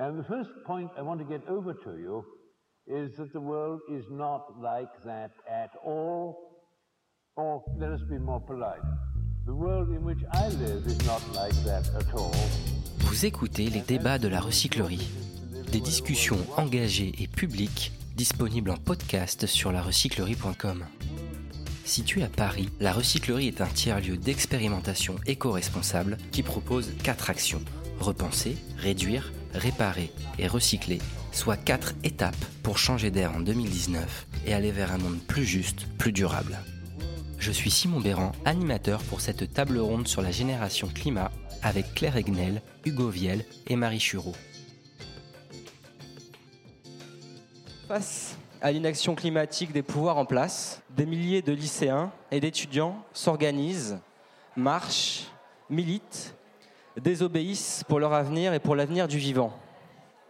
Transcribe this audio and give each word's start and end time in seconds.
And 0.00 0.16
the 0.16 0.24
first 0.24 0.50
point 0.64 0.90
I 0.96 1.02
want 1.02 1.18
to 1.18 1.26
get 1.26 1.42
over 1.48 1.74
to 1.74 1.90
you 1.98 2.24
is 2.86 3.16
that 3.16 3.32
the 3.32 3.40
world 3.40 3.80
is 3.90 4.04
not 4.10 4.44
like 4.62 4.92
that 5.04 5.32
at 5.50 5.70
all. 5.84 6.36
Or 7.36 7.64
let 7.78 7.90
us 7.90 8.00
be 8.08 8.16
more 8.18 8.40
polite. 8.40 8.80
The 9.46 9.54
world 9.54 9.88
in 9.90 10.04
which 10.04 10.22
I 10.32 10.48
live 10.50 10.86
is 10.86 11.04
not 11.04 11.22
like 11.34 11.54
that 11.64 11.90
at 11.96 12.14
all. 12.14 12.32
Vous 13.00 13.26
écoutez 13.26 13.70
les 13.70 13.80
débats 13.80 14.18
de 14.18 14.28
la 14.28 14.40
recyclerie. 14.40 15.10
Des 15.72 15.80
discussions 15.80 16.38
engagées 16.56 17.12
et 17.18 17.26
publiques 17.26 17.92
disponibles 18.14 18.70
en 18.70 18.76
podcast 18.76 19.46
sur 19.46 19.72
larecyclerie.com. 19.72 20.84
Située 21.84 22.22
à 22.22 22.28
Paris, 22.28 22.68
la 22.80 22.92
recyclerie 22.92 23.48
est 23.48 23.60
un 23.60 23.66
tiers-lieu 23.66 24.16
d'expérimentation 24.16 25.16
éco-responsable 25.26 26.18
qui 26.30 26.42
propose 26.42 26.92
quatre 27.02 27.30
actions 27.30 27.62
repenser, 28.00 28.56
réduire, 28.76 29.32
réparer 29.54 30.12
et 30.38 30.46
recycler, 30.46 30.98
soit 31.32 31.56
quatre 31.56 31.94
étapes 32.04 32.44
pour 32.62 32.78
changer 32.78 33.10
d'air 33.10 33.34
en 33.34 33.40
2019 33.40 34.26
et 34.46 34.54
aller 34.54 34.70
vers 34.70 34.92
un 34.92 34.98
monde 34.98 35.18
plus 35.26 35.44
juste, 35.44 35.86
plus 35.98 36.12
durable. 36.12 36.58
Je 37.38 37.52
suis 37.52 37.70
Simon 37.70 38.00
Béran, 38.00 38.32
animateur 38.44 39.02
pour 39.04 39.20
cette 39.20 39.52
table 39.52 39.78
ronde 39.78 40.08
sur 40.08 40.22
la 40.22 40.32
génération 40.32 40.88
climat 40.88 41.30
avec 41.62 41.94
Claire 41.94 42.16
Egnel, 42.16 42.62
Hugo 42.84 43.08
Viel 43.08 43.44
et 43.66 43.76
Marie 43.76 44.00
Chureau. 44.00 44.34
Face 47.86 48.36
à 48.60 48.72
l'inaction 48.72 49.14
climatique 49.14 49.72
des 49.72 49.82
pouvoirs 49.82 50.18
en 50.18 50.24
place, 50.24 50.82
des 50.90 51.06
milliers 51.06 51.42
de 51.42 51.52
lycéens 51.52 52.12
et 52.30 52.40
d'étudiants 52.40 53.02
s'organisent, 53.12 53.98
marchent, 54.56 55.26
militent, 55.70 56.34
désobéissent 56.98 57.84
pour 57.88 58.00
leur 58.00 58.12
avenir 58.12 58.54
et 58.54 58.60
pour 58.60 58.76
l'avenir 58.76 59.08
du 59.08 59.18
vivant. 59.18 59.52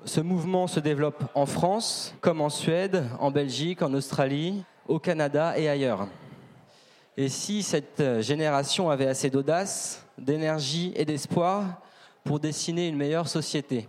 Ce 0.04 0.20
mouvement 0.20 0.66
se 0.66 0.80
développe 0.80 1.24
en 1.34 1.46
France, 1.46 2.14
comme 2.20 2.40
en 2.40 2.50
Suède, 2.50 3.04
en 3.18 3.30
Belgique, 3.30 3.82
en 3.82 3.92
Australie, 3.94 4.64
au 4.86 4.98
Canada 4.98 5.58
et 5.58 5.68
ailleurs. 5.68 6.08
Et 7.16 7.28
si 7.28 7.62
cette 7.64 8.20
génération 8.20 8.90
avait 8.90 9.08
assez 9.08 9.28
d'audace, 9.28 10.06
d'énergie 10.16 10.92
et 10.94 11.04
d'espoir 11.04 11.80
pour 12.22 12.38
dessiner 12.38 12.86
une 12.86 12.96
meilleure 12.96 13.28
société? 13.28 13.88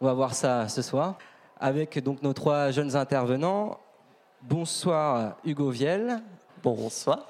On 0.00 0.06
va 0.06 0.14
voir 0.14 0.34
ça 0.34 0.68
ce 0.68 0.82
soir 0.82 1.16
avec 1.58 2.02
donc 2.02 2.22
nos 2.22 2.32
trois 2.32 2.70
jeunes 2.70 2.96
intervenants. 2.96 3.78
Bonsoir 4.42 5.36
Hugo 5.44 5.70
Viel. 5.70 6.20
Bonsoir. 6.62 7.26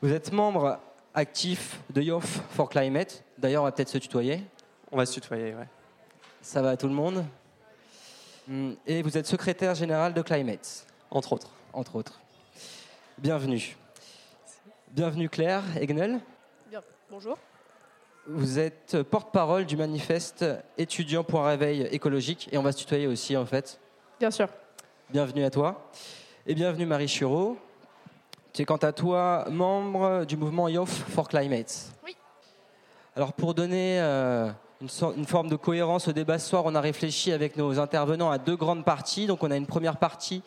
Vous 0.00 0.12
êtes 0.12 0.32
membre 0.32 0.78
actif 1.14 1.80
de 1.90 2.02
Youth 2.02 2.42
for 2.50 2.68
Climate. 2.68 3.25
D'ailleurs, 3.38 3.62
on 3.62 3.66
va 3.66 3.72
peut-être 3.72 3.90
se 3.90 3.98
tutoyer. 3.98 4.42
On 4.90 4.96
va 4.96 5.04
se 5.04 5.12
tutoyer, 5.12 5.54
ouais. 5.54 5.68
Ça 6.40 6.62
va 6.62 6.70
à 6.70 6.76
tout 6.76 6.86
le 6.86 6.94
monde 6.94 7.24
Et 8.86 9.02
vous 9.02 9.18
êtes 9.18 9.26
secrétaire 9.26 9.74
général 9.74 10.14
de 10.14 10.22
Climate. 10.22 10.86
Entre 11.10 11.32
autres. 11.32 11.50
Entre 11.72 11.96
autres. 11.96 12.20
Bienvenue. 13.18 13.76
Bienvenue 14.88 15.28
Claire 15.28 15.62
Egnel. 15.78 16.20
Bien, 16.70 16.80
bonjour. 17.10 17.36
Vous 18.26 18.58
êtes 18.58 19.02
porte-parole 19.02 19.66
du 19.66 19.76
manifeste 19.76 20.44
étudiant 20.78 21.22
pour 21.22 21.44
un 21.44 21.48
réveil 21.48 21.82
écologique 21.90 22.48
et 22.52 22.58
on 22.58 22.62
va 22.62 22.72
se 22.72 22.78
tutoyer 22.78 23.06
aussi 23.06 23.36
en 23.36 23.44
fait. 23.44 23.78
Bien 24.18 24.30
sûr. 24.30 24.48
Bienvenue 25.10 25.44
à 25.44 25.50
toi. 25.50 25.90
Et 26.46 26.54
bienvenue 26.54 26.86
Marie 26.86 27.08
Chureau. 27.08 27.58
Tu 28.52 28.62
es 28.62 28.64
quant 28.64 28.76
à 28.76 28.92
toi 28.92 29.46
membre 29.50 30.24
du 30.24 30.36
mouvement 30.36 30.68
Youth 30.68 30.88
for 30.88 31.28
Climate. 31.28 31.92
Oui. 32.04 32.16
Alors 33.16 33.32
pour 33.32 33.54
donner 33.54 33.98
euh, 33.98 34.50
une, 34.82 35.24
forme 35.24 35.48
de 35.48 35.56
cohérence 35.56 36.06
au 36.06 36.12
débat 36.12 36.38
ce 36.38 36.50
soir, 36.50 36.64
on 36.66 36.74
a 36.74 36.82
réfléchi 36.82 37.32
avec 37.32 37.56
nos 37.56 37.80
intervenants 37.80 38.30
à 38.30 38.36
deux 38.36 38.56
grandes 38.56 38.84
parties. 38.84 39.26
Donc 39.26 39.42
on 39.42 39.50
a 39.50 39.56
une 39.56 39.64
première 39.64 39.96
partie 39.96 40.42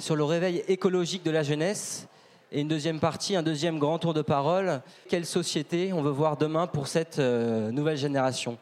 sur 0.00 0.16
le 0.16 0.24
réveil 0.24 0.64
écologique 0.66 1.22
de 1.22 1.30
la 1.30 1.44
jeunesse 1.44 2.08
et 2.50 2.62
une 2.62 2.66
deuxième 2.66 2.98
partie, 2.98 3.36
un 3.36 3.44
deuxième 3.44 3.78
grand 3.78 4.00
tour 4.00 4.12
de 4.12 4.22
parole. 4.22 4.82
Quelle 5.08 5.24
société 5.24 5.92
on 5.92 6.02
veut 6.02 6.10
voir 6.10 6.36
demain 6.36 6.66
pour 6.66 6.88
cette 6.88 7.20
euh, 7.20 7.70
nouvelle 7.70 7.96
génération? 7.96 8.58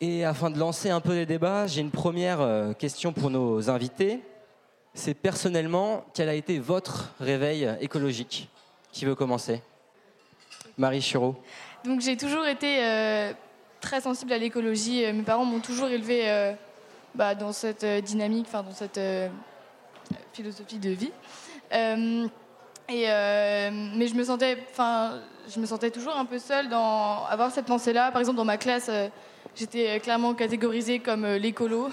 Et 0.00 0.24
afin 0.24 0.48
de 0.48 0.58
lancer 0.58 0.88
un 0.88 1.02
peu 1.02 1.12
les 1.12 1.26
débats, 1.26 1.66
j'ai 1.66 1.82
une 1.82 1.90
première 1.90 2.40
euh, 2.40 2.72
question 2.72 3.12
pour 3.12 3.28
nos 3.28 3.68
invités. 3.68 4.20
C'est 4.94 5.12
personnellement, 5.12 6.06
quel 6.14 6.30
a 6.30 6.34
été 6.34 6.58
votre 6.58 7.12
réveil 7.20 7.70
écologique? 7.82 8.48
Qui 8.92 9.04
veut 9.04 9.14
commencer? 9.14 9.60
Marie 10.78 11.02
Chureau. 11.02 11.36
Donc 11.86 12.00
j'ai 12.00 12.16
toujours 12.16 12.46
été 12.46 12.78
euh, 12.80 13.32
très 13.80 14.00
sensible 14.00 14.32
à 14.32 14.38
l'écologie. 14.38 15.04
Mes 15.12 15.22
parents 15.22 15.44
m'ont 15.44 15.60
toujours 15.60 15.86
élevé 15.88 16.22
euh, 16.24 16.52
bah, 17.14 17.36
dans 17.36 17.52
cette 17.52 17.84
euh, 17.84 18.00
dynamique, 18.00 18.46
dans 18.52 18.72
cette 18.72 18.98
euh, 18.98 19.28
philosophie 20.32 20.78
de 20.78 20.90
vie. 20.90 21.12
Euh, 21.72 22.26
mais 22.88 24.08
je 24.08 24.14
me 24.14 24.24
sentais, 24.24 24.58
enfin, 24.72 25.20
je 25.48 25.60
me 25.60 25.66
sentais 25.66 25.90
toujours 25.90 26.16
un 26.16 26.24
peu 26.24 26.40
seule 26.40 26.68
dans 26.68 27.24
avoir 27.26 27.52
cette 27.52 27.66
pensée-là. 27.66 28.10
Par 28.10 28.20
exemple, 28.20 28.36
dans 28.36 28.44
ma 28.44 28.56
classe, 28.56 28.90
j'étais 29.54 30.00
clairement 30.00 30.34
catégorisée 30.34 30.98
comme 30.98 31.24
l'écolo. 31.34 31.88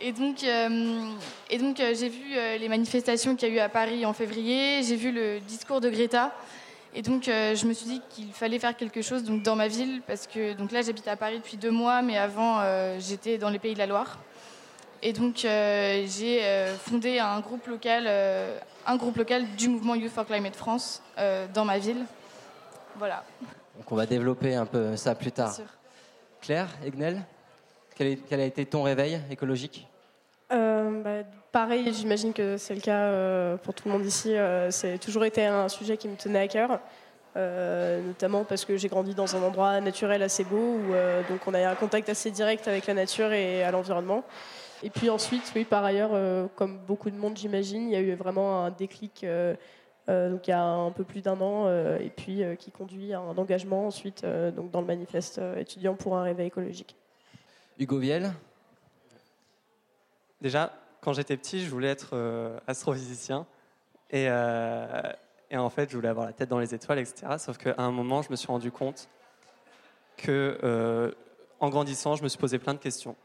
Et 0.00 0.12
donc, 0.12 0.42
et 0.42 1.58
donc 1.58 1.76
j'ai 1.76 2.08
vu 2.08 2.34
les 2.58 2.68
manifestations 2.68 3.36
qu'il 3.36 3.48
y 3.48 3.52
a 3.52 3.54
eu 3.54 3.58
à 3.58 3.68
Paris 3.68 4.06
en 4.06 4.14
février. 4.14 4.82
J'ai 4.82 4.96
vu 4.96 5.12
le 5.12 5.40
discours 5.40 5.80
de 5.82 5.90
Greta. 5.90 6.32
Et 6.92 7.02
donc, 7.02 7.28
euh, 7.28 7.54
je 7.54 7.66
me 7.66 7.72
suis 7.72 7.86
dit 7.86 8.02
qu'il 8.10 8.32
fallait 8.32 8.58
faire 8.58 8.76
quelque 8.76 9.00
chose 9.00 9.22
donc, 9.22 9.42
dans 9.42 9.54
ma 9.54 9.68
ville, 9.68 10.02
parce 10.06 10.26
que 10.26 10.54
donc 10.54 10.72
là, 10.72 10.82
j'habite 10.82 11.06
à 11.06 11.16
Paris 11.16 11.38
depuis 11.38 11.56
deux 11.56 11.70
mois, 11.70 12.02
mais 12.02 12.18
avant, 12.18 12.58
euh, 12.60 12.98
j'étais 12.98 13.38
dans 13.38 13.50
les 13.50 13.60
Pays 13.60 13.74
de 13.74 13.78
la 13.78 13.86
Loire. 13.86 14.18
Et 15.02 15.12
donc, 15.12 15.44
euh, 15.44 16.04
j'ai 16.06 16.42
fondé 16.78 17.20
un 17.20 17.40
groupe, 17.40 17.66
local, 17.68 18.06
un 18.86 18.96
groupe 18.96 19.16
local 19.16 19.46
du 19.56 19.68
mouvement 19.68 19.94
Youth 19.94 20.12
for 20.12 20.26
Climate 20.26 20.56
France 20.56 21.02
dans 21.54 21.64
ma 21.64 21.78
ville. 21.78 22.04
Voilà. 22.96 23.24
Donc, 23.76 23.90
on 23.90 23.96
va 23.96 24.04
développer 24.04 24.54
un 24.54 24.66
peu 24.66 24.96
ça 24.96 25.14
plus 25.14 25.32
tard. 25.32 25.56
Claire, 26.42 26.68
Egnel, 26.84 27.22
quel, 27.96 28.08
est, 28.08 28.16
quel, 28.28 28.40
a 28.40 28.44
été 28.44 28.66
ton 28.66 28.82
réveil 28.82 29.20
écologique? 29.30 29.86
Bah, 30.50 31.22
Pareil, 31.52 31.92
j'imagine 31.92 32.32
que 32.32 32.56
c'est 32.56 32.76
le 32.76 32.80
cas 32.80 33.06
euh, 33.06 33.56
pour 33.56 33.74
tout 33.74 33.88
le 33.88 33.92
monde 33.92 34.06
ici. 34.06 34.36
Euh, 34.36 34.70
c'est 34.70 34.98
toujours 34.98 35.24
été 35.24 35.44
un 35.44 35.68
sujet 35.68 35.96
qui 35.96 36.06
me 36.06 36.14
tenait 36.14 36.38
à 36.38 36.46
cœur, 36.46 36.78
euh, 37.36 38.00
notamment 38.06 38.44
parce 38.44 38.64
que 38.64 38.76
j'ai 38.76 38.86
grandi 38.86 39.16
dans 39.16 39.34
un 39.34 39.42
endroit 39.42 39.80
naturel 39.80 40.22
assez 40.22 40.44
beau, 40.44 40.56
où 40.76 40.94
euh, 40.94 41.22
donc 41.28 41.40
on 41.48 41.54
a 41.54 41.68
un 41.68 41.74
contact 41.74 42.08
assez 42.08 42.30
direct 42.30 42.68
avec 42.68 42.86
la 42.86 42.94
nature 42.94 43.32
et 43.32 43.64
à 43.64 43.72
l'environnement. 43.72 44.22
Et 44.84 44.90
puis 44.90 45.10
ensuite, 45.10 45.50
oui, 45.56 45.64
par 45.64 45.84
ailleurs, 45.84 46.10
euh, 46.12 46.46
comme 46.54 46.78
beaucoup 46.86 47.10
de 47.10 47.16
monde, 47.16 47.36
j'imagine, 47.36 47.88
il 47.88 47.92
y 47.94 47.96
a 47.96 48.00
eu 48.00 48.14
vraiment 48.14 48.64
un 48.64 48.70
déclic. 48.70 49.26
donc 50.06 50.46
il 50.46 50.50
y 50.50 50.54
a 50.54 50.62
un 50.62 50.92
peu 50.92 51.02
plus 51.02 51.20
d'un 51.20 51.40
an, 51.40 51.68
et 51.98 52.10
puis 52.16 52.42
qui 52.60 52.70
conduit 52.70 53.12
à 53.12 53.18
un 53.18 53.36
engagement 53.36 53.86
ensuite 53.88 54.24
donc 54.56 54.70
dans 54.70 54.80
le 54.80 54.86
manifeste 54.86 55.40
étudiant 55.56 55.94
pour 55.94 56.16
un 56.16 56.22
réveil 56.22 56.46
écologique. 56.46 56.94
Hugo 57.78 57.98
Viel? 57.98 58.32
Déjà, 60.40 60.72
quand 61.00 61.12
j'étais 61.12 61.36
petit, 61.36 61.64
je 61.64 61.70
voulais 61.70 61.88
être 61.88 62.10
euh, 62.12 62.58
astrophysicien. 62.66 63.46
Et, 64.10 64.26
euh, 64.28 65.02
et, 65.50 65.56
en 65.56 65.70
fait, 65.70 65.90
je 65.90 65.96
voulais 65.96 66.08
avoir 66.08 66.26
la 66.26 66.32
tête 66.32 66.48
dans 66.48 66.58
les 66.58 66.74
étoiles, 66.74 66.98
etc. 66.98 67.36
Sauf 67.38 67.58
qu'à 67.58 67.74
un 67.78 67.90
moment, 67.90 68.22
je 68.22 68.30
me 68.30 68.36
suis 68.36 68.48
rendu 68.48 68.70
compte 68.70 69.08
que, 70.16 70.58
euh, 70.62 71.12
en 71.60 71.70
grandissant, 71.70 72.16
je 72.16 72.22
me 72.22 72.28
suis 72.28 72.38
posé 72.38 72.58
plein 72.58 72.74
de 72.74 72.78
questions. 72.78 73.16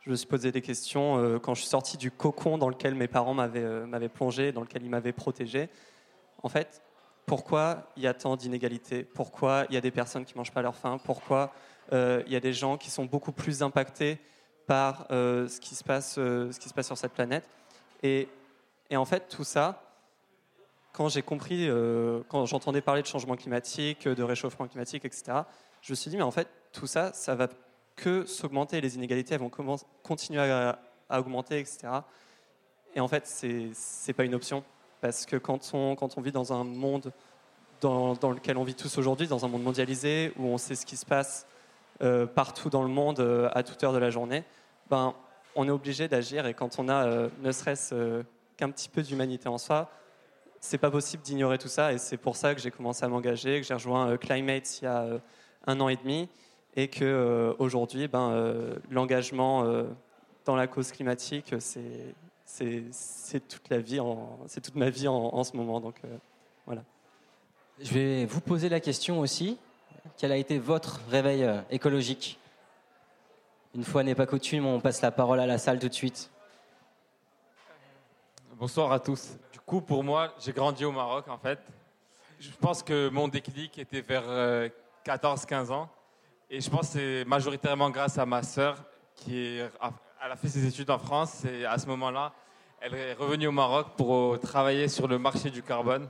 Je 0.00 0.10
me 0.10 0.16
suis 0.16 0.26
posé 0.26 0.50
des 0.50 0.62
questions 0.62 1.38
quand 1.40 1.54
je 1.54 1.60
suis 1.60 1.68
sorti 1.68 1.96
du 1.96 2.10
cocon 2.10 2.58
dans 2.58 2.68
lequel 2.68 2.96
mes 2.96 3.06
parents 3.06 3.34
m'avaient 3.34 4.08
plongé, 4.08 4.50
dans 4.50 4.62
lequel 4.62 4.82
ils 4.82 4.90
m'avaient 4.90 5.12
protégé. 5.12 5.68
En 6.42 6.48
fait, 6.48 6.82
pourquoi 7.24 7.84
il 7.96 8.02
y 8.02 8.08
a 8.08 8.14
tant 8.14 8.34
d'inégalités? 8.34 9.04
Pourquoi 9.04 9.64
il 9.68 9.74
y 9.74 9.76
a 9.76 9.80
des 9.80 9.92
personnes 9.92 10.24
qui 10.24 10.34
ne 10.34 10.38
mangent 10.38 10.50
pas 10.50 10.62
leur 10.62 10.74
faim? 10.74 10.98
Pourquoi 11.04 11.52
il 11.92 12.24
y 12.26 12.34
a 12.34 12.40
des 12.40 12.52
gens 12.52 12.76
qui 12.76 12.90
sont 12.90 13.04
beaucoup 13.04 13.30
plus 13.30 13.62
impactés 13.62 14.18
par 14.66 15.06
euh, 15.10 15.48
ce, 15.48 15.60
qui 15.60 15.74
se 15.74 15.84
passe, 15.84 16.16
euh, 16.18 16.50
ce 16.52 16.58
qui 16.58 16.68
se 16.68 16.74
passe 16.74 16.86
sur 16.86 16.98
cette 16.98 17.12
planète. 17.12 17.48
Et, 18.02 18.28
en 18.94 19.04
fait, 19.04 19.28
tout 19.28 19.44
ça, 19.44 19.82
quand 20.92 21.08
j'ai 21.08 21.22
compris, 21.22 21.68
euh, 21.68 22.20
quand 22.28 22.44
j'entendais 22.46 22.82
parler 22.82 23.02
de 23.02 23.06
changement 23.06 23.36
climatique, 23.36 24.06
de 24.06 24.22
réchauffement 24.22 24.66
climatique, 24.66 25.04
etc., 25.04 25.42
je 25.80 25.92
me 25.92 25.96
suis 25.96 26.10
dit, 26.10 26.16
mais 26.16 26.22
en 26.22 26.30
fait, 26.30 26.48
tout 26.72 26.86
ça, 26.86 27.12
ça 27.12 27.34
va 27.34 27.48
que 27.96 28.24
s'augmenter. 28.26 28.80
Les 28.80 28.96
inégalités 28.96 29.34
elles 29.34 29.40
vont 29.40 29.50
continuer 30.02 30.40
à, 30.40 30.78
augmenter, 31.10 31.58
etc. 31.58 31.88
Et 32.94 33.00
en 33.00 33.08
fait, 33.08 33.26
ce 33.26 34.06
n'est 34.06 34.14
pas 34.14 34.24
une 34.24 34.34
option. 34.34 34.64
Parce 35.00 35.26
que 35.26 35.36
quand 35.36 35.70
on, 35.74 35.96
quand 35.96 36.16
on 36.16 36.20
vit 36.20 36.32
dans 36.32 36.52
un 36.52 36.64
monde 36.64 37.12
dans 37.80 38.30
lequel 38.30 38.56
on 38.56 38.62
vit 38.62 38.76
tous 38.76 38.96
aujourd'hui, 38.96 39.26
dans 39.26 39.44
un 39.44 39.48
monde 39.48 39.64
mondialisé, 39.64 40.32
où 40.38 40.46
on 40.46 40.58
sait 40.58 40.76
ce 40.76 40.86
qui 40.86 40.96
se 40.96 41.04
passe 41.04 41.46
euh, 42.02 42.26
partout 42.26 42.68
dans 42.68 42.82
le 42.82 42.88
monde 42.88 43.20
euh, 43.20 43.48
à 43.52 43.62
toute 43.62 43.84
heure 43.84 43.92
de 43.92 43.98
la 43.98 44.10
journée, 44.10 44.42
ben, 44.90 45.14
on 45.54 45.68
est 45.68 45.70
obligé 45.70 46.08
d'agir 46.08 46.46
et 46.46 46.54
quand 46.54 46.80
on 46.80 46.88
a 46.88 47.06
euh, 47.06 47.28
ne 47.42 47.52
serait-ce 47.52 48.24
qu'un 48.56 48.70
petit 48.70 48.88
peu 48.88 49.02
d'humanité 49.02 49.48
en 49.48 49.58
soi, 49.58 49.88
c'est 50.60 50.78
pas 50.78 50.90
possible 50.90 51.22
d'ignorer 51.22 51.58
tout 51.58 51.68
ça 51.68 51.92
et 51.92 51.98
c'est 51.98 52.16
pour 52.16 52.34
ça 52.34 52.56
que 52.56 52.60
j'ai 52.60 52.72
commencé 52.72 53.04
à 53.04 53.08
m'engager, 53.08 53.60
que 53.60 53.66
j'ai 53.66 53.74
rejoint 53.74 54.16
Climate 54.16 54.80
il 54.80 54.84
y 54.84 54.88
a 54.88 55.06
un 55.66 55.80
an 55.80 55.88
et 55.88 55.96
demi 55.96 56.28
et 56.74 56.88
que 56.88 57.54
aujourd'hui, 57.58 58.08
ben, 58.08 58.80
l'engagement 58.90 59.64
dans 60.44 60.56
la 60.56 60.66
cause 60.66 60.92
climatique, 60.92 61.54
c'est 61.58 62.14
c'est 62.44 63.48
toute 63.48 63.68
la 63.70 63.78
vie, 63.78 64.00
c'est 64.46 64.60
toute 64.60 64.76
ma 64.76 64.90
vie 64.90 65.08
en, 65.08 65.42
ce 65.42 65.56
moment. 65.56 65.80
Donc 65.80 66.00
voilà. 66.66 66.82
Je 67.80 67.92
vais 67.92 68.24
vous 68.24 68.40
poser 68.40 68.68
la 68.68 68.80
question 68.80 69.20
aussi. 69.20 69.58
Quel 70.16 70.32
a 70.32 70.36
été 70.36 70.58
votre 70.58 71.00
réveil 71.08 71.48
écologique? 71.70 72.38
Une 73.74 73.84
fois 73.84 74.02
n'est 74.02 74.14
pas 74.14 74.26
coutume, 74.26 74.66
on 74.66 74.80
passe 74.80 75.00
la 75.00 75.10
parole 75.10 75.40
à 75.40 75.46
la 75.46 75.58
salle 75.58 75.78
tout 75.78 75.88
de 75.88 75.94
suite. 75.94 76.30
Bonsoir 78.54 78.92
à 78.92 79.00
tous. 79.00 79.36
Du 79.52 79.60
coup, 79.60 79.80
pour 79.80 80.04
moi, 80.04 80.34
j'ai 80.40 80.52
grandi 80.52 80.84
au 80.84 80.92
Maroc 80.92 81.28
en 81.28 81.38
fait. 81.38 81.58
Je 82.38 82.50
pense 82.60 82.82
que 82.82 83.08
mon 83.08 83.28
déclic 83.28 83.78
était 83.78 84.00
vers 84.00 84.70
14-15 85.06 85.70
ans. 85.70 85.88
Et 86.50 86.60
je 86.60 86.68
pense 86.68 86.88
que 86.88 86.92
c'est 86.92 87.24
majoritairement 87.24 87.90
grâce 87.90 88.18
à 88.18 88.26
ma 88.26 88.42
sœur 88.42 88.84
qui 89.14 89.60
a 89.80 90.36
fait 90.36 90.48
ses 90.48 90.66
études 90.66 90.90
en 90.90 90.98
France 90.98 91.44
et 91.44 91.64
à 91.64 91.78
ce 91.78 91.86
moment-là, 91.86 92.32
elle 92.80 92.94
est 92.94 93.12
revenue 93.14 93.46
au 93.46 93.52
Maroc 93.52 93.88
pour 93.96 94.38
travailler 94.40 94.88
sur 94.88 95.06
le 95.06 95.18
marché 95.18 95.50
du 95.50 95.62
carbone. 95.62 96.08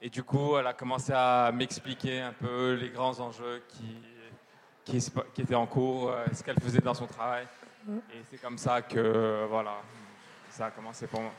Et 0.00 0.10
du 0.10 0.22
coup, 0.22 0.56
elle 0.56 0.66
a 0.66 0.74
commencé 0.74 1.12
à 1.14 1.50
m'expliquer 1.52 2.20
un 2.20 2.32
peu 2.32 2.74
les 2.74 2.90
grands 2.90 3.18
enjeux 3.18 3.62
qui, 3.68 3.96
qui, 4.84 5.42
étaient 5.42 5.54
en 5.54 5.66
cours, 5.66 6.10
euh, 6.10 6.24
ce 6.32 6.42
qu'elle 6.42 6.60
faisait 6.60 6.80
dans 6.80 6.94
son 6.94 7.06
travail. 7.06 7.46
Et 7.88 8.22
c'est 8.30 8.40
comme 8.40 8.58
ça 8.58 8.82
que 8.82 9.46
voilà, 9.48 9.76
ça 10.50 10.66
a 10.66 10.70
commencé 10.70 11.06
pour 11.06 11.20
moi. 11.20 11.32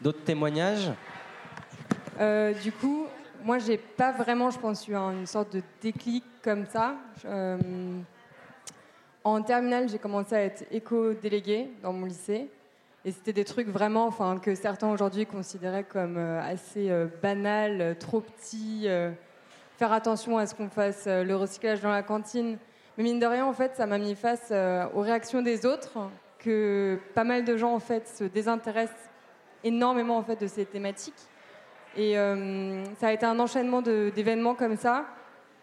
D'autres 0.00 0.22
témoignages? 0.22 0.90
Euh, 2.20 2.52
Du 2.62 2.70
coup, 2.70 3.06
moi, 3.42 3.58
j'ai 3.58 3.78
pas 3.78 4.12
vraiment, 4.12 4.50
je 4.50 4.58
pense, 4.58 4.86
eu 4.86 4.94
une 4.94 5.26
sorte 5.26 5.54
de 5.54 5.62
déclic 5.80 6.24
comme 6.42 6.66
ça. 6.66 6.94
Euh, 7.24 7.58
en 9.24 9.42
terminale, 9.42 9.88
j'ai 9.88 9.98
commencé 9.98 10.34
à 10.34 10.44
être 10.44 10.64
éco-déléguée 10.70 11.70
dans 11.82 11.92
mon 11.92 12.06
lycée. 12.06 12.48
Et 13.04 13.12
c'était 13.12 13.32
des 13.32 13.44
trucs 13.44 13.68
vraiment 13.68 14.06
enfin, 14.06 14.38
que 14.38 14.54
certains 14.54 14.90
aujourd'hui 14.90 15.26
considéraient 15.26 15.84
comme 15.84 16.16
euh, 16.16 16.40
assez 16.40 16.90
euh, 16.90 17.06
banals, 17.22 17.96
trop 17.98 18.20
petits. 18.20 18.86
faire 19.76 19.92
attention 19.92 20.38
à 20.38 20.46
ce 20.46 20.54
qu'on 20.54 20.68
fasse 20.68 21.06
le 21.06 21.34
recyclage 21.34 21.80
dans 21.80 21.90
la 21.90 22.02
cantine. 22.02 22.58
Mais 22.96 23.04
mine 23.04 23.18
de 23.18 23.26
rien, 23.26 23.44
en 23.44 23.52
fait, 23.52 23.74
ça 23.74 23.86
m'a 23.86 23.98
mis 23.98 24.14
face 24.14 24.52
aux 24.94 25.00
réactions 25.00 25.42
des 25.42 25.66
autres, 25.66 25.98
que 26.38 26.98
pas 27.14 27.24
mal 27.24 27.44
de 27.44 27.56
gens 27.56 27.74
en 27.74 27.80
fait 27.80 28.06
se 28.06 28.24
désintéressent 28.24 29.10
énormément 29.64 30.16
en 30.16 30.22
fait 30.22 30.40
de 30.40 30.46
ces 30.46 30.64
thématiques. 30.64 31.28
Et 31.96 32.18
euh, 32.18 32.84
ça 33.00 33.08
a 33.08 33.12
été 33.12 33.24
un 33.24 33.38
enchaînement 33.38 33.82
d'événements 33.82 34.54
comme 34.54 34.76
ça, 34.76 35.06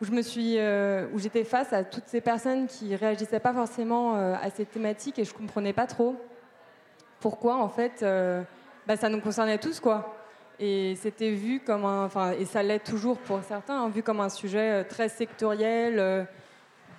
où 0.01 0.05
je 0.05 0.11
euh, 0.57 1.07
j'étais 1.17 1.44
face 1.44 1.73
à 1.73 1.83
toutes 1.83 2.07
ces 2.07 2.21
personnes 2.21 2.67
qui 2.67 2.95
réagissaient 2.95 3.39
pas 3.39 3.53
forcément 3.53 4.15
euh, 4.15 4.33
à 4.41 4.49
ces 4.49 4.65
thématiques 4.65 5.19
et 5.19 5.25
je 5.25 5.33
comprenais 5.33 5.73
pas 5.73 5.87
trop 5.87 6.15
pourquoi 7.21 7.56
en 7.56 7.69
fait, 7.69 8.06
bah, 8.88 8.97
ça 8.97 9.07
nous 9.07 9.21
concernait 9.21 9.57
tous 9.57 9.79
quoi. 9.79 10.18
Et 10.59 10.95
c'était 10.95 11.31
vu 11.31 11.59
comme 11.59 11.85
un, 11.85 12.06
enfin, 12.06 12.33
et 12.33 12.45
ça 12.45 12.62
l'est 12.62 12.83
toujours 12.83 13.18
pour 13.18 13.41
certains, 13.44 13.81
hein, 13.81 13.89
vu 13.89 14.03
comme 14.03 14.19
un 14.19 14.29
sujet 14.29 14.83
très 14.83 15.07
sectoriel, 15.07 16.27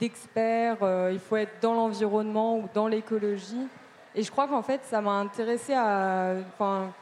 d'experts. 0.00 0.78
il 1.12 1.18
faut 1.18 1.36
être 1.36 1.60
dans 1.60 1.74
l'environnement 1.74 2.58
ou 2.58 2.68
dans 2.72 2.88
l'écologie. 2.88 3.68
Et 4.14 4.22
je 4.22 4.30
crois 4.30 4.48
qu'en 4.48 4.62
fait, 4.62 4.80
ça 4.84 5.00
m'a 5.00 5.12
intéressé 5.12 5.74
à, 5.74 6.34
enfin 6.54 6.92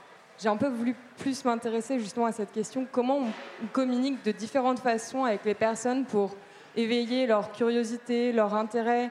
j'ai 0.41 0.49
un 0.49 0.57
peu 0.57 0.69
voulu 0.69 0.95
plus 1.19 1.45
m'intéresser 1.45 1.99
justement 1.99 2.27
à 2.27 2.33
cette 2.33 2.53
question 2.53 2.87
comment 2.91 3.19
on 3.19 3.67
communique 3.73 4.25
de 4.25 4.33
différentes 4.33 4.79
façons 4.79 5.25
avec 5.25 5.45
les 5.45 5.55
personnes 5.55 6.07
pour 6.07 6.35
éveiller 6.77 7.27
leur 7.27 7.53
curiosité, 7.53 8.33
leur 8.33 8.55
intérêt, 8.55 9.11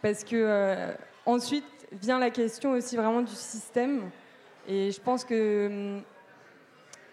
parce 0.00 0.22
que 0.22 0.36
euh, 0.36 0.92
ensuite 1.26 1.64
vient 1.92 2.18
la 2.18 2.30
question 2.30 2.72
aussi 2.72 2.96
vraiment 2.96 3.22
du 3.22 3.34
système. 3.34 4.10
Et 4.68 4.90
je 4.90 5.00
pense 5.00 5.24
que 5.24 5.66
hum, 5.66 6.02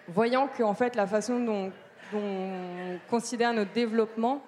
voyant 0.07 0.47
que 0.47 0.63
en 0.63 0.73
fait 0.73 0.95
la 0.95 1.07
façon 1.07 1.39
dont, 1.39 1.71
on 2.13 2.99
considère 3.09 3.53
notre 3.53 3.73
développement, 3.73 4.41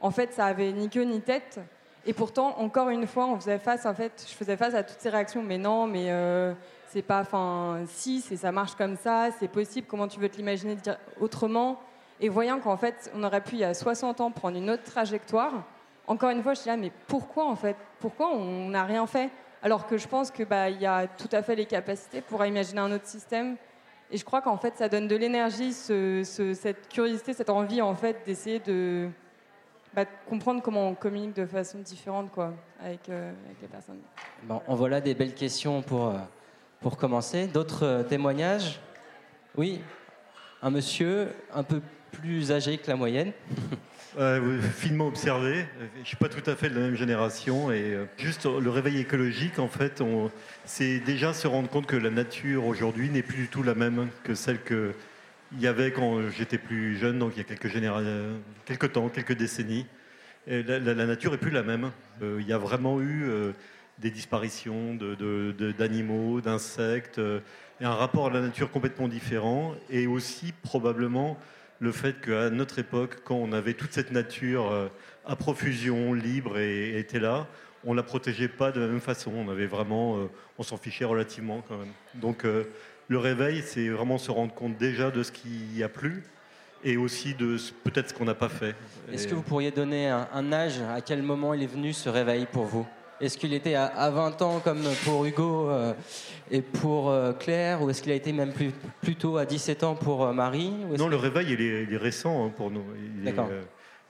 en 0.00 0.10
fait 0.10 0.32
ça 0.32 0.46
avait 0.46 0.72
ni 0.72 0.88
queue 0.88 1.04
ni 1.04 1.20
tête. 1.20 1.60
Et 2.04 2.12
pourtant, 2.12 2.58
encore 2.58 2.88
une 2.88 3.06
fois, 3.06 3.26
on 3.26 3.36
faisait 3.38 3.60
face, 3.60 3.86
en 3.86 3.94
fait, 3.94 4.26
je 4.28 4.34
faisais 4.34 4.56
face 4.56 4.74
à 4.74 4.82
toutes 4.82 4.98
ces 4.98 5.08
réactions. 5.08 5.40
Mais 5.40 5.56
non, 5.56 5.86
mais 5.86 6.10
euh, 6.10 6.52
c'est 6.88 7.02
pas, 7.02 7.20
enfin, 7.20 7.84
si, 7.86 8.20
ça 8.20 8.50
marche 8.50 8.74
comme 8.74 8.96
ça, 8.96 9.28
c'est 9.38 9.46
possible, 9.46 9.86
comment 9.88 10.08
tu 10.08 10.18
veux 10.18 10.28
te 10.28 10.36
l'imaginer 10.36 10.76
autrement? 11.20 11.78
Et 12.20 12.28
voyant 12.28 12.58
qu'en 12.58 12.76
fait, 12.76 13.08
on 13.14 13.22
aurait 13.22 13.40
pu, 13.40 13.54
il 13.54 13.60
y 13.60 13.64
a 13.64 13.72
60 13.72 14.20
ans, 14.20 14.32
prendre 14.32 14.56
une 14.56 14.68
autre 14.68 14.82
trajectoire, 14.82 15.64
encore 16.06 16.30
une 16.30 16.42
fois, 16.42 16.54
je 16.54 16.62
dis 16.62 16.68
là, 16.68 16.76
mais 16.76 16.90
pourquoi 17.06 17.46
en 17.46 17.56
fait? 17.56 17.76
Pourquoi 18.00 18.30
on 18.34 18.70
n'a 18.70 18.84
rien 18.84 19.06
fait? 19.06 19.30
Alors 19.62 19.86
que 19.86 19.96
je 19.96 20.08
pense 20.08 20.30
qu'il 20.30 20.46
bah, 20.46 20.70
y 20.70 20.86
a 20.86 21.06
tout 21.06 21.28
à 21.32 21.42
fait 21.42 21.54
les 21.54 21.66
capacités 21.66 22.20
pour 22.20 22.44
imaginer 22.44 22.80
un 22.80 22.92
autre 22.92 23.06
système. 23.06 23.56
Et 24.10 24.18
je 24.18 24.24
crois 24.24 24.42
qu'en 24.42 24.56
fait, 24.56 24.76
ça 24.76 24.88
donne 24.88 25.08
de 25.08 25.16
l'énergie, 25.16 25.72
cette 25.72 26.88
curiosité, 26.88 27.32
cette 27.32 27.50
envie 27.50 27.80
en 27.80 27.94
fait 27.94 28.18
d'essayer 28.26 28.58
de 28.58 29.08
bah, 29.94 30.04
comprendre 30.28 30.62
comment 30.62 30.88
on 30.88 30.94
communique 30.94 31.34
de 31.34 31.46
façon 31.46 31.78
différente 31.78 32.30
quoi, 32.30 32.52
avec, 32.80 33.08
euh, 33.08 33.32
les 33.60 33.68
personnes. 33.68 34.00
Bon, 34.42 34.60
on 34.66 34.74
voit 34.74 34.88
là 34.88 35.00
des 35.00 35.14
belles 35.14 35.34
questions 35.34 35.80
pour. 35.82 36.08
Euh, 36.08 36.18
pour 36.82 36.96
commencer. 36.96 37.46
D'autres 37.46 37.86
euh, 37.86 38.02
témoignages? 38.02 38.80
Oui, 39.56 39.80
un 40.62 40.70
monsieur 40.70 41.28
un 41.52 41.64
peu 41.64 41.82
plus 42.12 42.52
âgé 42.52 42.78
que 42.78 42.88
la 42.88 42.96
moyenne. 42.96 43.32
Euh, 44.18 44.60
finement 44.60 45.06
observé. 45.06 45.64
Je 45.94 46.00
ne 46.00 46.04
suis 46.04 46.18
pas 46.18 46.28
tout 46.28 46.50
à 46.50 46.54
fait 46.54 46.68
de 46.68 46.74
la 46.74 46.82
même 46.82 46.96
génération. 46.96 47.72
Et 47.72 47.94
euh, 47.94 48.04
juste 48.18 48.44
le 48.44 48.68
réveil 48.68 48.98
écologique, 48.98 49.58
en 49.58 49.68
fait, 49.68 50.02
c'est 50.66 51.00
déjà 51.00 51.32
se 51.32 51.46
rendre 51.46 51.70
compte 51.70 51.86
que 51.86 51.96
la 51.96 52.10
nature 52.10 52.66
aujourd'hui 52.66 53.08
n'est 53.08 53.22
plus 53.22 53.38
du 53.38 53.48
tout 53.48 53.62
la 53.62 53.74
même 53.74 54.08
que 54.22 54.34
celle 54.34 54.62
qu'il 54.64 54.92
y 55.58 55.66
avait 55.66 55.92
quand 55.92 56.28
j'étais 56.28 56.58
plus 56.58 56.98
jeune, 56.98 57.20
donc 57.20 57.32
il 57.36 57.38
y 57.38 57.40
a 57.40 57.44
quelques, 57.44 57.72
quelques 58.66 58.92
temps, 58.92 59.08
quelques 59.08 59.32
décennies. 59.32 59.86
La, 60.46 60.78
nature 61.06 61.32
est 61.32 61.38
plus 61.38 61.50
la 61.50 61.62
même. 61.62 61.90
il 62.20 62.46
y 62.46 62.52
a 62.52 62.58
vraiment 62.58 63.00
eu 63.00 63.54
des 63.98 64.10
disparitions 64.10 64.98
d'animaux, 65.78 66.40
d'insectes, 66.40 67.18
euh, 67.18 67.40
et 67.82 67.84
un 67.84 67.94
rapport 67.94 68.26
à 68.26 68.30
la 68.30 68.40
nature 68.40 68.70
complètement 68.70 69.08
différent, 69.08 69.74
et 69.90 70.06
aussi 70.06 70.52
probablement 70.62 71.36
le 71.80 71.90
fait 71.90 72.20
qu'à 72.20 72.48
notre 72.48 72.78
époque, 72.78 73.18
quand 73.24 73.34
on 73.34 73.52
avait 73.52 73.74
toute 73.74 73.92
cette 73.92 74.12
nature 74.12 74.70
euh, 74.70 74.86
à 75.26 75.34
profusion, 75.34 76.12
libre 76.14 76.58
et, 76.58 76.96
était 76.96 77.18
là, 77.18 77.48
on 77.84 77.92
la 77.92 78.04
protégeait 78.04 78.46
pas 78.46 78.70
de 78.70 78.80
la 78.80 78.86
même 78.86 79.00
façon. 79.00 79.32
On 79.34 79.50
avait 79.50 79.66
vraiment, 79.66 80.16
euh, 80.16 80.30
on 80.58 80.62
s'en 80.62 80.76
fichait 80.76 81.04
relativement 81.04 81.64
quand 81.66 81.76
même. 81.76 81.92
Donc 82.14 82.44
le 82.44 83.18
réveil, 83.18 83.64
c'est 83.66 83.88
vraiment 83.88 84.18
se 84.18 84.30
rendre 84.30 84.54
compte 84.54 84.78
déjà 84.78 85.10
de 85.10 85.24
ce 85.24 85.32
qu'il 85.32 85.76
y 85.76 85.82
a 85.82 85.88
plus 85.88 86.22
et 86.84 86.96
aussi 86.96 87.34
de 87.34 87.56
peut-être 87.82 88.10
ce 88.10 88.14
qu'on 88.14 88.24
n'a 88.24 88.34
pas 88.34 88.48
fait. 88.48 88.76
Est-ce 89.12 89.26
que 89.26 89.34
vous 89.34 89.42
pourriez 89.42 89.72
donner 89.72 90.08
un 90.08 90.52
âge 90.52 90.80
À 90.80 91.00
quel 91.00 91.22
moment 91.22 91.52
il 91.52 91.64
est 91.64 91.66
venu 91.66 91.92
ce 91.92 92.08
réveil 92.08 92.46
pour 92.46 92.64
vous? 92.64 92.86
Est-ce 93.22 93.38
qu'il 93.38 93.54
était 93.54 93.76
à, 93.76 94.10
20 94.10 94.42
ans 94.42 94.60
comme 94.60 94.82
pour 95.04 95.24
Hugo 95.24 95.70
euh, 95.70 95.94
et 96.50 96.60
pour 96.60 97.08
euh, 97.08 97.32
Claire 97.32 97.80
Ou 97.80 97.88
est-ce 97.88 98.02
qu'il 98.02 98.10
a 98.10 98.16
été 98.16 98.32
même 98.32 98.52
plus, 98.52 98.72
plutôt 99.00 99.36
à 99.36 99.46
17 99.46 99.84
ans 99.84 99.94
pour 99.94 100.24
euh, 100.24 100.32
Marie 100.32 100.72
Non, 100.98 101.08
le 101.08 101.16
réveil, 101.16 101.52
il 101.52 101.60
est, 101.60 101.96
récent 101.96 102.44
hein, 102.44 102.52
pour 102.54 102.72
nous. 102.72 102.84
D'accord. 103.24 103.48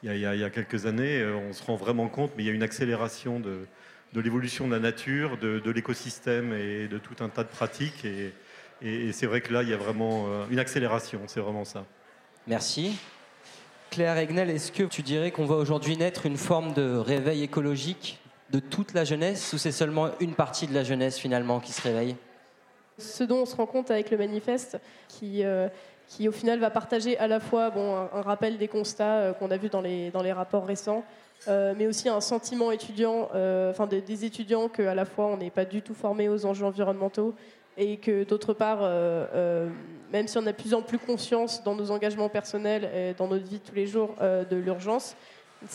Il, 0.02 0.16
y 0.16 0.25
a 0.25 0.50
quelques 0.50 0.87
années, 0.87 1.25
on 1.25 1.52
se 1.52 1.62
rend 1.62 1.76
vraiment 1.76 2.09
compte, 2.09 2.33
mais 2.37 2.42
il 2.42 2.47
y 2.47 2.50
a 2.50 2.54
une 2.54 2.62
accélération 2.62 3.38
de, 3.38 3.66
de 4.14 4.21
l'évolution 4.21 4.66
de 4.66 4.73
la 4.73 4.81
nature, 4.81 5.37
de, 5.37 5.71
l'écosystème 5.71 6.54
et 6.54 6.88
de 6.88 6.99
tout 6.99 7.23
un 7.23 7.28
tas 7.28 7.45
de 7.45 7.49
pratiques. 7.49 8.04
Et, 8.04 8.33
et 8.81 9.12
c'est 9.12 9.26
vrai 9.26 9.42
que 9.42 9.52
là, 9.52 9.62
il 9.62 9.69
y 9.69 9.75
a 9.75 9.76
vraiment 9.76 10.26
une 10.50 10.59
accélération, 10.59 11.21
c'est 11.26 11.38
vraiment 11.38 11.64
ça. 11.64 11.85
Merci. 12.49 12.99
Claire 13.90 14.16
Egnel, 14.16 14.49
est-ce 14.49 14.73
que 14.73 14.85
tu 14.85 15.02
dirais 15.02 15.31
qu'on 15.31 15.45
va 15.45 15.57
aujourd'hui 15.57 15.99
naître 15.99 16.25
une 16.25 16.38
forme 16.38 16.73
de 16.73 16.97
réveil 16.97 17.42
écologique? 17.42 18.22
De 18.53 18.59
toute 18.59 18.93
la 18.93 19.05
jeunesse 19.05 19.53
ou 19.55 19.59
c'est 19.59 19.73
seulement 19.73 20.11
une 20.21 20.35
partie 20.35 20.67
de 20.67 20.75
la 20.75 20.85
jeunesse 20.85 21.19
finalement 21.19 21.59
qui 21.59 21.73
se 21.73 21.81
réveille? 21.83 22.17
Ce 22.99 23.25
dont 23.25 23.39
on 23.39 23.47
se 23.47 23.57
rend 23.57 23.67
compte 23.67 23.91
avec 23.91 24.11
le 24.11 24.19
manifeste, 24.19 24.79
qui, 25.09 25.43
euh, 25.43 25.69
qui 26.07 26.29
au 26.29 26.33
final 26.33 26.61
va 26.61 26.71
partager 26.71 27.17
à 27.19 27.27
la 27.27 27.41
fois 27.41 27.71
bon, 27.71 27.97
un, 27.97 28.21
rappel 28.21 28.59
des 28.59 28.69
constats 28.69 29.17
euh, 29.17 29.33
qu'on 29.33 29.51
a 29.51 29.57
vus 29.57 29.71
dans 29.71 29.81
les, 29.81 30.11
dans 30.11 30.23
les 30.23 30.33
rapports 30.33 30.67
récents, 30.67 31.03
euh, 31.49 31.73
mais 31.77 31.87
aussi 31.87 32.11
un 32.11 32.21
sentiment 32.21 32.71
étudiant, 32.71 33.31
enfin 33.71 33.87
des, 33.87 34.25
étudiants 34.25 34.69
qu'à 34.69 34.95
la 34.95 35.07
fois 35.07 35.27
on 35.27 35.39
n'est 35.39 35.51
pas 35.51 35.65
du 35.65 35.81
tout 35.81 35.95
formés 35.95 36.29
aux 36.29 36.45
enjeux 36.45 36.67
environnementaux 36.67 37.35
et 37.79 37.97
que 37.97 38.25
d'autre 38.25 38.53
part, 38.53 38.83
même 40.13 40.29
si 40.29 40.37
on 40.37 40.47
a 40.47 40.53
de 40.53 40.57
plus 40.57 40.75
en 40.75 40.83
plus 40.83 40.99
conscience 40.99 41.65
dans 41.65 41.75
nos 41.75 41.91
engagements 41.91 42.29
personnels 42.29 42.85
et 42.95 43.15
dans 43.15 43.27
notre 43.27 43.47
vie 43.47 43.59
de 43.59 43.65
tous 43.65 43.75
les 43.75 43.87
jours 43.87 44.15
de 44.21 44.57
l'urgence, 44.57 45.17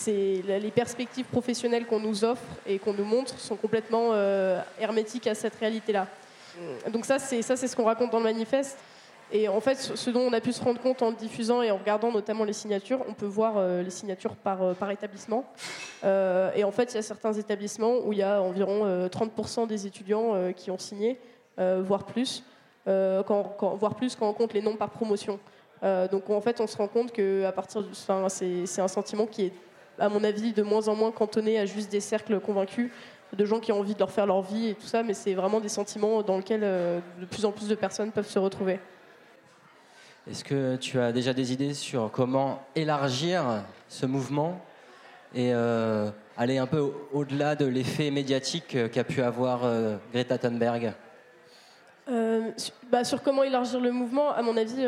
les 0.06 0.70
perspectives 0.74 1.26
professionnelles 1.26 1.86
qu'on 1.86 2.00
nous 2.00 2.24
offre 2.24 2.42
et 2.66 2.78
qu'on 2.78 2.92
nous 2.92 3.04
montre 3.04 3.38
sont 3.38 3.56
complètement 3.56 4.10
euh, 4.12 4.60
hermétiques 4.78 5.26
à 5.26 5.34
cette 5.34 5.54
réalité-là. 5.56 6.06
Mm. 6.86 6.90
Donc 6.90 7.04
ça, 7.04 7.18
c'est 7.18 7.42
ça, 7.42 7.56
c'est 7.56 7.68
ce 7.68 7.76
qu'on 7.76 7.84
raconte 7.84 8.10
dans 8.10 8.18
le 8.18 8.24
manifeste. 8.24 8.78
Et 9.30 9.46
en 9.46 9.60
fait, 9.60 9.76
ce 9.76 10.08
dont 10.08 10.22
on 10.22 10.32
a 10.32 10.40
pu 10.40 10.52
se 10.52 10.62
rendre 10.62 10.80
compte 10.80 11.02
en 11.02 11.10
le 11.10 11.16
diffusant 11.16 11.60
et 11.60 11.70
en 11.70 11.76
regardant 11.76 12.10
notamment 12.10 12.44
les 12.44 12.54
signatures, 12.54 13.00
on 13.06 13.12
peut 13.12 13.26
voir 13.26 13.58
euh, 13.58 13.82
les 13.82 13.90
signatures 13.90 14.34
par, 14.34 14.62
euh, 14.62 14.72
par 14.72 14.90
établissement. 14.90 15.44
Et 16.02 16.64
en 16.64 16.70
fait, 16.70 16.92
il 16.92 16.94
y 16.94 16.98
a 16.98 17.02
certains 17.02 17.34
établissements 17.34 17.98
où 18.06 18.12
il 18.14 18.20
y 18.20 18.22
a 18.22 18.40
environ 18.40 19.08
30% 19.08 19.66
des 19.66 19.86
étudiants 19.86 20.52
qui 20.54 20.70
ont 20.70 20.78
signé, 20.78 21.18
voire 21.58 22.04
plus, 22.04 22.44
quand, 22.86 23.76
voire 23.76 23.96
plus 23.96 24.14
quand 24.14 24.28
on 24.28 24.32
compte 24.32 24.54
les 24.54 24.62
noms 24.62 24.76
par 24.76 24.90
promotion. 24.90 25.40
donc 25.82 26.30
en 26.30 26.40
fait, 26.40 26.60
on 26.60 26.68
se 26.68 26.76
rend 26.76 26.86
compte 26.86 27.12
que 27.12 27.44
à 27.44 27.50
partir 27.50 27.84
c'est 27.92 28.80
un 28.80 28.88
sentiment 28.88 29.26
qui 29.26 29.46
est, 29.46 29.52
à 29.98 30.08
mon 30.08 30.22
avis, 30.24 30.52
de 30.52 30.62
moins 30.62 30.88
en 30.88 30.94
moins 30.94 31.10
cantonné 31.10 31.58
à 31.58 31.66
juste 31.66 31.90
des 31.90 32.00
cercles 32.00 32.40
convaincus 32.40 32.90
de 33.36 33.44
gens 33.44 33.60
qui 33.60 33.72
ont 33.72 33.80
envie 33.80 33.94
de 33.94 33.98
leur 33.98 34.10
faire 34.10 34.26
leur 34.26 34.40
vie 34.40 34.68
et 34.68 34.74
tout 34.74 34.86
ça, 34.86 35.02
mais 35.02 35.12
c'est 35.12 35.34
vraiment 35.34 35.60
des 35.60 35.68
sentiments 35.68 36.22
dans 36.22 36.38
lesquels 36.38 36.62
de 36.62 37.26
plus 37.26 37.44
en 37.44 37.52
plus 37.52 37.68
de 37.68 37.74
personnes 37.74 38.10
peuvent 38.10 38.28
se 38.28 38.38
retrouver. 38.38 38.80
Est-ce 40.30 40.44
que 40.44 40.76
tu 40.76 41.00
as 41.00 41.10
déjà 41.10 41.32
des 41.32 41.54
idées 41.54 41.72
sur 41.72 42.10
comment 42.10 42.62
élargir 42.74 43.64
ce 43.88 44.04
mouvement 44.04 44.60
et 45.34 45.54
euh, 45.54 46.10
aller 46.36 46.58
un 46.58 46.66
peu 46.66 46.92
au-delà 47.12 47.54
de 47.54 47.64
l'effet 47.64 48.10
médiatique 48.10 48.76
qu'a 48.92 49.04
pu 49.04 49.22
avoir 49.22 49.64
euh, 49.64 49.96
Greta 50.12 50.36
Thunberg? 50.36 50.92
Euh, 52.10 52.50
bah, 52.90 53.04
sur 53.04 53.22
comment 53.22 53.42
élargir 53.42 53.80
le 53.80 53.90
mouvement, 53.90 54.32
à 54.32 54.42
mon 54.42 54.56
avis, 54.56 54.84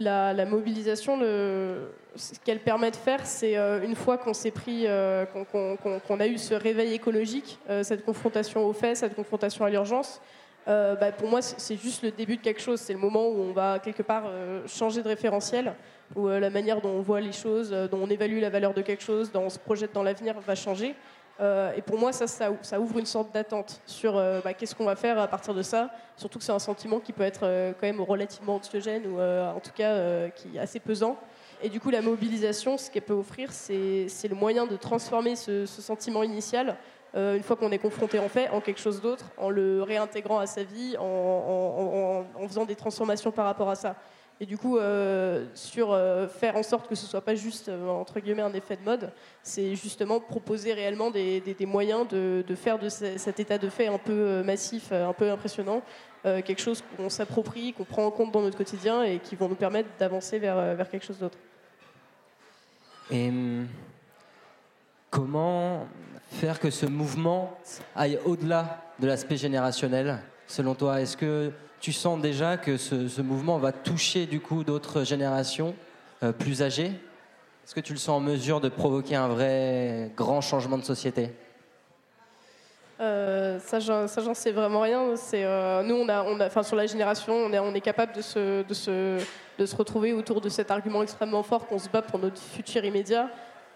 la, 0.00 0.32
la, 0.32 0.44
mobilisation, 0.44 1.18
ce 1.18 2.38
qu'elle 2.44 2.60
permet 2.60 2.90
de 2.90 2.96
faire, 2.96 3.24
c'est 3.24 3.56
une 3.56 3.94
fois 3.94 4.18
qu'on 4.18 4.34
s'est 4.34 4.50
pris, 4.50 4.86
qu'on 5.50 6.20
a 6.20 6.26
eu 6.26 6.38
ce 6.38 6.54
réveil 6.54 6.92
écologique, 6.92 7.58
cette 7.82 8.04
confrontation 8.04 8.66
aux 8.66 8.72
faits, 8.72 8.98
cette 8.98 9.14
confrontation 9.14 9.64
à 9.64 9.70
l'urgence, 9.70 10.20
euh, 10.68 10.94
bah, 10.94 11.10
pour 11.10 11.28
moi, 11.28 11.42
c'est 11.42 11.76
juste 11.76 12.02
le 12.02 12.10
début 12.10 12.36
de 12.36 12.42
quelque 12.42 12.60
chose. 12.60 12.80
C'est 12.80 12.92
le 12.92 12.98
moment 12.98 13.28
où 13.28 13.40
on 13.40 13.52
va 13.52 13.78
quelque 13.78 14.02
part 14.02 14.24
euh, 14.26 14.66
changer 14.66 15.02
de 15.02 15.08
référentiel, 15.08 15.74
où 16.14 16.28
euh, 16.28 16.38
la 16.38 16.50
manière 16.50 16.80
dont 16.80 16.90
on 16.90 17.02
voit 17.02 17.20
les 17.20 17.32
choses, 17.32 17.70
dont 17.70 17.98
on 18.02 18.08
évalue 18.08 18.40
la 18.40 18.50
valeur 18.50 18.74
de 18.74 18.82
quelque 18.82 19.02
chose, 19.02 19.32
dont 19.32 19.42
on 19.42 19.50
se 19.50 19.58
projette 19.58 19.92
dans 19.92 20.02
l'avenir 20.02 20.38
va 20.40 20.54
changer. 20.54 20.94
Et 21.40 21.82
pour 21.82 21.98
moi, 21.98 22.12
ça, 22.12 22.50
ouvre 22.80 22.98
une 22.98 23.06
sorte 23.06 23.32
d'attente 23.32 23.80
sur 23.86 24.14
bah, 24.14 24.54
qu'est-ce 24.54 24.74
qu'on 24.74 24.84
va 24.84 24.94
faire 24.94 25.18
à 25.18 25.26
partir 25.26 25.54
de 25.54 25.62
ça. 25.62 25.90
Surtout 26.16 26.38
que 26.38 26.44
c'est 26.44 26.52
un 26.52 26.60
sentiment 26.60 27.00
qui 27.00 27.12
peut 27.12 27.24
être 27.24 27.40
quand 27.80 27.86
même 27.86 28.00
relativement 28.00 28.54
anxiogène 28.54 29.06
ou 29.06 29.20
en 29.20 29.58
tout 29.58 29.72
cas 29.74 30.28
qui 30.30 30.56
est 30.56 30.60
assez 30.60 30.78
pesant. 30.78 31.16
Et 31.64 31.68
du 31.68 31.78
coup, 31.78 31.90
la 31.90 32.02
mobilisation, 32.02 32.76
ce 32.76 32.90
qu'elle 32.90 33.02
peut 33.02 33.12
offrir, 33.12 33.52
c'est 33.52 34.28
le 34.28 34.34
moyen 34.34 34.66
de 34.66 34.76
transformer 34.76 35.36
ce, 35.36 35.64
sentiment 35.66 36.22
initial 36.22 36.76
euh, 37.14 37.36
une 37.36 37.42
fois 37.42 37.56
qu'on 37.56 37.70
est 37.70 37.78
confronté 37.78 38.18
en 38.18 38.28
fait, 38.28 38.48
en 38.48 38.62
quelque 38.62 38.80
chose 38.80 39.02
d'autre, 39.02 39.26
en 39.36 39.50
le 39.50 39.82
réintégrant 39.82 40.38
à 40.38 40.46
sa 40.46 40.62
vie, 40.62 40.96
en, 40.98 42.24
faisant 42.48 42.64
des 42.64 42.74
transformations 42.74 43.30
par 43.30 43.44
rapport 43.44 43.68
à 43.68 43.74
ça. 43.74 43.96
Et 44.42 44.44
du 44.44 44.58
coup, 44.58 44.76
euh, 44.76 45.46
sur 45.54 45.92
euh, 45.92 46.26
faire 46.26 46.56
en 46.56 46.64
sorte 46.64 46.88
que 46.88 46.96
ce 46.96 47.06
soit 47.06 47.20
pas 47.20 47.36
juste 47.36 47.68
entre 47.68 48.18
guillemets 48.18 48.42
un 48.42 48.52
effet 48.54 48.74
de 48.74 48.82
mode, 48.82 49.12
c'est 49.40 49.76
justement 49.76 50.18
proposer 50.18 50.72
réellement 50.72 51.12
des, 51.12 51.54
moyens 51.60 52.08
de, 52.08 52.54
faire 52.56 52.76
de 52.80 52.88
cet 52.88 53.38
état 53.38 53.56
de 53.56 53.68
fait 53.68 53.86
un 53.86 53.98
peu 53.98 54.42
massif, 54.42 54.90
un 54.90 55.12
peu 55.12 55.30
impressionnant, 55.30 55.80
quelque 56.24 56.60
chose 56.60 56.82
qu'on 56.96 57.08
s'approprie, 57.08 57.72
qu'on 57.72 57.84
prend 57.84 58.04
en 58.04 58.10
compte 58.10 58.32
dans 58.32 58.40
notre 58.40 58.58
quotidien 58.58 59.04
et 59.04 59.20
qui 59.20 59.36
vont 59.36 59.48
nous 59.48 59.54
permettre 59.54 59.88
d'avancer 59.96 60.40
vers, 60.40 60.74
vers 60.74 60.90
quelque 60.90 61.06
chose 61.06 61.20
d'autre. 61.20 61.38
Et 63.12 63.28
hum, 63.28 63.68
comment 65.08 65.86
faire 66.32 66.58
que 66.58 66.70
ce 66.70 66.86
mouvement 66.86 67.56
aille 67.94 68.18
au-delà 68.24 68.82
de 68.98 69.06
l'aspect 69.06 69.36
générationnel, 69.36 70.18
selon 70.48 70.74
toi? 70.74 71.00
Est-ce 71.00 71.16
que 71.16 71.52
tu 71.82 71.92
sens 71.92 72.20
déjà 72.20 72.56
que 72.56 72.76
ce, 72.76 73.20
mouvement 73.20 73.58
va 73.58 73.72
toucher 73.72 74.26
du 74.26 74.40
coup 74.40 74.62
d'autres 74.62 75.02
générations 75.02 75.74
euh, 76.22 76.30
plus 76.32 76.62
âgées? 76.62 76.92
Est-ce 77.64 77.74
que 77.74 77.80
tu 77.80 77.92
le 77.92 77.98
sens 77.98 78.16
en 78.16 78.20
mesure 78.20 78.60
de 78.60 78.68
provoquer 78.68 79.16
un 79.16 79.26
vrai 79.26 80.12
grand 80.16 80.40
changement 80.40 80.78
de 80.78 80.84
société? 80.84 81.32
Euh, 83.00 83.58
ça, 83.58 83.80
j'en 83.80 84.06
sais 84.34 84.52
vraiment 84.52 84.80
rien. 84.80 85.02
Euh, 85.34 85.82
nous, 85.82 86.06
sur 86.62 86.76
la 86.76 86.86
génération, 86.86 87.34
on 87.34 87.52
est, 87.52 87.58
on 87.58 87.72
capable 87.80 88.12
de 88.12 88.22
se, 88.22 89.76
retrouver 89.76 90.12
autour 90.12 90.40
de 90.40 90.48
cet 90.48 90.70
argument 90.70 91.02
extrêmement 91.02 91.42
fort 91.42 91.66
qu'on 91.66 91.80
se 91.80 91.88
bat 91.88 92.02
pour 92.02 92.20
notre 92.20 92.40
futur 92.40 92.84
immédiat. 92.84 93.28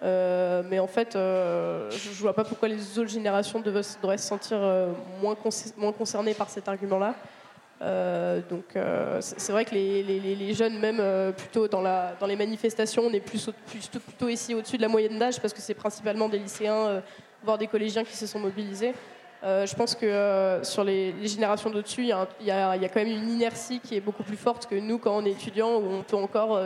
Euh, 0.03 0.63
mais 0.71 0.79
en 0.79 0.87
fait, 0.87 1.15
je 1.15 2.09
ne 2.09 2.21
vois 2.21 2.35
pas 2.35 2.45
pourquoi 2.45 2.69
les 2.69 3.01
autres 3.01 3.11
générations 3.11 3.59
devraient, 3.59 3.83
se 3.83 4.29
sentir 4.29 4.59
moins 5.21 5.93
concernées 5.93 6.35
par 6.35 6.51
cet 6.51 6.69
argument-là. 6.69 7.17
Donc 7.81 8.65
c'est 9.21 9.53
vrai 9.53 9.65
que 9.65 9.75
les, 9.75 10.03
les, 10.03 10.55
jeunes, 10.55 10.79
même 10.79 11.33
plutôt 11.33 11.69
dans, 11.69 11.83
la, 11.83 12.15
dans 12.19 12.27
les 12.27 12.37
manifestations, 12.37 13.03
on 13.03 13.13
est 13.13 13.21
plutôt 13.21 14.29
ici 14.29 14.55
au-dessus 14.55 14.77
de 14.77 14.83
la 14.83 14.89
moyenne 14.89 15.19
d'âge 15.19 15.41
parce 15.41 15.53
que 15.53 15.61
c'est 15.61 15.75
principalement 15.75 16.29
des 16.29 16.39
lycéens, 16.39 17.03
voire 17.45 17.59
des 17.59 17.67
collégiens 17.67 18.05
qui 18.05 18.17
se 18.17 18.27
sont 18.27 18.39
mobilisés. 18.39 18.95
je 19.43 19.75
pense 19.75 19.95
que 19.95 20.61
sur 20.63 20.85
les, 20.85 21.15
générations 21.27 21.71
d'au-dessus, 21.71 22.03
il 22.03 22.17
y, 22.41 22.47
y, 22.47 22.51
a 22.51 22.89
quand 22.89 23.01
même 23.05 23.09
une 23.09 23.29
inertie 23.29 23.81
qui 23.81 23.97
est 23.97 24.01
beaucoup 24.01 24.23
plus 24.23 24.37
forte 24.39 24.67
que 24.67 24.75
nous 24.75 24.99
quand 24.99 25.17
on 25.17 25.25
est 25.27 25.33
étudiant, 25.33 25.77
où 25.77 25.87
on 25.87 26.03
peut 26.03 26.17
encore 26.17 26.59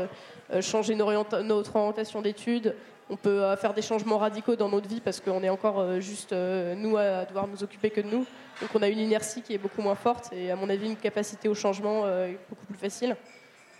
changer 0.60 0.94
notre 0.94 1.76
orientation 1.76 2.22
d'études, 2.22 2.74
on 3.10 3.16
peut 3.16 3.42
euh, 3.42 3.56
faire 3.56 3.74
des 3.74 3.82
changements 3.82 4.18
radicaux 4.18 4.56
dans 4.56 4.68
notre 4.68 4.88
vie 4.88 5.00
parce 5.00 5.20
qu'on 5.20 5.42
est 5.42 5.48
encore 5.48 5.80
euh, 5.80 6.00
juste 6.00 6.32
euh, 6.32 6.74
nous 6.74 6.96
à 6.96 7.24
devoir 7.24 7.48
nous 7.48 7.62
occuper 7.62 7.90
que 7.90 8.00
de 8.00 8.06
nous. 8.06 8.24
Donc 8.60 8.70
on 8.74 8.82
a 8.82 8.88
une 8.88 8.98
inertie 8.98 9.42
qui 9.42 9.52
est 9.52 9.58
beaucoup 9.58 9.82
moins 9.82 9.96
forte 9.96 10.32
et 10.32 10.50
à 10.50 10.56
mon 10.56 10.70
avis 10.70 10.86
une 10.86 10.96
capacité 10.96 11.48
au 11.48 11.54
changement 11.54 12.02
beaucoup 12.50 12.66
plus 12.66 12.76
facile. 12.76 13.16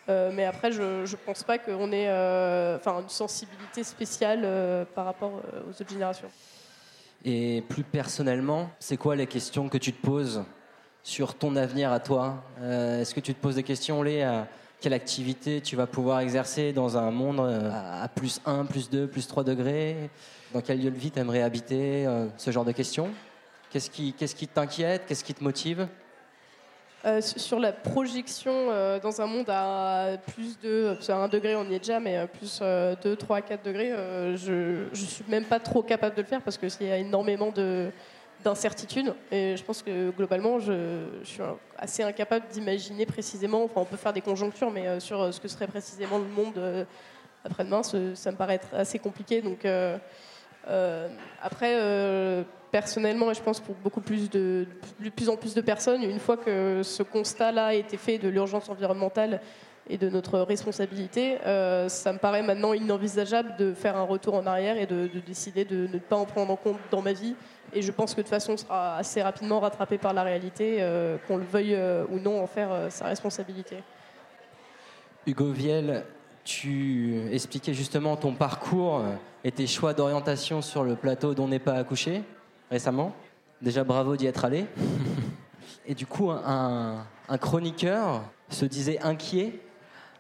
mais 0.09 0.47
après, 0.47 0.73
je 0.73 1.03
ne 1.03 1.17
pense 1.27 1.43
pas 1.43 1.59
qu'on 1.59 1.93
ait 1.93 2.09
enfin, 2.77 3.03
une 3.03 3.09
sensibilité 3.11 3.85
spéciale 3.85 4.87
par 4.95 5.05
rapport 5.05 5.33
aux 5.67 5.71
autres 5.79 5.91
générations. 5.91 6.29
Et 7.27 7.63
plus 7.69 7.83
personnellement, 7.83 8.71
c'est 8.79 8.97
quoi 8.97 9.17
les 9.17 9.27
questions 9.27 9.69
que 9.69 9.77
tu 9.77 9.93
te 9.93 10.01
poses 10.01 10.45
sur 11.03 11.35
ton 11.35 11.57
avenir 11.57 11.93
à 11.93 12.01
toi? 12.01 12.43
Est-ce 12.63 13.15
que 13.15 13.21
tu 13.21 13.35
te 13.35 13.41
poses 13.41 13.57
des 13.57 13.65
questions, 13.65 14.03
Lé, 14.03 14.25
quelle 14.81 14.95
activité 14.95 15.61
tu 15.61 15.77
vas 15.77 15.87
pouvoir 15.87 16.21
exercer 16.21 16.73
dans 16.73 16.97
un 16.97 17.11
monde 17.11 17.41
euh, 17.41 17.71
à 18.03 18.09
plus 18.09 18.41
1, 18.47 18.65
plus 18.65 18.89
2, 18.91 19.07
plus 19.07 19.27
3 19.27 19.45
degrés? 19.45 20.11
Dans 20.55 20.63
quel 20.63 20.83
lieu 20.83 20.91
de 20.91 20.97
vie 20.97 21.11
tu 21.11 21.19
aimerais 21.19 21.43
habiter? 21.43 22.07
Euh, 22.07 22.27
Ce 22.37 22.51
genre 22.51 22.65
de 22.65 22.73
questions. 22.73 23.11
Qu'est-ce 23.71 23.91
qui, 23.91 24.49
t'inquiète? 24.49 25.05
Qu'est-ce 25.07 25.23
qui 25.23 25.35
te 25.35 25.45
motive? 25.45 25.87
Euh, 27.05 27.21
sur 27.23 27.61
la 27.61 27.73
projection 27.73 28.67
dans 29.03 29.21
un 29.23 29.27
monde 29.27 29.49
à 29.49 30.19
plus 30.35 30.59
de, 30.61 30.99
à 31.09 31.15
1 31.15 31.29
degré 31.29 31.57
on 31.57 31.65
y 31.65 31.75
est 31.75 31.79
déjà, 31.79 31.99
mais 32.01 32.27
plus 32.27 32.61
2, 32.61 33.17
3, 33.17 33.41
4 33.43 33.65
degrés, 33.65 33.93
je 34.37 34.89
ne 34.91 34.95
suis 34.95 35.25
même 35.29 35.45
pas 35.45 35.61
trop 35.61 35.83
capable 35.83 36.17
de 36.17 36.23
le 36.23 36.27
faire 36.27 36.43
parce 36.43 36.59
qu'il 36.59 36.87
y 36.87 36.91
a 36.91 36.99
énormément 36.99 37.53
de, 37.53 37.91
d'incertitude. 38.45 39.15
Et 39.31 39.57
je 39.57 39.63
pense 39.63 39.83
que 39.83 40.11
globalement, 40.11 40.59
je, 40.59 41.07
suis 41.25 41.43
assez 41.77 42.03
incapable 42.03 42.47
d'imaginer 42.51 43.07
précisément, 43.07 43.65
enfin 43.65 43.81
on 43.81 43.85
peut 43.85 43.97
faire 43.97 44.13
des 44.13 44.21
conjonctures, 44.21 44.71
mais 44.71 44.87
euh, 44.87 45.01
sur 45.01 45.21
euh, 45.21 45.33
ce 45.33 45.41
que 45.41 45.49
serait 45.49 45.67
précisément 45.67 46.19
le 46.19 46.25
monde 46.25 46.59
euh, 46.59 46.85
après-demain, 47.45 47.83
ça 47.83 48.33
me 48.33 48.37
paraît 48.37 48.57
être 48.57 48.75
assez 48.75 48.99
compliqué. 48.99 49.41
Donc 49.41 49.67
après, 51.43 52.45
personnellement, 52.71 53.31
et 53.31 53.35
je 53.35 53.41
pense 53.41 53.61
pour 53.61 53.75
beaucoup 53.77 54.03
plus 54.03 54.29
de, 54.29 54.67
de 55.01 55.09
plus 55.09 55.31
en 55.31 55.37
plus 55.37 55.55
de 55.55 55.63
personnes, 55.63 56.03
une 56.03 56.21
fois 56.21 56.37
que 56.37 56.83
ce 56.83 57.03
constat-là 57.03 57.67
a 57.69 57.75
été 57.75 57.97
fait 57.97 58.19
de 58.19 58.29
l'urgence 58.29 58.69
environnementale 58.69 59.41
et 59.91 59.99
de 59.99 60.09
notre 60.09 60.39
responsabilité, 60.39 61.39
ça 61.89 62.13
me 62.13 62.19
paraît 62.19 62.43
maintenant 62.43 62.73
inenvisageable 62.73 63.57
de 63.59 63.75
faire 63.75 63.97
un 63.97 64.05
retour 64.05 64.35
en 64.35 64.47
arrière 64.47 64.79
et 64.79 64.87
de, 64.87 65.11
de 65.13 65.21
décider 65.21 65.65
de 65.65 65.89
ne 65.93 65.99
pas 65.99 66.17
en 66.17 66.25
prendre 66.25 66.53
en 66.53 66.57
compte 66.57 66.79
dans 66.91 67.03
ma 67.03 67.13
vie 67.13 67.35
et 67.73 67.83
je 67.83 67.93
pense 67.93 68.15
que 68.15 68.21
de 68.21 68.23
toute 68.23 68.31
façon, 68.31 68.53
on 68.53 68.57
sera 68.57 68.97
assez 68.97 69.23
rapidement 69.23 69.61
rattrapé 69.61 69.97
par 69.97 70.13
la 70.13 70.23
réalité, 70.23 70.79
euh, 70.81 71.19
qu'on 71.27 71.37
le 71.37 71.45
veuille 71.45 71.75
euh, 71.75 72.05
ou 72.11 72.19
non 72.19 72.43
en 72.43 72.47
faire 72.47 72.73
euh, 72.73 72.91
sa 72.91 73.07
responsabilité. 73.07 73.77
Hugo 75.27 75.53
Viel, 75.53 76.05
tu 76.45 77.23
expliquais 77.31 77.75
justement 77.75 78.17
ton 78.17 78.35
parcours 78.35 79.03
et 79.45 79.53
tes 79.53 79.67
choix 79.67 79.95
d'orientation 79.95 80.63
sur 80.63 80.83
le 80.83 80.97
plateau 80.97 81.35
dont 81.35 81.47
n'est 81.47 81.59
pas 81.59 81.75
accouché 81.75 82.23
récemment. 82.71 83.15
Déjà 83.63 83.85
bravo 83.85 84.17
d'y 84.17 84.27
être 84.27 84.45
allé. 84.45 84.67
Et 85.87 85.95
du 85.95 86.07
coup, 86.07 86.31
un, 86.31 87.05
un, 87.29 87.39
chroniqueur 87.39 88.23
se 88.49 88.65
disait 88.65 88.99
inquiet, 89.03 89.61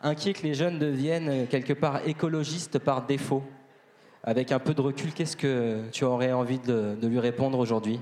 inquiet 0.02 0.32
que 0.32 0.42
les 0.42 0.54
jeunes 0.54 0.78
deviennent 0.78 1.46
quelque 1.48 1.72
part 1.72 2.06
écologistes 2.06 2.78
par 2.78 3.06
défaut. 3.06 3.42
Avec 4.22 4.52
un 4.52 4.58
peu 4.58 4.74
de 4.74 4.80
recul, 4.80 5.14
qu'est-ce 5.14 5.36
que 5.36 5.88
tu 5.92 6.04
aurais 6.04 6.32
envie 6.32 6.58
de, 6.58 6.96
lui 7.02 7.18
répondre 7.18 7.58
aujourd'hui 7.58 8.00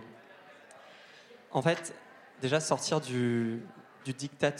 En 1.52 1.62
fait, 1.62 1.94
déjà 2.42 2.58
sortir 2.58 3.00
du, 3.00 3.62
du 4.04 4.12
diktat 4.12 4.54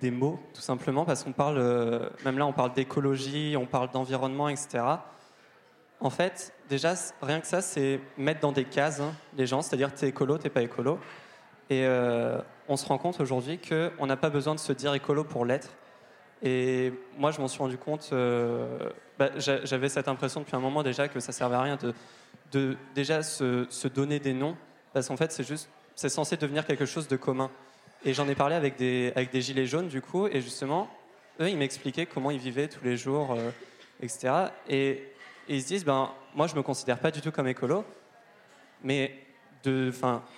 des 0.00 0.10
mots, 0.10 0.38
tout 0.52 0.60
simplement, 0.60 1.06
parce 1.06 1.24
qu'on 1.24 1.32
parle, 1.32 1.56
euh, 1.58 2.10
même 2.24 2.36
là, 2.36 2.46
on 2.46 2.52
parle 2.52 2.74
d'écologie, 2.74 3.54
on 3.56 3.64
parle 3.64 3.90
d'environnement, 3.90 4.50
etc. 4.50 4.84
En 6.00 6.10
fait, 6.10 6.52
déjà, 6.68 6.94
rien 7.22 7.40
que 7.40 7.46
ça, 7.46 7.62
c'est 7.62 8.00
mettre 8.18 8.40
dans 8.40 8.52
des 8.52 8.64
cases 8.64 9.00
hein, 9.00 9.12
les 9.36 9.46
gens, 9.46 9.62
c'est-à-dire 9.62 9.94
t'es 9.94 10.08
écolo, 10.08 10.36
t'es 10.36 10.50
pas 10.50 10.62
écolo. 10.62 10.98
Et 11.70 11.84
euh, 11.86 12.40
on 12.68 12.76
se 12.76 12.86
rend 12.86 12.98
compte 12.98 13.20
aujourd'hui 13.20 13.58
qu'on 13.58 14.06
n'a 14.06 14.16
pas 14.16 14.30
besoin 14.30 14.54
de 14.54 14.60
se 14.60 14.72
dire 14.72 14.92
écolo 14.94 15.24
pour 15.24 15.44
l'être. 15.44 15.70
Et 16.42 16.92
moi, 17.16 17.30
je 17.30 17.40
m'en 17.40 17.48
suis 17.48 17.58
rendu 17.58 17.78
compte, 17.78 18.10
euh, 18.12 18.90
bah, 19.18 19.30
j'a- 19.36 19.64
j'avais 19.64 19.88
cette 19.88 20.08
impression 20.08 20.40
depuis 20.40 20.56
un 20.56 20.60
moment 20.60 20.82
déjà 20.82 21.08
que 21.08 21.20
ça 21.20 21.32
servait 21.32 21.56
à 21.56 21.62
rien 21.62 21.78
de, 22.52 22.76
déjà 22.94 23.22
se, 23.22 23.88
donner 23.88 24.20
des 24.20 24.32
noms, 24.32 24.56
parce 24.92 25.08
qu'en 25.08 25.16
fait, 25.16 25.32
c'est 25.96 26.08
censé 26.08 26.36
devenir 26.36 26.64
quelque 26.64 26.86
chose 26.86 27.08
de 27.08 27.16
commun. 27.16 27.50
Et 28.04 28.14
j'en 28.14 28.28
ai 28.28 28.36
parlé 28.36 28.54
avec 28.54 28.76
des, 28.76 29.12
avec 29.16 29.32
des 29.32 29.40
gilets 29.40 29.66
jaunes, 29.66 29.88
du 29.88 30.00
coup, 30.00 30.28
et 30.28 30.40
justement, 30.40 30.88
eux, 31.40 31.48
ils 31.48 31.56
m'expliquaient 31.56 32.06
comment 32.06 32.30
ils 32.30 32.38
vivaient 32.38 32.68
tous 32.68 32.84
les 32.84 32.96
jours, 32.96 33.32
euh, 33.32 33.50
etc. 34.00 34.32
Et, 34.68 35.12
ils 35.50 35.62
se 35.62 35.68
disent, 35.68 35.84
ben, 35.84 36.10
moi, 36.34 36.46
je 36.46 36.54
me 36.54 36.62
considère 36.62 36.98
pas 36.98 37.10
du 37.10 37.22
tout 37.22 37.32
comme 37.32 37.48
écolo, 37.48 37.84
mais 38.84 39.14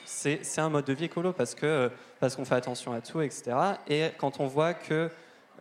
c'est 0.04 0.58
un 0.58 0.68
mode 0.68 0.84
de 0.84 0.92
vie 0.92 1.04
écolo 1.04 1.32
parce 1.32 1.54
que 1.54 1.90
parce 2.20 2.36
qu'on 2.36 2.44
fait 2.44 2.54
attention 2.54 2.92
à 2.92 3.00
tout, 3.00 3.20
etc. 3.20 3.56
Et 3.88 4.10
quand 4.18 4.40
on 4.40 4.46
voit 4.46 4.74
que 4.74 5.10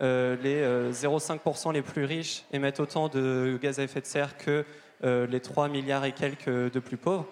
euh, 0.02 0.36
les 0.42 0.56
euh, 0.62 0.92
0,5% 0.92 1.72
les 1.72 1.82
plus 1.82 2.04
riches 2.04 2.44
émettent 2.52 2.80
autant 2.80 3.08
de 3.08 3.58
gaz 3.62 3.78
à 3.80 3.82
effet 3.82 4.00
de 4.00 4.06
serre 4.06 4.36
que 4.36 4.64
euh, 5.04 5.26
les 5.26 5.40
3 5.40 5.68
milliards 5.68 6.04
et 6.04 6.12
quelques 6.12 6.48
de 6.72 6.78
plus 6.78 6.96
pauvres, 6.96 7.26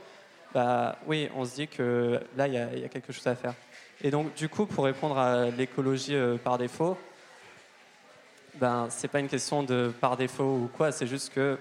bah 0.55 0.99
oui, 1.07 1.29
on 1.37 1.45
se 1.45 1.55
dit 1.55 1.69
que 1.69 2.21
là, 2.37 2.47
il 2.49 2.55
y, 2.55 2.59
a- 2.59 2.89
quelque 2.89 3.13
chose 3.13 3.27
à 3.27 3.35
faire. 3.35 3.55
Et 4.03 4.11
donc, 4.11 4.35
du 4.35 4.49
coup, 4.49 4.65
pour 4.67 4.85
répondre 4.85 5.19
à 5.19 5.51
l'écologie 5.51 6.15
euh, 6.15 6.37
par 6.37 6.57
défaut, 6.57 6.97
ben, 8.55 8.87
c'est 8.91 9.09
pas 9.09 9.21
une 9.21 9.29
question 9.29 9.63
de 9.63 9.93
par 10.01 10.17
défaut 10.17 10.45
ou 10.65 10.71
quoi, 10.75 10.91
c'est 10.91 11.07
juste 11.07 11.33
que 11.33 11.59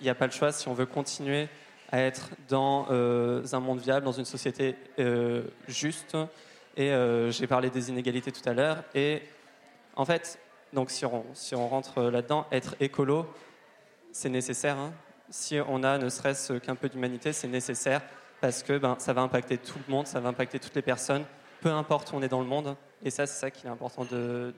il 0.00 0.04
n'y 0.04 0.10
a 0.10 0.14
pas 0.14 0.26
le 0.26 0.32
choix 0.32 0.52
si 0.52 0.68
on 0.68 0.74
veut 0.74 0.86
continuer 0.86 1.48
à 1.90 2.00
être 2.00 2.30
dans 2.48 2.86
euh, 2.90 3.42
un 3.52 3.60
monde 3.60 3.80
viable, 3.80 4.04
dans 4.04 4.12
une 4.12 4.24
société 4.24 4.74
euh, 4.98 5.42
juste. 5.68 6.16
Et 6.76 6.90
euh, 6.90 7.30
j'ai 7.30 7.46
parlé 7.46 7.70
des 7.70 7.88
inégalités 7.88 8.32
tout 8.32 8.46
à 8.46 8.52
l'heure. 8.52 8.82
Et 8.94 9.22
en 9.96 10.04
fait, 10.04 10.38
donc 10.72 10.90
si 10.90 11.04
on, 11.04 11.68
rentre 11.68 12.02
là-dedans, 12.02 12.46
être 12.52 12.76
écolo, 12.80 13.26
c'est 14.12 14.28
nécessaire. 14.28 14.76
hein. 14.78 14.92
Si 15.30 15.58
on 15.66 15.82
a 15.82 15.98
ne 15.98 16.08
serait-ce 16.08 16.54
qu'un 16.54 16.76
peu 16.76 16.88
d'humanité, 16.88 17.32
c'est 17.32 17.48
nécessaire 17.48 18.02
parce 18.40 18.62
que 18.62 18.78
ben, 18.78 18.96
ça 18.98 19.12
va 19.12 19.22
impacter 19.22 19.58
tout 19.58 19.78
le 19.86 19.92
monde, 19.92 20.06
ça 20.06 20.20
va 20.20 20.28
impacter 20.28 20.58
toutes 20.58 20.74
les 20.74 20.82
personnes, 20.82 21.24
peu 21.60 21.70
importe 21.70 22.12
où 22.12 22.16
on 22.16 22.22
est 22.22 22.28
dans 22.28 22.40
le 22.40 22.46
monde. 22.46 22.76
Et 23.02 23.10
ça, 23.10 23.26
c'est 23.26 23.40
ça 23.40 23.50
qu'il 23.50 23.66
est 23.66 23.72
important 23.72 24.04
de, 24.04 24.52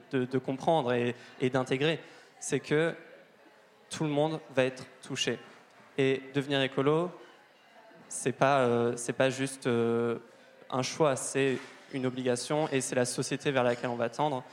comprendre 0.45 0.93
et, 0.93 1.49
d'intégrer. 1.49 1.99
C'est 2.39 2.59
que 2.59 2.93
tout 3.89 4.03
le 4.03 4.09
monde 4.09 4.39
va 4.55 4.65
être 4.65 4.85
touché. 5.01 5.39
Et 5.97 6.21
devenir 6.33 6.61
écolo, 6.61 7.11
c'est 8.07 8.31
pas, 8.31 8.59
euh, 8.59 8.95
pas 9.17 9.29
juste 9.29 9.67
euh, 9.67 10.19
un 10.69 10.81
choix, 10.81 11.15
c'est 11.15 11.57
une 11.93 12.05
obligation 12.05 12.67
et 12.69 12.81
c'est 12.81 12.95
la 12.95 13.05
société 13.05 13.51
vers 13.51 13.63
laquelle 13.63 13.89
on 13.89 13.95
va 13.95 14.09
tendre. 14.09 14.43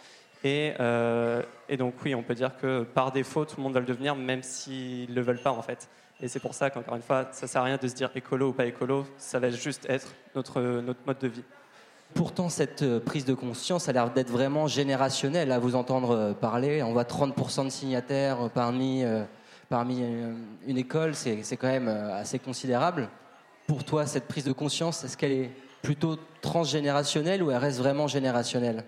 Et, 0.47 0.75
euh, 0.79 1.43
et 1.69 1.77
donc 1.77 1.95
oui, 2.05 2.15
on 2.15 2.23
peut 2.23 2.37
dire 2.37 2.57
que 2.57 2.85
par 2.85 3.11
défaut, 3.11 3.45
tout 3.45 3.57
le 3.57 3.65
monde 3.65 3.75
va 3.75 3.81
le 3.81 3.87
devenir, 3.87 4.15
même 4.15 4.45
s'ils 4.45 5.11
ne 5.11 5.15
le 5.17 5.21
veulent 5.21 5.43
pas 5.43 5.51
en 5.51 5.61
fait. 5.61 5.89
Et 6.21 6.29
c'est 6.29 6.39
pour 6.39 6.55
ça 6.55 6.71
qu'encore 6.71 6.95
une 6.95 7.03
fois, 7.03 7.27
ça 7.33 7.49
sert 7.49 7.63
à 7.63 7.65
rien 7.65 7.79
de 7.83 7.89
se 7.89 7.95
dire 7.95 8.11
écolo 8.15 8.51
ou 8.51 8.53
pas 8.53 8.65
écolo, 8.65 9.07
ça 9.19 9.41
va 9.41 9.51
juste 9.51 9.87
être 9.91 10.15
notre, 10.37 10.61
notre 10.61 11.01
mode 11.05 11.19
de 11.19 11.27
vie. 11.27 11.43
Pourtant, 12.15 12.49
cette 12.49 12.83
euh, 12.83 13.01
prise 13.01 13.25
de 13.25 13.35
conscience 13.35 13.89
a 13.89 13.93
l'air 13.93 14.13
d'être 14.13 14.31
vraiment 14.31 14.69
générationnelle. 14.69 15.51
À 15.51 15.59
vous 15.59 15.75
entendre 15.75 16.13
euh, 16.13 16.33
parler, 16.33 16.81
on 16.85 16.93
voit 16.93 17.03
30% 17.03 17.65
de 17.65 17.71
signataires 17.71 18.49
parmi, 18.55 19.03
parmi 19.69 20.05
une 20.65 20.79
école, 20.79 21.17
c'est 21.17 21.57
quand 21.57 21.67
même 21.67 21.89
assez 21.89 22.39
considérable. 22.39 23.09
Pour 23.67 23.83
toi, 23.83 24.07
cette 24.07 24.29
prise 24.29 24.45
de 24.45 24.53
conscience, 24.53 25.03
est-ce 25.03 25.17
qu'elle 25.17 25.33
est 25.33 25.51
plutôt 25.83 26.17
transgénérationnelle 26.41 27.43
ou 27.43 27.51
elle 27.51 27.57
reste 27.57 27.79
vraiment 27.79 28.07
générationnelle? 28.07 28.85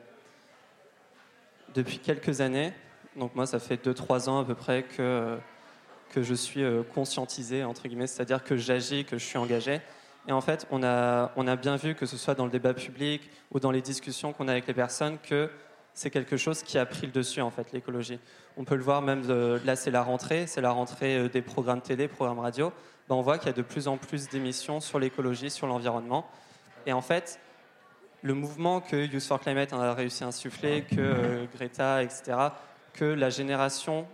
Depuis 1.74 1.98
quelques 1.98 2.40
années. 2.40 2.72
Donc 3.16 3.34
moi, 3.34 3.46
ça 3.46 3.58
fait 3.58 3.84
2-3 3.84 4.28
ans 4.28 4.40
à 4.40 4.44
peu 4.44 4.54
près 4.54 4.84
que, 4.84 5.38
que 6.10 6.22
je 6.22 6.34
suis 6.34 6.62
euh, 6.62 6.82
conscientisé, 6.94 7.64
entre 7.64 7.88
guillemets, 7.88 8.06
c'est-à-dire 8.06 8.44
que 8.44 8.56
j'agis, 8.56 9.04
que 9.04 9.18
je 9.18 9.24
suis 9.24 9.38
engagé. 9.38 9.80
Et 10.26 10.32
en 10.32 10.40
fait, 10.40 10.66
on 10.70 10.82
a, 10.82 11.32
on 11.36 11.46
a 11.46 11.56
bien 11.56 11.76
vu, 11.76 11.94
que 11.94 12.06
ce 12.06 12.16
soit 12.16 12.34
dans 12.34 12.44
le 12.44 12.50
débat 12.50 12.74
public 12.74 13.30
ou 13.50 13.60
dans 13.60 13.70
les 13.70 13.80
discussions 13.80 14.32
qu'on 14.32 14.46
a 14.48 14.52
avec 14.52 14.66
les 14.66 14.74
personnes, 14.74 15.18
que 15.18 15.50
c'est 15.94 16.10
quelque 16.10 16.36
chose 16.36 16.62
qui 16.62 16.78
a 16.78 16.86
pris 16.86 17.06
le 17.06 17.12
dessus, 17.12 17.40
en 17.40 17.50
fait, 17.50 17.72
l'écologie. 17.72 18.20
On 18.56 18.64
peut 18.64 18.76
le 18.76 18.82
voir 18.82 19.02
même, 19.02 19.22
de- 19.22 19.60
là 19.64 19.74
c'est 19.74 19.90
la 19.90 20.02
rentrée, 20.02 20.46
c'est 20.46 20.60
la 20.60 20.70
rentrée 20.70 21.16
euh, 21.16 21.28
des 21.28 21.42
programmes 21.42 21.80
télé, 21.80 22.08
programmes 22.08 22.38
radio. 22.40 22.72
Ben, 23.08 23.14
on 23.16 23.22
voit 23.22 23.38
qu'il 23.38 23.46
y 23.46 23.50
a 23.50 23.54
de 23.54 23.62
plus 23.62 23.88
en 23.88 23.96
plus 23.96 24.28
d'émissions 24.28 24.80
sur 24.80 24.98
l'écologie, 24.98 25.50
sur 25.50 25.66
l'environnement. 25.66 26.26
Et 26.86 26.92
en 26.92 27.00
fait, 27.00 27.40
le 28.22 28.34
mouvement 28.34 28.80
que 28.80 28.96
Youth 28.96 29.22
for 29.22 29.40
Climate 29.40 29.72
a 29.72 29.94
réussi 29.94 30.24
à 30.24 30.28
insuffler, 30.28 30.82
que 30.82 30.96
euh, 30.98 31.46
Greta, 31.54 32.02
etc., 32.02 32.36
que 32.94 33.04
la 33.04 33.30
génération, 33.30 34.06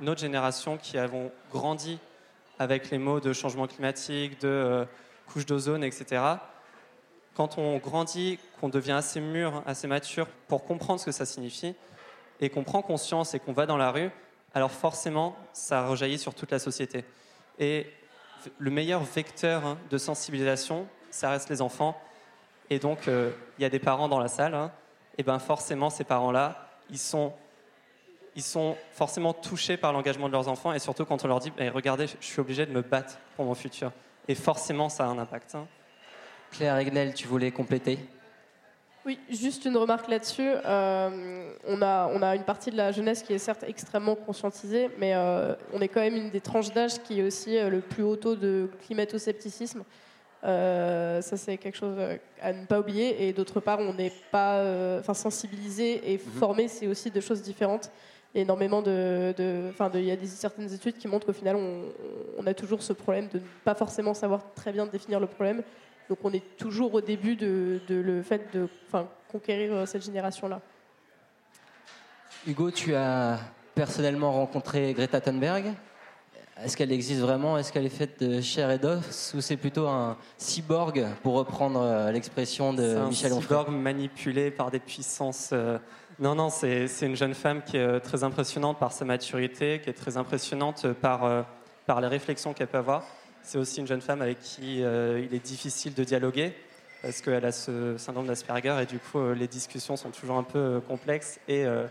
notre 0.00 0.20
génération 0.20 0.76
qui 0.76 0.98
avons 0.98 1.30
grandi 1.52 1.98
avec 2.58 2.90
les 2.90 2.98
mots 2.98 3.20
de 3.20 3.32
changement 3.32 3.66
climatique, 3.66 4.40
de 4.40 4.48
euh, 4.48 4.84
couche 5.26 5.46
d'ozone, 5.46 5.84
etc., 5.84 6.22
quand 7.36 7.58
on 7.58 7.78
grandit, 7.78 8.38
qu'on 8.60 8.68
devient 8.68 8.92
assez 8.92 9.20
mûr, 9.20 9.62
assez 9.66 9.88
mature 9.88 10.28
pour 10.46 10.64
comprendre 10.64 11.00
ce 11.00 11.06
que 11.06 11.12
ça 11.12 11.26
signifie, 11.26 11.74
et 12.40 12.48
qu'on 12.48 12.64
prend 12.64 12.82
conscience 12.82 13.34
et 13.34 13.40
qu'on 13.40 13.52
va 13.52 13.66
dans 13.66 13.76
la 13.76 13.90
rue, 13.90 14.10
alors 14.54 14.70
forcément, 14.70 15.36
ça 15.52 15.86
rejaillit 15.86 16.18
sur 16.18 16.34
toute 16.34 16.52
la 16.52 16.58
société. 16.58 17.04
Et 17.58 17.86
le 18.58 18.70
meilleur 18.70 19.02
vecteur 19.02 19.64
hein, 19.64 19.78
de 19.90 19.98
sensibilisation, 19.98 20.86
ça 21.10 21.30
reste 21.30 21.50
les 21.50 21.60
enfants. 21.60 22.00
Et 22.70 22.78
donc, 22.78 23.08
euh, 23.08 23.30
il 23.58 23.62
y 23.62 23.64
a 23.64 23.68
des 23.70 23.78
parents 23.78 24.08
dans 24.08 24.18
la 24.18 24.28
salle. 24.28 24.54
hein. 24.54 24.70
et 25.18 25.22
ben 25.22 25.38
forcément, 25.38 25.90
ces 25.90 26.04
parents-là, 26.04 26.68
ils 26.90 26.98
sont, 26.98 27.32
ils 28.34 28.42
sont 28.42 28.76
forcément 28.92 29.32
touchés 29.32 29.76
par 29.76 29.92
l'engagement 29.92 30.26
de 30.28 30.32
leurs 30.32 30.48
enfants. 30.48 30.72
Et 30.72 30.78
surtout 30.78 31.04
quand 31.04 31.24
on 31.24 31.28
leur 31.28 31.40
dit, 31.40 31.52
Eh, 31.58 31.68
regardez, 31.68 32.06
je 32.06 32.14
suis 32.26 32.40
obligé 32.40 32.66
de 32.66 32.72
me 32.72 32.82
battre 32.82 33.18
pour 33.36 33.44
mon 33.44 33.54
futur. 33.54 33.92
Et 34.28 34.34
forcément, 34.34 34.88
ça 34.88 35.04
a 35.04 35.08
un 35.08 35.18
impact. 35.18 35.54
hein. 35.54 35.66
Claire 36.52 36.76
Egnel, 36.78 37.14
tu 37.14 37.26
voulais 37.26 37.50
compléter? 37.50 37.98
Oui, 39.06 39.18
juste 39.28 39.66
une 39.66 39.76
remarque 39.76 40.08
là-dessus. 40.08 40.48
Euh, 40.64 41.52
on, 41.66 41.82
a, 41.82 42.08
on 42.14 42.22
a 42.22 42.34
une 42.36 42.44
partie 42.44 42.70
de 42.70 42.76
la 42.78 42.90
jeunesse 42.90 43.22
qui 43.22 43.34
est 43.34 43.38
certes 43.38 43.62
extrêmement 43.68 44.14
conscientisée, 44.14 44.88
mais 44.98 45.14
euh, 45.14 45.54
on 45.74 45.80
est 45.82 45.88
quand 45.88 46.00
même 46.00 46.16
une 46.16 46.30
des 46.30 46.40
tranches 46.40 46.72
d'âge 46.72 47.02
qui 47.02 47.20
est 47.20 47.22
aussi 47.22 47.58
euh, 47.58 47.68
le 47.68 47.80
plus 47.80 48.02
haut 48.02 48.16
taux 48.16 48.34
de 48.34 48.70
climato-scepticisme. 48.86 49.84
Euh, 50.44 51.22
ça, 51.22 51.36
c'est 51.38 51.56
quelque 51.56 51.76
chose 51.78 51.96
euh, 51.98 52.16
à 52.42 52.52
ne 52.52 52.66
pas 52.66 52.78
oublier. 52.80 53.26
Et 53.26 53.32
d'autre 53.32 53.60
part, 53.60 53.78
on 53.80 53.94
n'est 53.94 54.12
pas 54.30 54.56
euh, 54.58 55.00
enfin, 55.00 55.14
sensibilisé 55.14 56.12
et 56.12 56.18
formé, 56.18 56.68
c'est 56.68 56.86
aussi 56.86 57.10
deux 57.10 57.22
choses 57.22 57.40
différentes. 57.42 57.90
Il 58.34 58.38
y 58.38 58.40
a 58.40 58.42
énormément 58.42 58.82
de. 58.82 59.32
de- 59.36 59.72
il 59.94 60.04
y 60.04 60.10
a 60.10 60.16
des, 60.16 60.26
certaines 60.26 60.72
études 60.72 60.98
qui 60.98 61.08
montrent 61.08 61.26
qu'au 61.26 61.32
final, 61.32 61.56
on, 61.56 61.84
on 62.38 62.46
a 62.46 62.52
toujours 62.52 62.82
ce 62.82 62.92
problème 62.92 63.28
de 63.32 63.38
ne 63.38 63.44
pas 63.64 63.74
forcément 63.74 64.12
savoir 64.12 64.42
très 64.54 64.72
bien 64.72 64.86
définir 64.86 65.18
le 65.20 65.26
problème. 65.26 65.62
Donc, 66.10 66.18
on 66.24 66.32
est 66.32 66.56
toujours 66.58 66.92
au 66.92 67.00
début 67.00 67.36
de, 67.36 67.80
de 67.88 67.94
le 67.94 68.22
fait 68.22 68.52
de 68.52 68.68
conquérir 69.32 69.72
euh, 69.72 69.86
cette 69.86 70.04
génération-là. 70.04 70.60
Hugo, 72.46 72.70
tu 72.70 72.94
as 72.94 73.38
personnellement 73.74 74.32
rencontré 74.32 74.92
Greta 74.92 75.20
Thunberg? 75.20 75.72
Est-ce 76.62 76.76
qu'elle 76.76 76.92
existe 76.92 77.20
vraiment? 77.20 77.58
Est-ce 77.58 77.72
qu'elle 77.72 77.84
est 77.84 77.88
faite 77.88 78.22
de 78.22 78.40
chair 78.40 78.70
et 78.70 78.78
d'os? 78.78 79.34
Ou 79.34 79.40
c'est 79.40 79.56
plutôt 79.56 79.88
un 79.88 80.16
cyborg, 80.38 81.04
pour 81.22 81.34
reprendre 81.34 81.80
euh, 81.82 82.12
l'expression 82.12 82.72
de 82.72 82.96
un 82.96 83.08
Michel 83.08 83.32
Onfray? 83.32 83.42
cyborg 83.48 83.70
manipulé 83.70 84.50
par 84.52 84.70
des 84.70 84.78
puissances. 84.78 85.50
euh, 85.52 85.78
Non, 86.20 86.36
non, 86.36 86.50
c'est 86.50 86.86
une 87.02 87.16
jeune 87.16 87.34
femme 87.34 87.62
qui 87.64 87.76
est 87.76 87.80
euh, 87.80 87.98
très 87.98 88.22
impressionnante 88.22 88.78
par 88.78 88.92
sa 88.92 89.04
maturité, 89.04 89.80
qui 89.82 89.90
est 89.90 89.94
très 89.94 90.16
impressionnante 90.16 90.86
par, 90.92 91.44
par 91.86 92.00
les 92.00 92.06
réflexions 92.06 92.52
qu'elle 92.54 92.68
peut 92.68 92.78
avoir. 92.78 93.02
C'est 93.42 93.58
aussi 93.58 93.80
une 93.80 93.86
jeune 93.88 94.00
femme 94.00 94.22
avec 94.22 94.40
qui 94.40 94.82
euh, 94.82 95.20
il 95.28 95.34
est 95.34 95.44
difficile 95.44 95.92
de 95.92 96.04
dialoguer 96.04 96.54
parce 97.02 97.20
qu'elle 97.20 97.44
a 97.44 97.52
ce 97.52 97.98
syndrome 97.98 98.26
d'Asperger 98.26 98.78
et 98.80 98.86
du 98.86 98.98
coup 98.98 99.18
les 99.34 99.46
discussions 99.46 99.94
sont 99.96 100.08
toujours 100.08 100.38
un 100.38 100.42
peu 100.42 100.80
complexes 100.88 101.38
et 101.48 101.66
euh, 101.66 101.84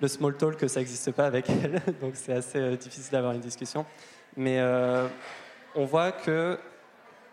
le 0.00 0.08
small 0.08 0.36
talk 0.36 0.68
ça 0.68 0.80
n'existe 0.80 1.12
pas 1.12 1.26
avec 1.26 1.48
elle, 1.48 1.80
donc 2.00 2.12
c'est 2.14 2.32
assez 2.32 2.58
euh, 2.58 2.76
difficile 2.76 3.12
d'avoir 3.12 3.32
une 3.32 3.40
discussion. 3.40 3.84
Mais 4.36 4.58
euh, 4.58 5.06
on 5.74 5.84
voit 5.84 6.12
que 6.12 6.58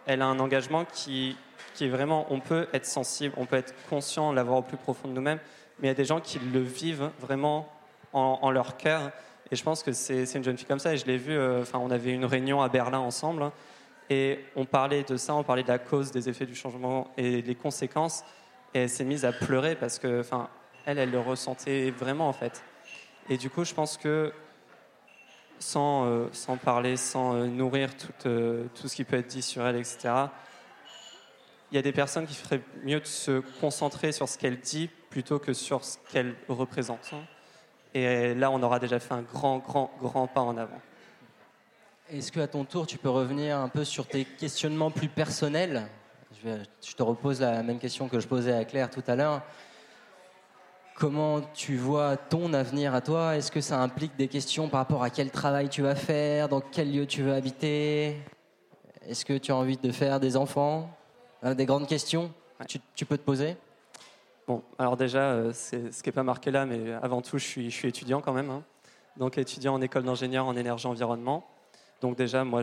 elle 0.06 0.22
a 0.22 0.26
un 0.26 0.40
engagement 0.40 0.86
qui, 0.86 1.38
qui 1.74 1.86
est 1.86 1.90
vraiment, 1.90 2.26
on 2.30 2.40
peut 2.40 2.68
être 2.74 2.86
sensible, 2.86 3.34
on 3.38 3.46
peut 3.46 3.56
être 3.56 3.74
conscient, 3.90 4.34
l'avoir 4.34 4.60
au 4.60 4.62
plus 4.62 4.78
profond 4.78 5.08
de 5.08 5.14
nous-mêmes, 5.14 5.40
mais 5.80 5.88
il 5.88 5.92
y 5.92 5.92
a 5.92 5.96
des 5.96 6.06
gens 6.06 6.20
qui 6.20 6.40
le 6.40 6.60
vivent 6.60 7.10
vraiment 7.20 7.70
en, 8.14 8.40
en 8.42 8.52
leur 8.52 8.78
cœur. 8.78 9.12
Et 9.52 9.56
je 9.56 9.64
pense 9.64 9.84
que 9.84 9.92
c'est 9.92 10.24
une 10.34 10.44
jeune 10.44 10.58
fille 10.58 10.66
comme 10.66 10.80
ça. 10.80 10.94
Et 10.94 10.98
je 10.98 11.06
l'ai 11.06 11.18
vue, 11.18 11.38
euh, 11.38 11.64
on 11.74 11.92
avait 11.92 12.14
une 12.14 12.26
réunion 12.26 12.62
à 12.62 12.70
Berlin 12.70 13.00
ensemble, 13.00 13.44
hein, 13.44 13.52
et 14.10 14.40
on 14.56 14.66
parlait 14.66 15.04
de 15.04 15.18
ça, 15.18 15.36
on 15.36 15.44
parlait 15.44 15.64
de 15.64 15.70
la 15.70 15.80
cause, 15.80 16.12
des 16.12 16.28
effets 16.28 16.46
du 16.46 16.56
changement 16.56 17.12
et 17.18 17.42
les 17.42 17.56
conséquences. 17.56 18.24
Et 18.74 18.80
elle 18.80 18.90
s'est 18.90 19.04
mise 19.04 19.26
à 19.26 19.32
pleurer 19.32 19.76
parce 19.76 20.00
que, 20.00 20.20
enfin, 20.20 20.50
elle, 20.86 20.98
elle 20.98 21.12
le 21.12 21.20
ressentait 21.20 21.92
vraiment 21.92 22.28
en 22.28 22.34
fait. 22.34 22.64
Et 23.30 23.38
du 23.38 23.50
coup, 23.50 23.64
je 23.64 23.74
pense 23.74 23.98
que 23.98 24.34
sans, 25.62 26.06
euh, 26.06 26.28
sans 26.34 26.58
parler, 26.58 26.98
sans 26.98 27.36
euh, 27.36 27.48
nourrir 27.48 27.96
tout, 27.96 28.12
euh, 28.26 28.66
tout 28.76 28.88
ce 28.88 28.96
qui 28.96 29.04
peut 29.04 29.18
être 29.18 29.28
dit 29.28 29.42
sur 29.42 29.66
elle, 29.66 29.78
etc., 29.78 30.14
il 31.72 31.76
y 31.76 31.78
a 31.78 31.82
des 31.82 31.94
personnes 31.94 32.26
qui 32.26 32.36
feraient 32.36 32.62
mieux 32.84 33.00
de 33.00 33.06
se 33.06 33.40
concentrer 33.62 34.12
sur 34.12 34.28
ce 34.28 34.38
qu'elle 34.38 34.60
dit 34.60 34.90
plutôt 35.10 35.40
que 35.40 35.54
sur 35.54 35.86
ce 35.86 35.98
qu'elle 36.12 36.36
représente. 36.50 37.12
Et 37.94 38.34
là, 38.34 38.52
on 38.52 38.62
aura 38.62 38.78
déjà 38.80 39.00
fait 39.00 39.14
un 39.14 39.22
grand, 39.22 39.60
grand, 39.60 39.90
grand 40.02 40.28
pas 40.28 40.42
en 40.42 40.58
avant. 40.58 40.82
Est-ce 42.10 42.30
qu'à 42.34 42.48
ton 42.48 42.66
tour, 42.66 42.88
tu 42.88 42.98
peux 42.98 43.10
revenir 43.10 43.58
un 43.58 43.70
peu 43.70 43.86
sur 43.86 44.06
tes 44.06 44.26
questionnements 44.26 44.92
plus 44.92 45.08
personnels? 45.08 45.88
Je, 46.44 46.50
je 46.86 46.94
te 46.94 47.04
repose 47.04 47.40
la 47.40 47.64
même 47.64 47.80
question 47.80 48.10
que 48.10 48.20
je 48.20 48.28
posais 48.28 48.54
à 48.54 48.66
Claire 48.66 48.90
tout 48.90 49.04
à 49.08 49.16
l'heure. 49.16 49.42
Comment 51.02 51.42
tu 51.56 51.78
vois 51.78 52.16
ton 52.16 52.54
avenir 52.54 52.94
à 52.94 53.02
toi? 53.02 53.36
Est-ce 53.36 53.52
que 53.52 53.60
ça 53.60 53.82
implique 53.82 54.16
des 54.18 54.28
questions 54.28 54.70
par 54.70 54.82
rapport 54.82 55.02
à 55.02 55.10
quel 55.10 55.32
travail 55.32 55.68
tu 55.68 55.82
vas 55.82 55.96
faire, 55.96 56.48
dans 56.48 56.62
quel 56.62 56.94
lieu 56.94 57.08
tu 57.08 57.24
veux 57.24 57.34
habiter? 57.34 58.18
Est-ce 59.08 59.26
que 59.26 59.36
tu 59.36 59.52
as 59.52 59.56
envie 59.56 59.78
de 59.78 59.92
faire 59.92 60.20
des 60.20 60.38
enfants? 60.38 60.96
Hein, 61.42 61.56
Des 61.56 61.66
grandes 61.66 61.88
questions 61.88 62.32
tu, 62.94 63.08
peux 63.08 63.18
te 63.18 63.24
poser? 63.24 63.58
Bon, 64.48 64.62
alors 64.78 64.96
déjà, 64.96 65.32
euh, 65.32 65.52
c'est 65.56 65.92
ce 65.92 66.04
qui 66.04 66.10
n'est 66.10 66.14
pas 66.14 66.22
marqué 66.22 66.52
là, 66.52 66.68
mais 66.68 66.94
avant 67.02 67.24
tout, 67.24 67.40
je 67.40 67.46
suis, 67.46 67.88
étudiant 67.88 68.22
quand 68.22 68.34
même. 68.34 68.52
hein. 68.52 68.64
Donc 69.18 69.40
étudiant 69.40 69.74
en 69.74 69.82
école 69.82 70.04
d'ingénieur 70.04 70.46
en 70.46 70.56
énergie 70.56 70.86
environnement. 70.86 71.44
Donc 72.02 72.16
déjà, 72.16 72.44
moi, 72.44 72.62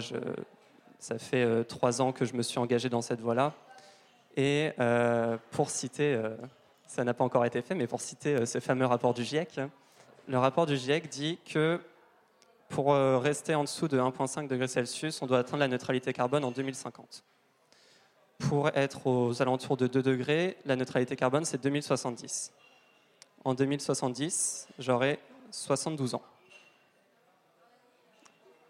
ça 1.00 1.18
fait 1.18 1.42
euh, 1.42 1.64
trois 1.64 2.00
ans 2.00 2.12
que 2.12 2.24
je 2.24 2.34
me 2.34 2.42
suis 2.42 2.60
engagé 2.60 2.88
dans 2.88 3.02
cette 3.02 3.20
voie-là. 3.20 3.52
Et 4.36 4.70
euh, 4.78 5.36
pour 5.50 5.70
citer, 5.70 6.14
euh, 6.14 6.36
ça 6.88 7.04
n'a 7.04 7.14
pas 7.14 7.22
encore 7.22 7.44
été 7.44 7.62
fait, 7.62 7.74
mais 7.74 7.86
pour 7.86 8.00
citer 8.00 8.34
euh, 8.34 8.46
ce 8.46 8.58
fameux 8.60 8.86
rapport 8.86 9.14
du 9.14 9.22
GIEC, 9.22 9.60
le 10.26 10.38
rapport 10.38 10.66
du 10.66 10.76
GIEC 10.76 11.08
dit 11.08 11.38
que 11.44 11.80
pour 12.70 12.92
euh, 12.92 13.18
rester 13.18 13.54
en 13.54 13.62
dessous 13.62 13.88
de 13.88 13.98
1,5 13.98 14.48
degrés 14.48 14.68
Celsius, 14.68 15.22
on 15.22 15.26
doit 15.26 15.38
atteindre 15.38 15.60
la 15.60 15.68
neutralité 15.68 16.12
carbone 16.12 16.44
en 16.44 16.50
2050. 16.50 17.24
Pour 18.38 18.68
être 18.68 19.06
aux 19.06 19.40
alentours 19.42 19.76
de 19.76 19.86
2 19.86 20.02
degrés, 20.02 20.56
la 20.64 20.76
neutralité 20.76 21.14
carbone, 21.14 21.44
c'est 21.44 21.62
2070. 21.62 22.52
En 23.44 23.54
2070, 23.54 24.68
j'aurai 24.78 25.18
72 25.50 26.14
ans. 26.14 26.22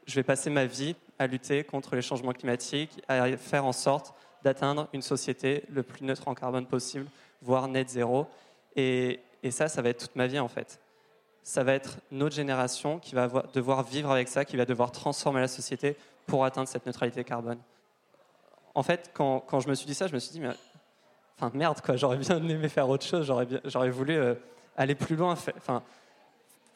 Je 0.07 0.15
vais 0.15 0.23
passer 0.23 0.51
ma 0.51 0.65
vie 0.65 0.97
à 1.19 1.27
lutter 1.27 1.65
contre 1.65 1.95
les 1.95 2.03
changements 2.03 2.33
climatiques, 2.33 3.01
à 3.09 3.37
faire 3.37 3.65
en 3.65 3.73
sorte 3.73 4.15
d'atteindre 4.43 4.89
une 4.93 5.03
société 5.03 5.65
le 5.69 5.83
plus 5.83 6.05
neutre 6.05 6.29
en 6.29 6.35
carbone 6.35 6.67
possible, 6.67 7.07
voire 7.43 7.69
net 7.69 7.89
zéro. 7.89 8.27
Et, 8.77 9.21
et 9.43 9.51
ça, 9.51 9.69
ça 9.69 9.83
va 9.83 9.89
être 9.91 10.01
toute 10.01 10.17
ma 10.17 10.27
vie 10.27 10.39
en 10.39 10.49
fait. 10.49 10.81
Ça 11.43 11.65
va 11.65 11.73
être 11.73 11.99
notre 12.11 12.35
génération 12.35 12.99
qui 12.99 13.15
va 13.15 13.29
devoir 13.53 13.83
vivre 13.83 14.11
avec 14.11 14.29
ça, 14.29 14.45
qui 14.45 14.57
va 14.57 14.65
devoir 14.65 14.93
transformer 14.93 15.41
la 15.41 15.49
société 15.49 15.97
pour 16.27 16.45
atteindre 16.45 16.69
cette 16.69 16.87
neutralité 16.87 17.25
carbone. 17.25 17.59
En 18.75 18.83
fait, 18.83 19.11
quand, 19.15 19.41
quand 19.41 19.61
je 19.61 19.69
me 19.69 19.75
suis 19.75 19.87
dit 19.87 19.95
ça, 19.95 20.07
je 20.07 20.15
me 20.15 20.19
suis 20.19 20.33
dit, 20.33 20.41
mais 20.41 20.51
enfin 21.37 21.51
merde, 21.55 21.81
quoi, 21.81 21.97
j'aurais 21.97 22.19
bien 22.19 22.37
aimé 22.37 22.69
faire 22.69 22.89
autre 22.89 23.05
chose, 23.05 23.27
j'aurais, 23.65 23.91
voulu 23.91 24.17
euh, 24.17 24.35
aller 24.77 24.95
plus 24.95 25.17
loin, 25.17 25.33
enfin, 25.33 25.83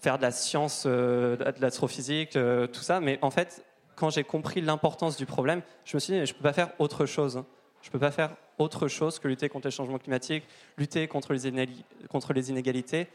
faire 0.01 0.16
de 0.16 0.22
la 0.22 0.31
science, 0.31 0.85
euh, 0.87 1.37
de 1.37 1.61
l'astrophysique, 1.61 2.37
euh, 2.37 2.66
tout 2.66 2.83
ça. 2.83 3.01
Mais 3.01 3.18
en 3.22 3.31
fait, 3.31 3.64
quand 3.94 4.11
j'ai 4.11 4.25
compris 4.25 4.61
l'importance 4.61 5.16
du 5.16 5.27
problème, 5.27 5.62
je 5.85 5.96
me 5.96 6.01
suis 6.01 6.12
dit, 6.12 6.27
je 6.27 6.33
ne 6.33 6.37
peux 6.37 6.42
pas 6.42 6.53
faire 6.53 6.70
autre 6.79 7.07
chose. 7.07 7.44
Je 7.83 7.88
ne 7.88 7.92
peux 7.92 7.98
pas 7.98 8.11
faire 8.11 8.37
autre 8.59 8.88
chose 8.88 9.19
que 9.19 9.29
lutter 9.29 9.49
contre 9.49 9.67
les 9.69 9.73
changements 9.73 9.99
climatiques, 9.99 10.45
lutter 10.77 11.09
contre 11.09 11.33
les, 11.33 11.49
inégali- 11.49 11.85
contre 12.09 12.33
les 12.33 12.51
inégalités. 12.51 13.09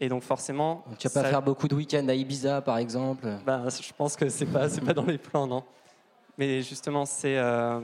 Et 0.00 0.08
donc 0.08 0.22
forcément... 0.22 0.84
Tu 0.98 1.08
vas 1.08 1.14
pas 1.14 1.22
ça- 1.22 1.30
faire 1.30 1.42
beaucoup 1.42 1.68
de 1.68 1.74
week-ends 1.74 2.06
à 2.08 2.14
Ibiza, 2.14 2.60
par 2.62 2.78
exemple? 2.78 3.28
Ben, 3.46 3.68
je 3.70 3.92
pense 3.92 4.16
que 4.16 4.28
c'est 4.28 4.46
pas, 4.46 4.68
pas 4.68 4.94
dans 4.94 5.04
les 5.04 5.18
plans, 5.18 5.46
non. 5.46 5.62
Mais 6.38 6.62
justement, 6.62 7.04
c'est 7.04 7.36
euh, 7.38 7.80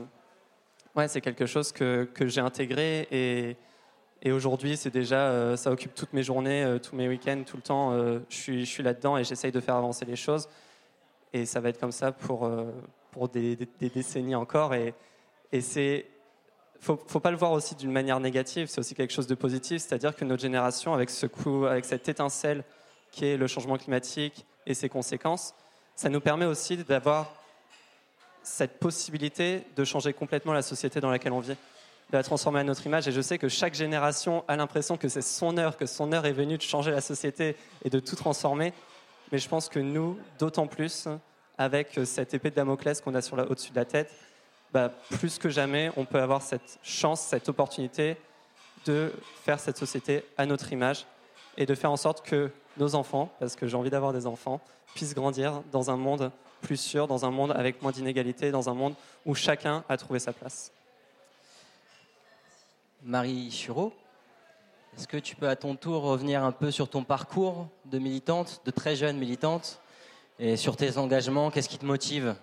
ouais, 0.95 1.07
quelque 1.07 1.45
chose 1.45 1.71
que, 1.71 2.09
que 2.13 2.27
j'ai 2.27 2.41
intégré 2.41 3.07
et, 3.11 3.55
et 4.21 4.31
aujourd'hui, 4.31 4.75
c'est 4.75 4.89
déjà, 4.89 5.27
euh, 5.29 5.55
ça 5.55 5.71
occupe 5.71 5.93
toutes 5.93 6.11
mes 6.13 6.23
journées, 6.23 6.63
euh, 6.63 6.77
tous 6.79 6.95
mes 6.95 7.07
week-ends, 7.07 7.41
tout 7.45 7.55
le 7.57 7.63
temps. 7.63 7.93
euh, 7.93 8.19
je 8.27 8.35
suis, 8.35 8.65
je 8.65 8.69
suis 8.69 8.83
là-dedans 8.83 9.17
et 9.17 9.23
j'essaye 9.23 9.51
de 9.51 9.59
faire 9.61 9.75
avancer 9.75 10.03
les 10.05 10.15
choses. 10.17 10.49
Et 11.31 11.45
ça 11.45 11.59
va 11.61 11.69
être 11.69 11.79
comme 11.79 11.91
ça 11.93 12.11
pour, 12.11 12.49
pour 13.11 13.29
des, 13.29 13.55
des- 13.55 13.69
des 13.79 13.89
décennies 13.89 14.35
encore. 14.35 14.73
Et, 14.73 14.93
et 15.51 15.61
c'est 15.61 16.05
faut, 16.79 16.99
faut 17.07 17.19
pas 17.19 17.31
le 17.31 17.37
voir 17.37 17.51
aussi 17.51 17.75
d'une 17.75 17.91
manière 17.91 18.19
négative, 18.19 18.67
c'est 18.67 18.79
aussi 18.79 18.95
quelque 18.95 19.13
chose 19.13 19.27
de 19.27 19.35
positif, 19.35 19.81
c'est-à-dire 19.81 20.15
que 20.15 20.25
notre 20.25 20.41
génération, 20.41 20.93
avec 20.93 21.09
ce 21.09 21.25
coup, 21.25 21.65
avec 21.65 21.85
cette 21.85 22.07
étincelle 22.07 22.63
qui 23.11 23.25
est 23.25 23.37
le 23.37 23.47
changement 23.47 23.77
climatique 23.77 24.45
et 24.65 24.73
ses 24.73 24.89
conséquences, 24.89 25.53
ça 25.95 26.09
nous 26.09 26.21
permet 26.21 26.45
aussi 26.45 26.77
d'avoir 26.77 27.33
cette 28.43 28.79
possibilité 28.79 29.63
de 29.75 29.83
changer 29.83 30.13
complètement 30.13 30.53
la 30.53 30.61
société 30.61 31.01
dans 31.01 31.11
laquelle 31.11 31.33
on 31.33 31.39
vit, 31.39 31.49
de 31.49 32.17
la 32.17 32.23
transformer 32.23 32.61
à 32.61 32.63
notre 32.63 32.85
image. 32.85 33.07
Et 33.07 33.11
je 33.11 33.21
sais 33.21 33.37
que 33.37 33.49
chaque 33.49 33.75
génération 33.75 34.43
a 34.47 34.55
l'impression 34.55 34.97
que 34.97 35.07
c'est 35.07 35.21
son 35.21 35.57
heure, 35.57 35.77
que 35.77 35.85
son 35.85 36.11
heure 36.13 36.25
est 36.25 36.33
venue 36.33 36.57
de 36.57 36.63
changer 36.63 36.91
la 36.91 37.01
société 37.01 37.55
et 37.83 37.89
de 37.89 37.99
tout 37.99 38.15
transformer. 38.15 38.73
Mais 39.31 39.37
je 39.37 39.47
pense 39.47 39.69
que 39.69 39.79
nous, 39.79 40.17
d'autant 40.39 40.67
plus, 40.67 41.07
avec 41.57 41.99
cette 42.05 42.33
épée 42.33 42.49
de 42.49 42.55
Damoclès 42.55 43.01
qu'on 43.01 43.13
a 43.13 43.19
au-dessus 43.19 43.71
de 43.71 43.75
la 43.75 43.85
tête, 43.85 44.11
bah, 44.73 44.91
plus 45.09 45.37
que 45.37 45.49
jamais, 45.49 45.91
on 45.97 46.05
peut 46.05 46.21
avoir 46.21 46.41
cette 46.41 46.79
chance, 46.83 47.21
cette 47.21 47.49
opportunité 47.49 48.17
de 48.85 49.11
faire 49.43 49.59
cette 49.59 49.77
société 49.77 50.23
à 50.37 50.45
notre 50.45 50.71
image 50.71 51.05
et 51.57 51.65
de 51.65 51.75
faire 51.75 51.91
en 51.91 51.97
sorte 51.97 52.25
que 52.25 52.51
nos 52.77 52.95
enfants, 52.95 53.31
parce 53.39 53.55
que 53.55 53.67
j'ai 53.67 53.75
envie 53.75 53.89
d'avoir 53.89 54.13
des 54.13 54.27
enfants, 54.27 54.61
puissent 54.93 55.15
grandir 55.15 55.61
dans 55.71 55.91
un 55.91 55.97
monde 55.97 56.31
plus 56.61 56.77
sûr, 56.77 57.07
dans 57.07 57.25
un 57.25 57.31
monde 57.31 57.51
avec 57.51 57.81
moins 57.81 57.91
d'inégalités, 57.91 58.51
dans 58.51 58.69
un 58.69 58.73
monde 58.73 58.93
où 59.25 59.35
chacun 59.35 59.83
a 59.89 59.97
trouvé 59.97 60.19
sa 60.19 60.33
place. 60.33 60.71
Marie 63.01 63.49
Chureau, 63.51 63.93
est-ce 64.97 65.07
que 65.07 65.17
tu 65.17 65.35
peux 65.35 65.47
à 65.47 65.55
ton 65.55 65.75
tour 65.75 66.03
revenir 66.03 66.43
un 66.43 66.51
peu 66.51 66.71
sur 66.71 66.89
ton 66.89 67.03
parcours 67.03 67.67
de 67.85 67.99
militante, 67.99 68.61
de 68.65 68.71
très 68.71 68.95
jeune 68.95 69.17
militante, 69.17 69.79
et 70.39 70.57
sur 70.57 70.75
tes 70.75 70.97
engagements 70.97 71.51
Qu'est-ce 71.51 71.69
qui 71.69 71.77
te 71.77 71.85
motive? 71.85 72.35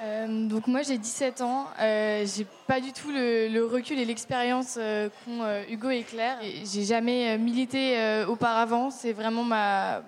Euh, 0.00 0.46
donc 0.46 0.68
moi 0.68 0.82
j'ai 0.82 0.96
17 0.96 1.40
ans, 1.40 1.66
euh, 1.80 2.24
j'ai 2.24 2.46
pas 2.68 2.80
du 2.80 2.92
tout 2.92 3.10
le, 3.10 3.64
recul 3.64 3.98
et 3.98 4.04
l'expérience 4.04 4.76
euh, 4.78 5.08
qu'ont 5.08 5.42
euh, 5.42 5.64
Hugo 5.68 5.90
et 5.90 6.04
Claire. 6.04 6.38
J'ai 6.64 6.84
jamais 6.84 7.34
euh, 7.34 7.38
milité 7.38 8.24
auparavant, 8.28 8.90
c'est 8.90 9.12
vraiment 9.12 9.42
ma, 9.42 10.02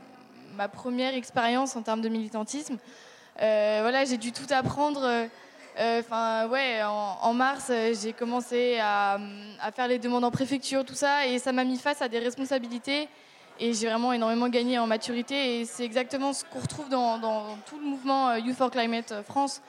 première 0.73 1.15
expérience 1.15 1.75
en 1.75 1.83
termes 1.83 2.03
de 2.03 2.09
militantisme. 2.09 2.79
Voilà, 3.37 4.05
j'ai 4.05 4.19
dû 4.19 4.31
tout 4.31 4.47
apprendre. 4.51 5.01
en, 6.13 7.35
mars 7.35 7.73
j'ai 8.01 8.13
commencé 8.13 8.79
à, 8.81 9.19
faire 9.75 9.89
les 9.89 9.99
demandes 9.99 10.25
en 10.25 10.31
préfecture, 10.31 10.85
tout 10.85 10.95
ça, 10.95 11.27
et 11.27 11.39
ça 11.39 11.51
m'a 11.53 11.65
mis 11.65 11.79
face 11.79 12.03
à 12.03 12.09
des 12.09 12.19
responsabilités. 12.19 13.09
Et 13.59 13.75
j'ai 13.75 13.89
vraiment 13.89 14.13
énormément 14.13 14.49
gagné 14.49 14.79
en 14.79 14.87
maturité. 14.87 15.61
Et 15.61 15.65
c'est 15.65 15.85
exactement 15.85 16.33
ce 16.33 16.45
qu'on 16.45 16.61
retrouve 16.61 16.89
dans, 16.89 17.19
dans 17.19 17.57
tout 17.67 17.79
le 17.79 17.85
mouvement 17.85 18.35
Youth 18.37 18.57
for 18.57 18.71
Climate 18.71 19.15
France. 19.27 19.61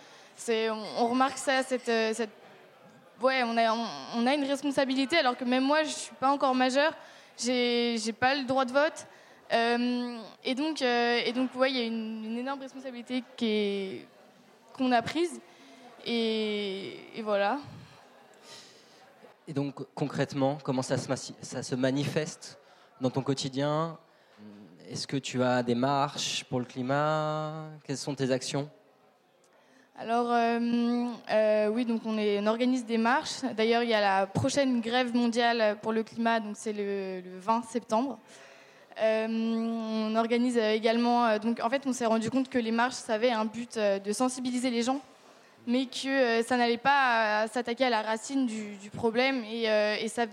On, 0.49 1.07
remarque 1.07 1.37
ça, 1.37 1.63
cette, 1.63 1.89
euh, 1.89 2.13
on 3.23 4.25
a, 4.27 4.33
une 4.33 4.43
responsabilité, 4.43 5.17
alors 5.17 5.37
que 5.37 5.43
même 5.43 5.63
moi, 5.63 5.83
je 5.83 5.89
suis 5.89 6.15
pas 6.15 6.31
encore 6.31 6.55
majeure, 6.55 6.93
j'ai, 7.37 7.97
j'ai 7.97 8.13
pas 8.13 8.35
le 8.35 8.45
droit 8.45 8.65
de 8.65 8.71
vote. 8.71 9.05
Euh, 9.53 10.17
et 10.43 10.55
donc, 10.55 10.81
euh, 10.81 11.19
et 11.19 11.29
il 11.29 11.77
y 11.77 11.81
a 11.81 11.85
une, 11.85 12.37
énorme 12.37 12.61
responsabilité 12.61 13.23
qu'on 14.73 14.91
a 14.91 15.01
prise. 15.01 15.39
Et, 16.05 17.21
voilà. 17.23 17.59
Et 19.47 19.53
donc 19.53 19.83
concrètement, 19.93 20.57
comment 20.63 20.81
ça 20.81 20.97
se 20.97 21.75
manifeste 21.75 22.57
dans 23.01 23.09
ton 23.09 23.21
quotidien? 23.21 23.97
Est-ce 24.89 25.05
que 25.05 25.17
tu 25.17 25.43
as 25.43 25.61
des 25.63 25.75
marches 25.75 26.43
pour 26.45 26.59
le 26.59 26.65
climat? 26.65 27.69
Quelles 27.83 27.97
sont 27.97 28.15
tes 28.15 28.31
actions? 28.31 28.69
Alors, 30.01 30.31
euh, 30.31 31.05
euh, 31.29 31.67
oui, 31.67 31.85
donc 31.85 32.01
on, 32.05 32.47
organise 32.47 32.85
des 32.87 32.97
marches. 32.97 33.41
D'ailleurs, 33.55 33.83
il 33.83 33.89
y 33.89 33.93
a 33.93 34.01
la 34.01 34.25
prochaine 34.25 34.81
grève 34.81 35.15
mondiale 35.15 35.77
pour 35.83 35.93
le 35.93 36.01
climat, 36.01 36.39
donc 36.39 36.55
c'est 36.55 36.73
le, 36.73 37.21
le 37.21 37.37
20 37.37 37.65
septembre. 37.65 38.17
Euh, 38.99 39.27
on 39.29 40.15
organise 40.15 40.57
également. 40.57 41.37
Donc, 41.37 41.59
en 41.61 41.69
fait, 41.69 41.83
on 41.85 41.93
s'est 41.93 42.07
rendu 42.07 42.31
compte 42.31 42.49
que 42.49 42.57
les 42.57 42.71
marches, 42.71 42.95
avait 43.09 43.29
un 43.29 43.45
but 43.45 43.77
de 43.77 44.11
sensibiliser 44.11 44.71
les 44.71 44.81
gens, 44.81 45.01
mais 45.67 45.85
que 45.85 46.41
ça 46.47 46.57
n'allait 46.57 46.77
pas 46.77 47.45
s'attaquer 47.49 47.85
à 47.85 47.91
la 47.91 48.01
racine 48.01 48.47
du, 48.47 48.89
problème 48.89 49.43
et, 49.43 50.07
ça, 50.07 50.25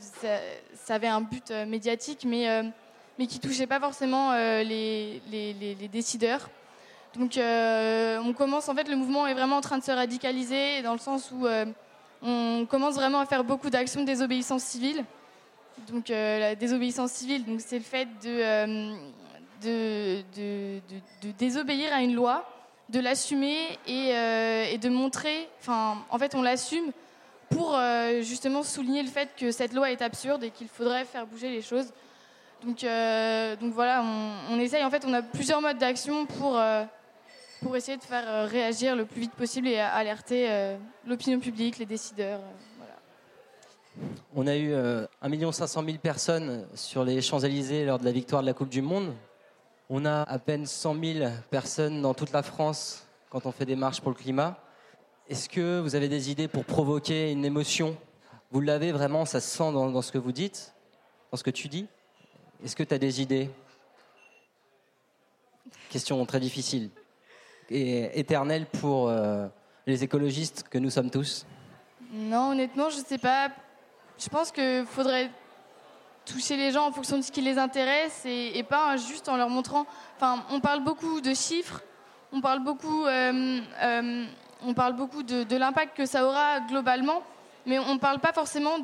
avait 0.89 1.09
un 1.09 1.21
but 1.21 1.53
médiatique, 1.67 2.25
mais, 2.27 2.63
mais 3.19 3.27
qui 3.27 3.39
touchait 3.39 3.67
pas 3.67 3.81
forcément 3.81 4.33
les 4.33 5.21
décideurs. 5.93 6.49
Donc 7.19 7.37
euh, 7.37 8.21
on 8.25 8.33
commence, 8.33 8.69
en 8.69 8.75
fait, 8.77 8.89
le 8.89 8.95
mouvement 8.95 9.27
est 9.27 9.35
vraiment 9.35 9.57
en 9.57 9.61
train 9.61 9.79
de 9.79 9.83
se 9.83 9.91
radicaliser 9.91 10.83
dans 10.83 10.93
le 10.93 11.01
sens 11.01 11.33
où 11.33 11.47
euh, 11.47 11.65
on 12.23 12.65
commence 12.71 12.95
vraiment 12.95 13.19
à 13.19 13.27
faire 13.27 13.43
beaucoup 13.43 13.71
d'actions 13.71 14.03
de 14.03 14.07
désobéissance 14.07 14.63
civile. 14.63 15.05
Donc 15.91 16.11
euh, 16.11 16.39
la 16.39 16.55
désobéissance 16.55 17.11
civile, 17.11 17.45
c'est 17.59 17.79
le 17.79 17.85
fait 17.85 18.07
de, 18.23 18.95
de, 19.65 20.23
de- 20.37 21.33
désobéir 21.39 21.93
à 21.93 22.03
une 22.03 22.15
loi, 22.15 22.49
de 22.89 23.01
l'assumer 23.01 23.57
et, 23.87 24.79
de 24.79 24.89
montrer, 24.89 25.49
enfin 25.61 25.99
en 26.11 26.19
fait 26.19 26.35
on 26.35 26.43
l'assume 26.43 26.91
pour 27.51 27.79
justement 28.23 28.63
souligner 28.63 29.03
le 29.03 29.09
fait 29.09 29.31
que 29.37 29.51
cette 29.51 29.73
loi 29.73 29.91
est 29.91 30.03
absurde 30.03 30.43
et 30.45 30.51
qu'il 30.51 30.69
faudrait 30.69 31.05
faire 31.05 31.27
bouger 31.27 31.51
les 31.51 31.63
choses. 31.63 31.93
Donc, 32.65 32.79
donc 33.61 33.73
voilà, 33.73 34.03
on, 34.03 34.55
on, 34.55 34.59
essaye, 34.59 34.85
en 34.85 34.91
fait, 34.91 35.05
on 35.07 35.13
a 35.13 35.23
plusieurs 35.23 35.61
modes 35.61 35.79
d'action 35.79 36.27
pour, 36.27 36.59
pour 37.61 37.77
essayer 37.77 37.97
de 37.97 38.03
faire 38.03 38.29
euh, 38.29 38.47
réagir 38.47 38.95
le 38.97 39.05
plus 39.05 39.23
vite 39.23 39.35
possible 39.35 39.69
et 39.69 39.79
alerter 39.79 40.51
euh, 40.51 40.77
l'opinion 41.07 41.41
publique, 41.41 41.79
les 41.79 41.87
décideurs. 41.87 42.41
euh. 42.41 44.03
On 44.35 44.47
a 44.47 44.57
eu 44.57 44.73
euh, 44.73 45.07
1 45.23 45.53
500 45.53 45.85
000 45.85 45.99
personnes 45.99 46.67
sur 46.75 47.05
les 47.05 47.21
Champs-Élysées 47.21 47.85
lors 47.85 47.99
de 47.99 48.05
la 48.05 48.13
victoire 48.13 48.43
de 48.43 48.47
la 48.47 48.55
Coupe 48.55 48.69
du 48.69 48.83
Monde. 48.83 49.13
On 49.91 50.05
a 50.05 50.23
à 50.23 50.39
peine 50.39 50.67
100 50.67 50.97
000 51.03 51.31
personnes 51.51 52.03
dans 52.03 52.15
toute 52.15 52.33
la 52.33 52.43
France 52.43 53.07
quand 53.31 53.47
on 53.47 53.53
fait 53.53 53.65
des 53.65 53.77
marches 53.77 54.01
pour 54.01 54.11
le 54.11 54.17
climat. 54.17 54.59
Est-ce 55.29 55.49
que 55.49 55.81
vous 55.81 55.95
avez 55.95 56.09
des 56.09 56.31
idées 56.31 56.49
pour 56.49 56.65
provoquer 56.65 57.33
une 57.33 57.45
émotion? 57.45 57.97
Vous 58.51 58.61
l'avez 58.61 58.93
vraiment, 58.93 59.25
ça 59.25 59.41
se 59.41 59.57
sent 59.57 59.73
dans 59.73 60.01
ce 60.01 60.13
que 60.13 60.19
vous 60.19 60.33
dites, 60.33 60.75
dans 61.31 61.37
ce 61.37 61.45
que 61.45 61.51
tu 61.51 61.69
dis? 61.69 61.87
Est-ce 62.65 62.77
que 62.77 62.83
tu 62.83 62.95
as 62.95 62.99
des 62.99 63.21
idées? 63.21 63.51
Question 65.91 66.25
très 66.25 66.41
difficile 66.41 66.91
et 67.71 68.19
éternelle 68.19 68.67
pour 68.67 69.09
euh, 69.09 69.47
les 69.87 70.05
écologistes 70.05 70.65
que 70.69 70.79
nous 70.79 70.91
sommes 70.91 71.11
tous. 71.11 71.47
Non, 72.13 72.53
honnêtement, 72.53 72.91
je 72.91 72.97
sais 72.97 73.19
pas. 73.19 73.51
Je 74.19 74.29
pense 74.29 74.51
qu'il 74.51 74.85
faudrait 74.87 75.31
toucher 76.25 76.57
les 76.57 76.73
gens 76.73 76.87
en 76.87 76.93
fonction 76.93 77.17
de 77.17 77.23
ce 77.23 77.33
qui 77.33 77.41
les 77.41 77.59
intéresse 77.59 78.23
et, 78.27 78.63
pas 78.69 78.97
juste 78.97 79.29
en 79.29 79.37
leur 79.37 79.49
montrant. 79.49 79.87
Enfin, 80.17 80.45
on 80.51 80.61
parle 80.61 80.83
beaucoup 80.83 81.21
de 81.21 81.33
chiffres, 81.35 81.83
on 82.33 82.41
parle 82.41 82.63
beaucoup, 82.63 83.07
euh, 83.07 83.61
euh, 83.83 84.27
on 84.63 84.75
parle 84.75 84.95
beaucoup 84.95 85.23
de, 85.23 85.57
l'impact 85.57 85.97
que 85.97 86.07
ça 86.07 86.27
aura 86.27 86.61
globalement, 86.61 87.23
mais 87.65 87.79
on 87.79 87.95
ne 87.95 87.99
parle 87.99 88.19
pas 88.19 88.33
forcément 88.33 88.77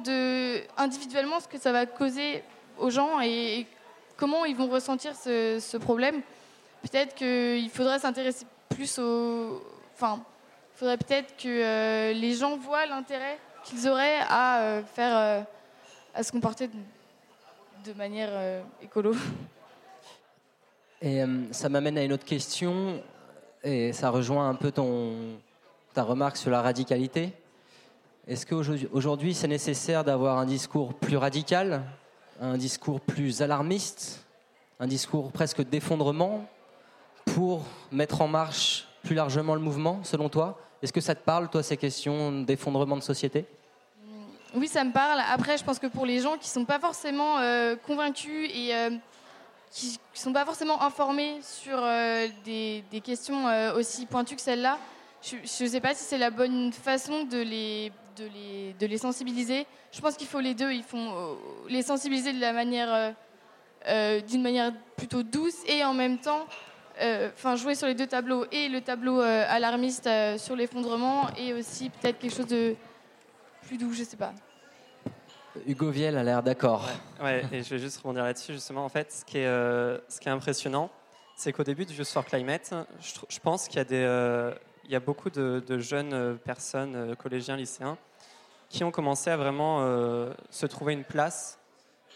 individuellement 0.76 1.40
ce 1.40 1.48
que 1.48 1.58
ça 1.58 1.72
va 1.72 1.86
causer 1.86 2.42
aux 2.78 2.90
gens 2.90 3.20
et, 3.20 3.60
et 3.60 3.66
comment 4.16 4.44
ils 4.44 4.56
vont 4.56 4.68
ressentir 4.68 5.14
ce, 5.14 5.58
ce 5.60 5.76
problème. 5.76 6.22
Peut-être 6.82 7.14
qu'il 7.14 7.70
faudrait 7.70 7.98
s'intéresser 7.98 8.46
plus. 8.74 8.98
Enfin, 9.94 10.22
il 10.74 10.78
faudrait 10.78 10.98
peut-être 10.98 11.36
que 11.36 11.48
euh, 11.48 12.12
les 12.12 12.34
gens 12.34 12.56
voient 12.56 12.86
l'intérêt 12.86 13.38
qu'ils 13.62 13.88
auraient 13.88 14.18
à 14.28 14.60
euh, 14.60 14.82
faire, 14.82 15.16
euh, 15.16 15.40
à 16.14 16.22
se 16.22 16.32
comporter 16.32 16.68
de, 16.68 17.90
de 17.90 17.96
manière 17.96 18.30
écolo. 18.82 19.14
Et 21.02 21.22
ça 21.50 21.68
m'amène 21.68 21.98
à 21.98 22.02
une 22.02 22.14
autre 22.14 22.24
question, 22.24 23.02
et 23.62 23.92
ça 23.92 24.08
rejoint 24.08 24.48
un 24.48 24.54
peu 24.54 24.72
ton, 24.72 25.36
ta 25.92 26.02
remarque 26.02 26.38
sur 26.38 26.50
la 26.50 26.62
radicalité. 26.62 27.34
Est-ce 28.26 28.46
qu'aujourd'hui 28.46 29.34
c'est 29.34 29.48
nécessaire 29.48 30.02
d'avoir 30.02 30.38
un 30.38 30.46
discours 30.46 30.94
plus 30.94 31.18
radical, 31.18 31.82
un 32.40 32.56
discours 32.56 33.02
plus 33.02 33.42
alarmiste, 33.42 34.24
un 34.80 34.86
discours 34.86 35.30
presque 35.30 35.62
d'effondrement 35.68 36.48
pour 37.34 37.64
mettre 37.90 38.20
en 38.20 38.28
marche 38.28 38.86
plus 39.02 39.16
largement 39.16 39.54
le 39.54 39.60
mouvement, 39.60 40.04
selon 40.04 40.28
toi? 40.28 40.56
Est-ce 40.80 40.92
que 40.92 41.00
ça 41.00 41.16
te 41.16 41.24
parle, 41.24 41.50
toi, 41.50 41.64
ces 41.64 41.76
questions 41.76 42.42
d'effondrement 42.42 42.96
de 42.96 43.02
société? 43.02 43.44
Oui, 44.54 44.68
ça 44.68 44.84
me 44.84 44.92
parle. 44.92 45.20
Après, 45.28 45.58
je 45.58 45.64
pense 45.64 45.80
que 45.80 45.88
pour 45.88 46.06
les 46.06 46.20
gens 46.20 46.34
qui 46.34 46.48
ne 46.48 46.52
sont 46.52 46.64
pas 46.64 46.78
forcément 46.78 47.38
euh, 47.38 47.74
convaincus 47.74 48.48
et 48.54 48.72
euh, 48.72 48.90
qui 49.72 49.98
ne 50.14 50.18
sont 50.18 50.32
pas 50.32 50.44
forcément 50.44 50.80
informés 50.80 51.40
sur 51.42 51.76
euh, 51.76 52.28
des, 52.44 52.84
questions 53.02 53.46
aussi 53.74 54.06
pointues 54.06 54.36
que 54.36 54.42
celle-là, 54.42 54.78
je 55.20 55.64
ne 55.64 55.68
sais 55.68 55.80
pas 55.80 55.92
si 55.92 56.04
c'est 56.04 56.18
la 56.18 56.30
bonne 56.30 56.72
façon 56.72 57.24
de 57.24 57.38
les, 57.38 57.90
de 58.16 58.26
les, 58.26 58.74
de 58.78 58.86
les 58.86 58.98
sensibiliser. 58.98 59.66
Je 59.90 60.00
pense 60.00 60.16
qu'il 60.16 60.28
faut 60.28 60.40
les 60.40 60.54
deux. 60.54 60.70
Il 60.70 60.84
faut 60.84 60.98
euh, 60.98 61.34
les 61.68 61.82
sensibiliser 61.82 62.32
de 62.32 62.40
la 62.40 62.52
manière, 62.52 63.12
d'une 64.28 64.42
manière 64.42 64.72
plutôt 64.96 65.24
douce 65.24 65.56
et 65.66 65.84
en 65.84 65.94
même 65.94 66.18
temps 66.18 66.46
enfin 66.98 67.56
jouer 67.56 67.74
sur 67.74 67.86
les 67.86 67.94
deux 67.94 68.06
tableaux 68.06 68.46
et 68.52 68.68
le 68.68 68.80
tableau 68.80 69.20
euh, 69.20 69.44
alarmiste 69.48 70.06
euh, 70.06 70.38
sur 70.38 70.56
l'effondrement 70.56 71.28
et 71.36 71.52
aussi 71.52 71.90
peut-être 71.90 72.18
quelque 72.18 72.34
chose 72.34 72.46
de 72.46 72.76
plus 73.66 73.78
doux, 73.78 73.92
je 73.92 74.04
sais 74.04 74.16
pas. 74.16 74.32
Hugo 75.66 75.90
Viel 75.90 76.16
a 76.16 76.22
l'air 76.22 76.42
d'accord. 76.42 76.88
Ouais, 77.20 77.24
ouais, 77.24 77.44
et 77.52 77.62
je 77.62 77.70
vais 77.70 77.78
juste 77.78 77.98
rebondir 77.98 78.24
là-dessus 78.24 78.52
justement. 78.52 78.84
En 78.84 78.88
fait, 78.88 79.12
ce 79.12 79.24
qui 79.24 79.38
est, 79.38 79.46
euh, 79.46 79.98
ce 80.08 80.20
qui 80.20 80.28
est 80.28 80.32
impressionnant, 80.32 80.90
c'est 81.36 81.52
qu'au 81.52 81.64
début 81.64 81.84
du 81.84 81.94
Just 81.94 82.12
for 82.12 82.24
Climate, 82.24 82.74
je, 83.00 83.12
je 83.28 83.38
pense 83.40 83.68
qu'il 83.68 83.76
y 83.76 83.80
a 83.80 83.84
des, 83.84 84.02
euh, 84.02 84.52
il 84.84 84.90
y 84.90 84.96
a 84.96 85.00
beaucoup 85.00 85.30
de, 85.30 85.62
de 85.66 85.78
jeunes 85.78 86.38
personnes, 86.44 86.94
euh, 86.94 87.14
collégiens, 87.14 87.56
lycéens, 87.56 87.96
qui 88.68 88.84
ont 88.84 88.90
commencé 88.90 89.30
à 89.30 89.36
vraiment 89.36 89.78
euh, 89.80 90.32
se 90.50 90.66
trouver 90.66 90.92
une 90.92 91.04
place 91.04 91.58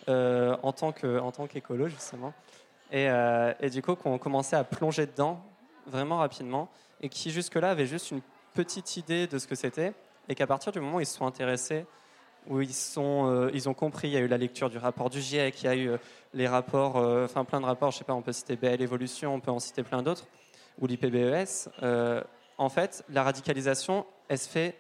euh, 0.09 0.57
en 0.63 0.73
tant 0.73 0.93
que, 0.93 1.19
en 1.19 1.31
tant 1.31 1.47
qu'écolo 1.47 1.89
justement. 1.89 2.33
Et, 2.91 3.09
euh, 3.09 3.53
du 3.71 3.83
coup, 3.83 3.95
qu'on 3.95 4.19
commençait 4.19 4.57
à 4.57 4.65
plonger 4.65 5.07
dedans 5.07 5.41
vraiment 5.87 6.19
rapidement 6.19 6.69
et 7.01 7.09
qui 7.09 7.31
jusque-là 7.31 7.71
avaient 7.71 7.87
juste 7.87 8.11
une 8.11 8.21
petite 8.55 8.97
idée 8.97 9.27
de 9.27 9.39
ce 9.39 9.47
que 9.47 9.55
c'était 9.55 9.93
et 10.29 10.35
qu'à 10.35 10.47
partir 10.47 10.73
du 10.73 10.81
moment 10.81 10.97
où 10.97 11.01
ils 11.01 11.07
se 11.07 11.17
sont 11.17 11.27
intéressés, 11.27 11.87
où 12.47 12.61
ils, 12.61 12.75
sont, 12.75 13.27
euh, 13.27 13.51
ils 13.53 13.69
ont 13.69 13.75
compris, 13.75 14.09
il 14.09 14.15
y 14.15 14.17
a 14.17 14.21
eu 14.21 14.29
la 14.29 14.39
lecture 14.39 14.71
du 14.71 14.79
rapport 14.79 15.11
du 15.11 15.21
GIEC, 15.21 15.63
il 15.63 15.67
y 15.67 15.69
a 15.69 15.75
eu 15.75 15.89
euh, 15.91 15.97
les 16.35 16.49
rapports, 16.49 16.97
enfin 16.97 17.45
plein 17.45 17.61
de 17.61 17.67
rapports, 17.67 17.91
je 17.91 17.99
sais 17.99 18.05
pas, 18.05 18.15
on 18.15 18.23
peut 18.23 18.33
citer 18.33 18.57
BL 18.57 18.83
Evolution, 18.83 19.35
on 19.35 19.41
peut 19.41 19.51
en 19.51 19.59
citer 19.59 19.83
plein 19.83 20.03
d'autres, 20.03 20.27
ou 20.81 20.87
l'IPBES. 20.87 21.69
Euh, 21.83 22.23
en 22.57 22.69
fait, 22.69 23.05
la 23.09 23.23
radicalisation, 23.23 24.07
elle 24.29 24.39
se 24.39 24.49
fait 24.49 24.77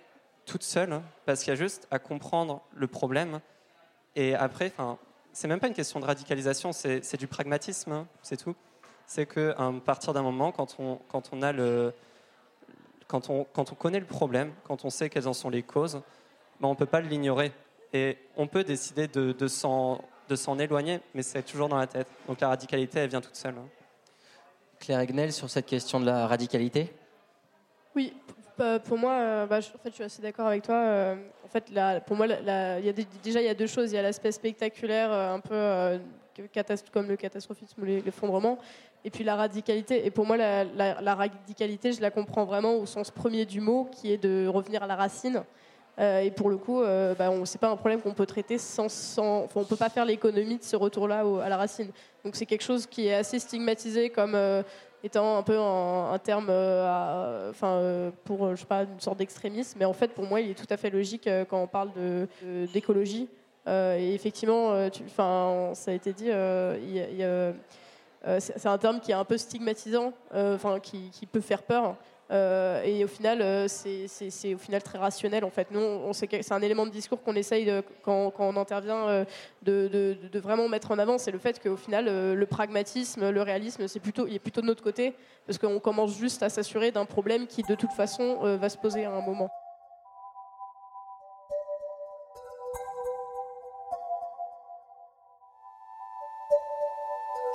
toute 0.46 0.62
seule 0.62 0.92
hein, 0.92 1.02
parce 1.26 1.40
qu'il 1.40 1.50
y 1.50 1.52
a 1.52 1.56
juste 1.56 1.86
à 1.90 1.98
comprendre 1.98 2.62
le 2.74 2.86
problème 2.86 3.40
et 4.16 4.34
après, 4.34 4.72
enfin 4.76 4.98
c'est 5.38 5.46
même 5.46 5.60
pas 5.60 5.68
une 5.68 5.74
question 5.74 6.00
de 6.00 6.04
radicalisation, 6.04 6.72
c'est 6.72 7.16
du 7.16 7.28
pragmatisme, 7.28 7.92
hein, 7.92 8.08
c'est 8.22 8.36
tout. 8.36 8.56
C'est 9.06 9.24
qu'à 9.24 9.54
partir 9.84 10.12
d'un 10.12 10.22
moment, 10.22 10.50
quand 10.50 10.74
on, 10.80 10.96
quand 11.08 11.30
on 11.32 11.42
a 11.42 11.52
le, 11.52 11.94
quand 13.06 13.30
on, 13.30 13.44
quand 13.44 13.70
on 13.70 13.76
connaît 13.76 14.00
le 14.00 14.06
problème, 14.06 14.52
quand 14.64 14.84
on 14.84 14.90
sait 14.90 15.08
quelles 15.08 15.28
en 15.28 15.32
sont 15.32 15.48
les 15.48 15.62
causes, 15.62 16.02
ben 16.60 16.66
on 16.66 16.72
ne 16.72 16.76
peut 16.76 16.86
pas 16.86 17.00
l'ignorer. 17.00 17.52
Et 17.92 18.18
on 18.36 18.48
peut 18.48 18.64
décider 18.64 19.06
de, 19.06 19.30
de 19.30 19.46
s'en 19.46 20.58
éloigner, 20.58 20.98
mais 21.14 21.22
c'est 21.22 21.44
toujours 21.44 21.68
dans 21.68 21.78
la 21.78 21.86
tête. 21.86 22.08
Donc 22.26 22.40
la 22.40 22.48
radicalité, 22.48 22.98
elle 22.98 23.10
vient 23.10 23.20
toute 23.20 23.36
seule. 23.36 23.54
Hein. 23.56 23.68
Claire 24.80 24.98
Egnel, 24.98 25.32
sur 25.32 25.48
cette 25.48 25.66
question 25.66 26.00
de 26.00 26.06
la 26.06 26.26
radicalité? 26.26 26.92
Oui, 27.94 28.12
pour 28.84 28.98
moi, 28.98 29.46
bah, 29.46 29.60
je, 29.60 29.68
en 29.68 29.78
fait, 29.78 29.90
je 29.90 29.94
suis 29.94 30.04
assez 30.04 30.22
d'accord 30.22 30.46
avec 30.46 30.62
toi. 30.62 30.74
Euh, 30.76 31.16
en 31.44 31.48
fait, 31.48 31.72
pour 32.06 32.16
moi, 32.16 32.26
déjà, 32.26 33.40
il 33.40 33.46
y 33.46 33.48
a 33.48 33.54
deux 33.54 33.66
choses. 33.66 33.92
Il 33.92 33.94
y 33.94 33.98
a 33.98 34.02
l'aspect 34.02 34.32
spectaculaire, 34.32 35.12
euh, 35.12 35.34
un 35.34 35.40
peu 35.40 35.54
euh, 35.54 35.98
comme 36.92 37.08
le 37.08 37.16
catastrophisme 37.16 37.82
ou 37.82 37.84
l'effondrement, 37.84 38.58
et 39.04 39.10
puis 39.10 39.24
la 39.24 39.36
radicalité. 39.36 40.06
Et 40.06 40.10
pour 40.10 40.26
moi, 40.26 40.36
la, 40.36 41.14
radicalité, 41.14 41.92
je 41.92 42.00
la 42.00 42.10
comprends 42.10 42.44
vraiment 42.44 42.76
au 42.76 42.86
sens 42.86 43.10
premier 43.10 43.44
du 43.44 43.60
mot, 43.60 43.88
qui 43.90 44.12
est 44.12 44.18
de 44.18 44.46
revenir 44.46 44.82
à 44.82 44.86
la 44.86 44.96
racine. 44.96 45.42
Euh, 45.98 46.20
et 46.20 46.30
pour 46.30 46.48
le 46.48 46.56
coup, 46.56 46.80
euh, 46.80 47.14
bah, 47.14 47.30
c'est 47.44 47.60
pas 47.60 47.70
un 47.70 47.76
problème 47.76 48.00
qu'on 48.00 48.14
peut 48.14 48.26
traiter 48.26 48.56
sans, 48.56 48.88
sans 48.88 49.44
enfin, 49.44 49.60
on 49.60 49.64
peut 49.64 49.76
pas 49.76 49.88
faire 49.88 50.04
l'économie 50.04 50.58
de 50.58 50.62
ce 50.62 50.76
retour-là 50.76 51.24
à 51.42 51.48
la 51.48 51.56
racine. 51.56 51.90
Donc 52.24 52.36
c'est 52.36 52.46
quelque 52.46 52.62
chose 52.62 52.86
qui 52.86 53.08
est 53.08 53.14
assez 53.14 53.40
stigmatisé 53.40 54.10
comme 54.10 54.36
euh, 54.36 54.62
étant 55.04 55.38
un 55.38 55.42
peu 55.42 55.58
un, 55.58 56.18
terme, 56.18 56.48
euh, 56.50 57.50
enfin 57.50 58.12
pour 58.24 58.50
je 58.54 58.60
sais 58.60 58.66
pas 58.66 58.82
une 58.82 59.00
sorte 59.00 59.18
d'extrémisme, 59.18 59.78
mais 59.78 59.84
en 59.84 59.92
fait 59.92 60.08
pour 60.08 60.24
moi 60.24 60.40
il 60.40 60.50
est 60.50 60.54
tout 60.54 60.66
à 60.70 60.76
fait 60.76 60.90
logique 60.90 61.28
quand 61.48 61.62
on 61.62 61.66
parle 61.66 61.90
d'écologie. 62.72 63.28
et 63.66 64.14
effectivement, 64.14 64.72
enfin 65.06 65.70
ça 65.74 65.90
a 65.90 65.94
été 65.94 66.12
dit, 66.12 66.30
c'est 68.38 68.66
un 68.66 68.78
terme 68.78 69.00
qui 69.00 69.12
est 69.12 69.14
un 69.14 69.24
peu 69.24 69.38
stigmatisant, 69.38 70.12
enfin 70.34 70.80
qui 70.80 71.26
peut 71.30 71.40
faire 71.40 71.62
peur. 71.62 71.96
Euh, 72.30 72.82
et 72.82 73.04
au 73.04 73.08
final, 73.08 73.40
euh, 73.40 73.66
c'est 73.68 74.54
au 74.54 74.58
final 74.58 74.82
très 74.82 74.98
rationnel. 74.98 75.44
En 75.44 75.50
fait, 75.50 75.70
nous, 75.70 75.80
on, 75.80 76.12
c'est 76.12 76.52
un 76.52 76.62
élément 76.62 76.86
de 76.86 76.90
discours 76.90 77.22
qu'on 77.22 77.34
essaye 77.34 77.72
quand, 78.02 78.32
on 78.38 78.56
intervient 78.56 79.08
euh, 79.08 79.24
de, 79.62 79.88
de, 80.30 80.38
vraiment 80.38 80.68
mettre 80.68 80.90
en 80.90 80.98
avant. 80.98 81.18
C'est 81.18 81.30
le 81.30 81.38
fait 81.38 81.60
qu'au 81.62 81.76
final, 81.76 82.06
le 82.34 82.46
pragmatisme, 82.46 83.30
le 83.30 83.42
réalisme, 83.42 83.88
c'est 83.88 84.00
plutôt, 84.00 84.26
il 84.26 84.34
est 84.34 84.40
plutôt 84.40 84.60
de 84.60 84.66
notre 84.66 84.82
côté, 84.82 85.14
parce 85.46 85.58
qu'on 85.58 85.80
commence 85.80 86.16
juste 86.16 86.42
à 86.42 86.48
s'assurer 86.48 86.90
d'un 86.90 87.06
problème 87.06 87.46
qui, 87.46 87.62
de 87.62 87.74
toute 87.74 87.92
façon, 87.92 88.56
va 88.56 88.68
se 88.68 88.76
poser 88.76 89.04
à 89.04 89.12
un 89.12 89.20
moment. 89.20 89.50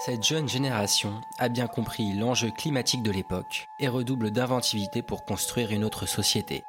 Cette 0.06 0.24
jeune 0.24 0.50
génération 0.50 1.22
a 1.40 1.48
bien 1.48 1.68
compris 1.68 2.12
l'enjeu 2.12 2.52
climatique 2.52 3.04
de 3.04 3.12
l'époque 3.12 3.70
et 3.80 3.88
redouble 3.88 4.32
d'inventivité 4.32 5.02
pour 5.02 5.24
construire 5.24 5.72
une 5.72 5.86
autre 5.86 6.06
société. 6.06 6.66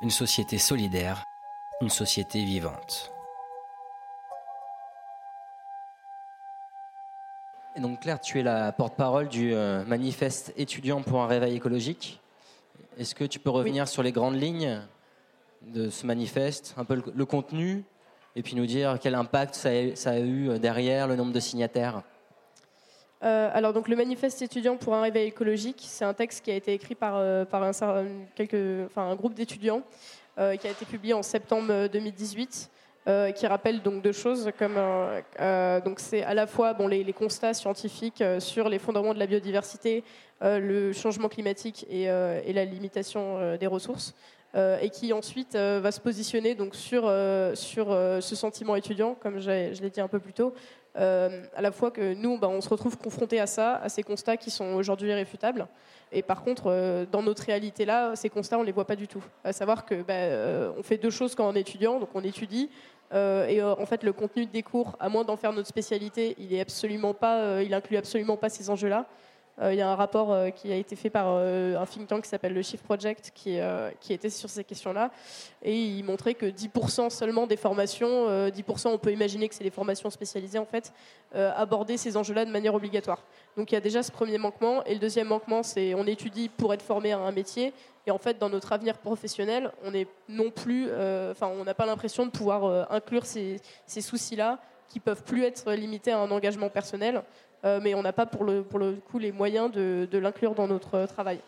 Une 0.00 0.08
société 0.08 0.56
solidaire, 0.56 1.26
une 1.82 1.90
société 1.90 2.42
vivante. 2.42 3.12
Et 7.76 7.80
donc 7.80 8.00
Claire, 8.00 8.18
tu 8.18 8.40
es 8.40 8.42
la 8.42 8.72
porte-parole 8.72 9.28
du 9.28 9.52
euh, 9.52 9.84
manifeste 9.84 10.54
étudiant 10.56 11.02
pour 11.02 11.20
un 11.20 11.26
réveil 11.26 11.54
écologique. 11.54 12.22
Est-ce 12.96 13.14
que 13.14 13.24
tu 13.24 13.38
peux 13.38 13.50
revenir 13.50 13.84
oui. 13.84 13.90
sur 13.90 14.02
les 14.02 14.12
grandes 14.12 14.40
lignes 14.40 14.80
de 15.66 15.90
ce 15.90 16.06
manifeste, 16.06 16.72
un 16.78 16.86
peu 16.86 17.02
le, 17.14 17.26
contenu, 17.26 17.84
et 18.36 18.42
puis 18.42 18.54
nous 18.54 18.66
dire 18.66 18.98
quel 19.00 19.14
impact 19.14 19.54
ça 19.54 20.10
a, 20.10 20.18
eu 20.18 20.58
derrière 20.58 21.06
le 21.06 21.16
nombre 21.16 21.32
de 21.32 21.40
signataires. 21.40 22.02
Euh, 23.22 23.50
alors 23.52 23.72
donc 23.72 23.88
le 23.88 23.94
manifeste 23.94 24.42
étudiant 24.42 24.76
pour 24.76 24.94
un 24.94 25.02
réveil 25.02 25.28
écologique, 25.28 25.84
c'est 25.86 26.04
un 26.04 26.14
texte 26.14 26.44
qui 26.44 26.50
a 26.50 26.56
été 26.56 26.72
écrit 26.72 26.96
par, 26.96 27.14
euh, 27.16 27.44
par 27.44 27.62
un, 27.62 27.72
quelques, 28.34 28.86
enfin, 28.86 29.02
un 29.02 29.14
groupe 29.14 29.34
d'étudiants 29.34 29.82
qui 30.36 30.66
a 30.66 30.70
été 30.70 30.86
publié 30.86 31.12
en 31.12 31.22
septembre 31.22 31.88
2018. 31.88 32.70
qui 33.36 33.46
rappelle 33.46 33.82
donc 33.82 34.02
deux 34.02 34.12
choses 34.12 34.50
comme 34.58 34.76
donc 35.84 36.00
c'est 36.00 36.22
à 36.22 36.32
la 36.32 36.46
fois 36.46 36.72
bon, 36.72 36.88
les, 36.88 37.12
constats 37.12 37.52
scientifiques 37.52 38.24
sur 38.38 38.70
les 38.70 38.78
fondements 38.78 39.12
de 39.12 39.18
la 39.18 39.26
biodiversité, 39.26 40.02
le 40.40 40.94
changement 40.94 41.28
climatique 41.28 41.84
et, 41.90 42.04
et 42.04 42.52
la 42.54 42.64
limitation 42.64 43.56
des 43.58 43.66
ressources, 43.66 44.14
euh, 44.54 44.78
et 44.82 44.90
qui 44.90 45.14
ensuite 45.14 45.54
euh, 45.54 45.80
va 45.82 45.90
se 45.92 46.00
positionner 46.00 46.54
donc 46.54 46.74
sur, 46.74 47.04
euh, 47.06 47.54
sur 47.54 47.86
ce 47.86 48.36
sentiment 48.36 48.76
étudiant, 48.76 49.16
comme 49.18 49.40
je 49.40 49.80
l'ai 49.80 49.90
dit 49.90 50.00
un 50.00 50.08
peu 50.08 50.18
plus 50.18 50.34
tôt, 50.34 50.52
à 50.94 51.62
la 51.62 51.72
fois 51.72 51.90
que 51.90 52.12
nous, 52.12 52.38
bah, 52.38 52.48
on 52.48 52.60
se 52.60 52.68
retrouve 52.68 52.98
confrontés 52.98 53.40
à 53.40 53.46
ça, 53.46 53.76
à 53.76 53.88
ces 53.88 54.02
constats 54.02 54.36
qui 54.36 54.50
sont 54.50 54.74
aujourd'hui 54.74 55.08
irréfutables. 55.08 55.66
Et 56.14 56.20
par 56.20 56.42
contre, 56.42 57.06
dans 57.10 57.22
notre 57.22 57.44
réalité 57.44 57.86
là, 57.86 58.14
ces 58.14 58.28
constats, 58.28 58.58
on 58.58 58.60
ne 58.60 58.66
les 58.66 58.72
voit 58.72 58.86
pas 58.86 58.96
du 58.96 59.08
tout. 59.08 59.24
À 59.42 59.54
savoir 59.54 59.86
que 59.86 60.02
bah, 60.02 60.74
on 60.78 60.82
fait 60.82 60.98
deux 60.98 61.08
choses 61.08 61.34
quand 61.34 61.48
on 61.48 61.54
est 61.54 61.60
étudiant, 61.60 61.98
donc 61.98 62.10
on 62.14 62.22
étudie, 62.22 62.68
et 63.14 63.62
en 63.62 63.86
fait, 63.86 64.02
le 64.02 64.12
contenu 64.12 64.44
des 64.44 64.62
cours, 64.62 64.96
à 65.00 65.08
moins 65.08 65.24
d'en 65.24 65.38
faire 65.38 65.54
notre 65.54 65.68
spécialité, 65.68 66.36
il 66.38 66.52
est 66.52 66.60
absolument 66.60 67.14
pas, 67.14 67.62
il 67.62 67.72
inclut 67.72 67.96
absolument 67.96 68.36
pas 68.36 68.50
ces 68.50 68.68
enjeux-là. 68.68 69.06
Euh, 69.62 69.72
il 69.72 69.78
y 69.78 69.82
a 69.82 69.88
un 69.88 69.94
rapport 69.94 70.32
euh, 70.32 70.50
qui 70.50 70.72
a 70.72 70.76
été 70.76 70.96
fait 70.96 71.10
par 71.10 71.26
euh, 71.28 71.78
un 71.78 71.86
think 71.86 72.08
tank 72.08 72.24
qui 72.24 72.28
s'appelle 72.28 72.52
le 72.52 72.62
Shift 72.62 72.84
Project 72.84 73.30
qui, 73.34 73.58
était 74.10 74.30
sur 74.30 74.50
ces 74.50 74.64
questions-là. 74.64 75.10
Et 75.62 75.76
il 75.76 76.04
montrait 76.04 76.34
que 76.34 76.46
10% 76.46 77.10
seulement 77.10 77.46
des 77.46 77.56
formations, 77.56 78.28
10% 78.48 78.88
on 78.88 78.98
peut 78.98 79.12
imaginer 79.12 79.48
que 79.48 79.54
c'est 79.54 79.64
des 79.64 79.70
formations 79.70 80.10
spécialisées 80.10 80.58
en 80.58 80.66
fait, 80.66 80.92
abordaient 81.34 81.96
ces 81.96 82.16
enjeux-là 82.16 82.44
de 82.44 82.50
manière 82.50 82.74
obligatoire. 82.74 83.24
Donc 83.56 83.70
il 83.70 83.74
y 83.74 83.78
a 83.78 83.80
déjà 83.80 84.02
ce 84.02 84.10
premier 84.10 84.38
manquement. 84.38 84.84
Et 84.84 84.94
le 84.94 85.00
deuxième 85.00 85.28
manquement, 85.28 85.62
c'est 85.62 85.94
on 85.94 86.06
étudie 86.06 86.48
pour 86.48 86.74
être 86.74 86.82
formé 86.82 87.12
à 87.12 87.18
un 87.18 87.32
métier. 87.32 87.72
Et 88.06 88.10
en 88.10 88.18
fait, 88.18 88.38
dans 88.38 88.50
notre 88.50 88.72
avenir 88.72 88.98
professionnel, 88.98 89.72
on 89.84 89.94
est 89.94 90.08
non 90.28 90.50
plus, 90.50 90.86
enfin, 91.30 91.48
on 91.48 91.64
n'a 91.64 91.74
pas 91.74 91.86
l'impression 91.86 92.26
de 92.26 92.30
pouvoir 92.30 92.90
inclure 92.90 93.24
ces, 93.24 93.60
ces 93.86 94.00
soucis-là 94.00 94.58
qui 94.88 95.00
peuvent 95.00 95.22
plus 95.22 95.44
être 95.44 95.72
limités 95.72 96.12
à 96.12 96.18
un 96.18 96.30
engagement 96.30 96.68
personnel. 96.68 97.22
Euh, 97.64 97.80
mais 97.82 97.94
on 97.94 98.02
n'a 98.02 98.12
pas 98.12 98.26
pour 98.26 98.44
le, 98.44 98.62
coup 98.62 99.18
les 99.18 99.32
moyens 99.32 99.70
de, 99.70 100.18
l'inclure 100.18 100.54
dans 100.54 100.66
notre 100.66 101.06
travail. 101.06 101.40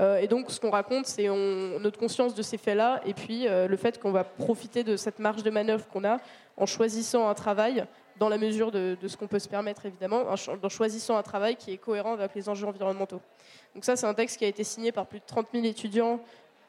Euh, 0.00 0.18
et 0.18 0.26
donc, 0.26 0.50
ce 0.50 0.58
qu'on 0.58 0.70
raconte, 0.70 1.06
c'est 1.06 1.28
notre 1.28 1.98
conscience 1.98 2.34
de 2.34 2.42
ces 2.42 2.56
faits-là, 2.56 3.00
et 3.04 3.12
puis 3.12 3.46
euh, 3.46 3.68
le 3.68 3.76
fait 3.76 4.00
qu'on 4.00 4.10
va 4.10 4.24
profiter 4.24 4.84
de 4.84 4.96
cette 4.96 5.18
marge 5.18 5.42
de 5.42 5.50
manœuvre 5.50 5.86
qu'on 5.88 6.04
a 6.04 6.16
en 6.56 6.66
choisissant 6.66 7.28
un 7.28 7.34
travail, 7.34 7.84
dans 8.18 8.28
la 8.28 8.38
mesure 8.38 8.70
de, 8.70 8.96
ce 9.06 9.16
qu'on 9.16 9.26
peut 9.26 9.38
se 9.38 9.48
permettre, 9.48 9.86
évidemment, 9.86 10.24
en, 10.28 10.68
choisissant 10.68 11.16
un 11.16 11.22
travail 11.22 11.56
qui 11.56 11.72
est 11.72 11.78
cohérent 11.78 12.12
avec 12.12 12.34
les 12.34 12.48
enjeux 12.48 12.66
environnementaux. 12.66 13.20
Donc 13.74 13.84
ça, 13.84 13.96
c'est 13.96 14.06
un 14.06 14.14
texte 14.14 14.38
qui 14.38 14.44
a 14.44 14.48
été 14.48 14.64
signé 14.64 14.92
par 14.92 15.06
plus 15.06 15.18
de 15.18 15.24
30 15.26 15.46
000 15.52 15.64
étudiants 15.64 16.20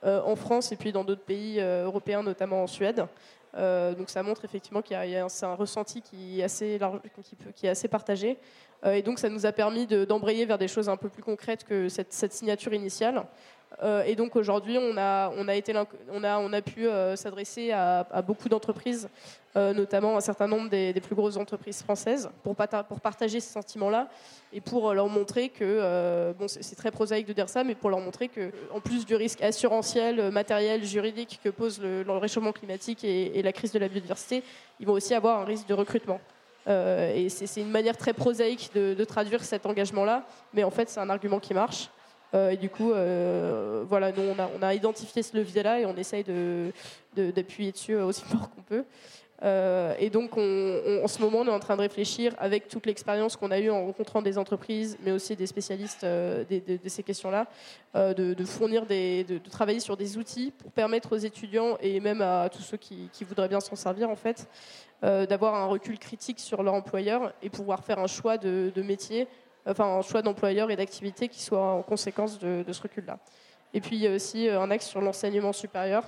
en 0.03 0.35
France 0.35 0.71
et 0.71 0.77
puis 0.77 0.91
dans 0.91 1.03
d'autres 1.03 1.23
pays 1.23 1.59
européens, 1.59 2.23
notamment 2.23 2.63
en 2.63 2.67
Suède. 2.67 3.05
Donc 3.55 4.09
ça 4.09 4.23
montre 4.23 4.45
effectivement 4.45 4.81
qu'il 4.81 4.97
y 4.97 5.15
a, 5.15 5.25
un 5.25 5.55
ressenti 5.55 6.01
qui 6.01 6.39
est 6.39 6.43
assez, 6.43 6.77
large, 6.79 6.99
qui 7.55 7.67
est 7.67 7.69
assez 7.69 7.87
partagé. 7.87 8.37
Euh, 8.85 8.93
et 8.93 9.01
donc 9.01 9.19
ça 9.19 9.29
nous 9.29 9.45
a 9.45 9.51
permis 9.51 9.87
d'embrayer 9.87 10.45
vers 10.45 10.57
des 10.57 10.67
choses 10.67 10.89
un 10.89 10.97
peu 10.97 11.09
plus 11.09 11.23
concrètes 11.23 11.63
que 11.63 11.89
cette, 11.89 12.13
signature 12.33 12.73
initiale. 12.73 13.25
Euh, 13.81 14.03
et 14.03 14.15
donc 14.15 14.35
aujourd'hui, 14.35 14.77
on 14.77 14.97
a, 14.97 15.31
on 15.35 15.47
a, 15.47 15.85
on 16.11 16.23
a, 16.23 16.39
on 16.39 16.53
a 16.53 16.61
pu 16.61 16.87
euh, 16.87 17.15
s'adresser 17.15 17.71
à, 17.71 18.21
beaucoup 18.25 18.49
d'entreprises, 18.49 19.09
notamment 19.55 20.17
un 20.17 20.21
certain 20.21 20.47
nombre 20.47 20.69
des, 20.69 20.93
plus 20.93 21.15
grosses 21.15 21.37
entreprises 21.37 21.83
françaises, 21.83 22.29
pour, 22.43 22.55
pour 22.55 22.99
partager 23.01 23.39
ces 23.39 23.51
sentiments-là 23.51 24.07
et 24.51 24.61
pour 24.61 24.93
leur 24.93 25.07
montrer 25.07 25.49
que, 25.49 26.33
bon, 26.39 26.47
c'est 26.47 26.75
très 26.75 26.89
prosaïque 26.89 27.27
de 27.27 27.33
dire 27.33 27.49
ça, 27.49 27.63
mais 27.63 27.75
pour 27.75 27.91
leur 27.91 27.99
montrer 27.99 28.29
que, 28.29 28.51
en 28.73 28.79
plus 28.79 29.05
du 29.05 29.15
risque 29.15 29.43
assurantiel, 29.43 30.31
matériel, 30.31 30.83
juridique 30.83 31.39
que 31.43 31.49
pose 31.49 31.79
le, 31.79 32.03
réchauffement 32.17 32.51
climatique 32.51 33.03
et, 33.03 33.41
la 33.43 33.51
crise 33.51 33.71
de 33.71 33.79
la 33.79 33.87
biodiversité, 33.87 34.43
ils 34.79 34.87
vont 34.87 34.93
aussi 34.93 35.13
avoir 35.13 35.41
un 35.41 35.45
risque 35.45 35.67
de 35.67 35.75
recrutement. 35.75 36.19
Euh, 36.67 37.13
et 37.13 37.29
c'est 37.29 37.61
une 37.61 37.71
manière 37.71 37.97
très 37.97 38.13
prosaïque 38.13 38.71
de, 38.73 39.03
traduire 39.03 39.43
cet 39.43 39.65
engagement-là, 39.65 40.25
mais 40.53 40.63
en 40.63 40.71
fait, 40.71 40.89
c'est 40.89 40.99
un 40.99 41.09
argument 41.09 41.39
qui 41.39 41.53
marche. 41.53 41.89
Euh, 42.33 42.51
et 42.51 42.57
du 42.57 42.69
coup, 42.69 42.91
euh, 42.91 43.83
voilà, 43.87 44.11
nous, 44.11 44.23
on 44.23 44.61
a, 44.61 44.73
identifié 44.73 45.21
ce 45.21 45.37
levier-là 45.37 45.79
et 45.79 45.85
on 45.85 45.95
essaye 45.95 46.23
d'appuyer 46.23 47.71
de, 47.71 47.75
dessus 47.75 47.95
aussi 47.95 48.23
fort 48.25 48.49
qu'on 48.49 48.61
peut. 48.61 48.85
et 49.99 50.09
donc, 50.09 50.31
en 50.33 51.07
ce 51.07 51.21
moment, 51.21 51.39
on 51.39 51.47
est 51.47 51.51
en 51.51 51.59
train 51.59 51.75
de 51.75 51.81
réfléchir 51.81 52.33
avec 52.39 52.69
toute 52.69 52.85
l'expérience 52.85 53.35
qu'on 53.35 53.51
a 53.51 53.59
eue 53.59 53.69
en 53.69 53.85
rencontrant 53.85 54.21
des 54.21 54.37
entreprises, 54.37 54.97
mais 55.03 55.11
aussi 55.11 55.35
des 55.35 55.47
spécialistes 55.47 56.05
de, 56.05 56.79
ces 56.87 57.03
questions-là, 57.03 57.47
de, 57.93 58.45
fournir 58.45 58.85
de, 58.85 59.37
travailler 59.49 59.81
sur 59.81 59.97
des 59.97 60.17
outils 60.17 60.53
pour 60.57 60.71
permettre 60.71 61.11
aux 61.13 61.17
étudiants 61.17 61.77
et 61.81 61.99
même 61.99 62.21
à 62.21 62.49
tous 62.49 62.63
ceux 62.63 62.77
qui, 62.77 63.09
qui 63.11 63.25
voudraient 63.25 63.49
bien 63.49 63.59
s'en 63.59 63.75
servir, 63.75 64.09
en 64.09 64.15
fait, 64.15 64.47
euh, 65.03 65.25
d'avoir 65.25 65.55
un 65.55 65.65
recul 65.65 65.99
critique 65.99 66.39
sur 66.39 66.63
leur 66.63 66.73
employeur 66.73 67.33
et 67.41 67.49
pouvoir 67.49 67.83
faire 67.83 67.99
un 67.99 68.07
choix 68.07 68.37
de, 68.37 68.71
métier, 68.77 69.27
enfin 69.65 69.85
un 69.85 70.01
choix 70.01 70.21
d'employeur 70.21 70.71
et 70.71 70.75
d'activité 70.75 71.27
qui 71.27 71.41
soit 71.41 71.61
en 71.61 71.81
conséquence 71.81 72.39
de, 72.39 72.63
ce 72.71 72.81
recul-là. 72.81 73.17
Et 73.73 73.81
puis 73.81 73.95
il 73.95 74.01
y 74.01 74.07
a 74.07 74.13
aussi 74.13 74.47
euh, 74.47 74.61
un 74.61 74.71
axe 74.71 74.87
sur 74.87 75.01
l'enseignement 75.01 75.53
supérieur. 75.53 76.03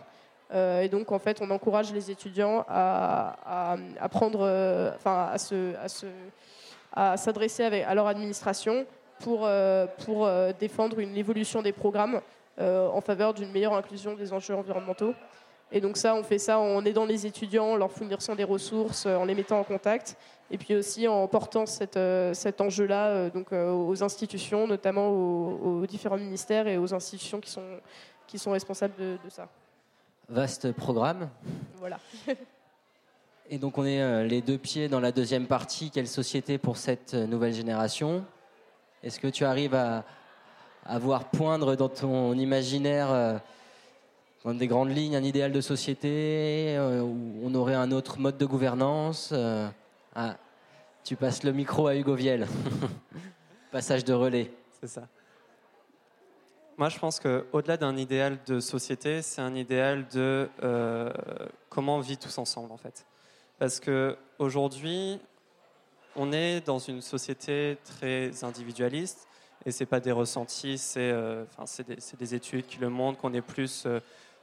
Euh, 0.53 0.81
et 0.81 0.89
donc 0.89 1.11
en 1.11 1.19
fait, 1.19 1.41
on 1.41 1.49
encourage 1.49 1.91
les 1.91 2.11
étudiants 2.11 2.65
à, 2.67 3.77
prendre, 4.11 4.41
enfin 4.95 5.29
à 5.31 5.37
se, 5.37 5.73
à 6.93 7.17
s'adresser 7.17 7.63
à 7.63 7.95
leur 7.95 8.07
administration 8.07 8.85
pour, 9.19 9.49
pour 10.05 10.29
défendre 10.59 10.99
une 10.99 11.17
évolution 11.17 11.63
des 11.63 11.71
programmes 11.71 12.21
en 12.59 13.01
faveur 13.01 13.33
d'une 13.33 13.51
meilleure 13.51 13.73
inclusion 13.73 14.13
des 14.13 14.33
enjeux 14.33 14.55
environnementaux. 14.55 15.15
Et 15.71 15.81
donc 15.81 15.97
ça, 15.97 16.15
on 16.15 16.23
fait 16.23 16.37
ça 16.37 16.59
en 16.59 16.85
aidant 16.85 17.05
les 17.05 17.25
étudiants, 17.25 17.71
en 17.71 17.75
leur 17.75 17.91
fournissant 17.91 18.35
des 18.35 18.43
ressources, 18.43 19.05
euh, 19.05 19.15
en 19.15 19.25
les 19.25 19.33
mettant 19.33 19.59
en 19.59 19.63
contact, 19.63 20.15
et 20.51 20.57
puis 20.57 20.75
aussi 20.75 21.07
en 21.07 21.27
portant 21.27 21.65
euh, 21.95 22.33
cet 22.33 22.61
enjeu-là 22.61 23.07
euh, 23.07 23.29
donc 23.29 23.51
aux 23.51 24.03
institutions, 24.03 24.67
notamment 24.67 25.09
aux, 25.09 25.85
différents 25.87 26.17
ministères 26.17 26.67
et 26.67 26.77
aux 26.77 26.93
institutions 26.93 27.39
qui 27.39 27.49
sont, 27.49 27.79
qui 28.27 28.37
sont 28.37 28.51
responsables 28.51 28.93
de, 28.97 29.17
ça. 29.29 29.47
Vaste 30.29 30.71
programme. 30.71 31.29
Voilà. 31.77 31.99
et 33.49 33.57
donc 33.57 33.77
on 33.77 33.85
est 33.85 34.27
les 34.27 34.41
deux 34.41 34.57
pieds 34.57 34.87
dans 34.87 34.99
la 34.99 35.11
deuxième 35.11 35.47
partie. 35.47 35.89
Quelle 35.91 36.07
société 36.07 36.57
pour 36.57 36.77
cette 36.77 37.13
nouvelle 37.13 37.53
génération? 37.53 38.23
Est-ce 39.03 39.19
que 39.19 39.27
tu 39.27 39.45
arrives 39.45 39.75
à, 39.75 40.03
à 40.85 40.99
voir 40.99 41.25
poindre 41.25 41.75
dans 41.75 41.89
ton 41.89 42.33
imaginaire 42.33 43.41
dans 44.45 44.53
des 44.53 44.67
grandes 44.67 44.95
lignes, 44.95 45.15
un 45.15 45.23
idéal 45.23 45.51
de 45.51 45.59
société 45.59 46.75
euh, 46.77 47.01
où 47.01 47.39
on 47.43 47.55
aurait 47.55 47.73
un 47.73 47.91
autre 47.91 48.19
mode 48.19 48.37
de 48.37 48.45
gouvernance. 48.45 49.31
Euh, 49.33 49.67
ah, 50.13 50.37
tu 51.03 51.15
passes 51.15 51.41
le 51.41 51.51
micro 51.51 51.87
à 51.87 51.95
Hugo 51.95 52.13
Viel. 52.13 52.45
Passage 53.71 54.05
de 54.05 54.13
relais. 54.13 54.51
C'est 54.79 54.87
ça. 54.87 55.07
Moi, 56.77 56.89
je 56.89 56.99
pense 56.99 57.19
qu'au-delà 57.19 57.77
d'un 57.77 57.97
idéal 57.97 58.37
de 58.45 58.59
société, 58.59 59.23
c'est 59.23 59.41
un 59.41 59.55
idéal 59.55 60.05
de 60.13 60.47
euh, 60.61 61.11
comment 61.69 61.97
on 61.97 62.01
vit 62.01 62.17
tous 62.17 62.37
ensemble, 62.37 62.71
en 62.71 62.77
fait. 62.77 63.03
Parce 63.57 63.79
qu'aujourd'hui, 63.79 65.19
on 66.15 66.31
est 66.31 66.61
dans 66.63 66.79
une 66.79 67.01
société 67.01 67.79
très 67.83 68.43
individualiste, 68.43 69.27
et 69.65 69.71
c'est 69.71 69.87
pas 69.87 69.99
des 69.99 70.11
ressentis, 70.11 70.77
c'est 70.77 71.13
des, 71.87 71.97
des, 72.19 72.35
études 72.35 72.67
qui 72.67 72.77
le 72.77 72.89
montrent 72.89 73.19
qu'on 73.19 73.33
est 73.33 73.41
plus 73.41 73.87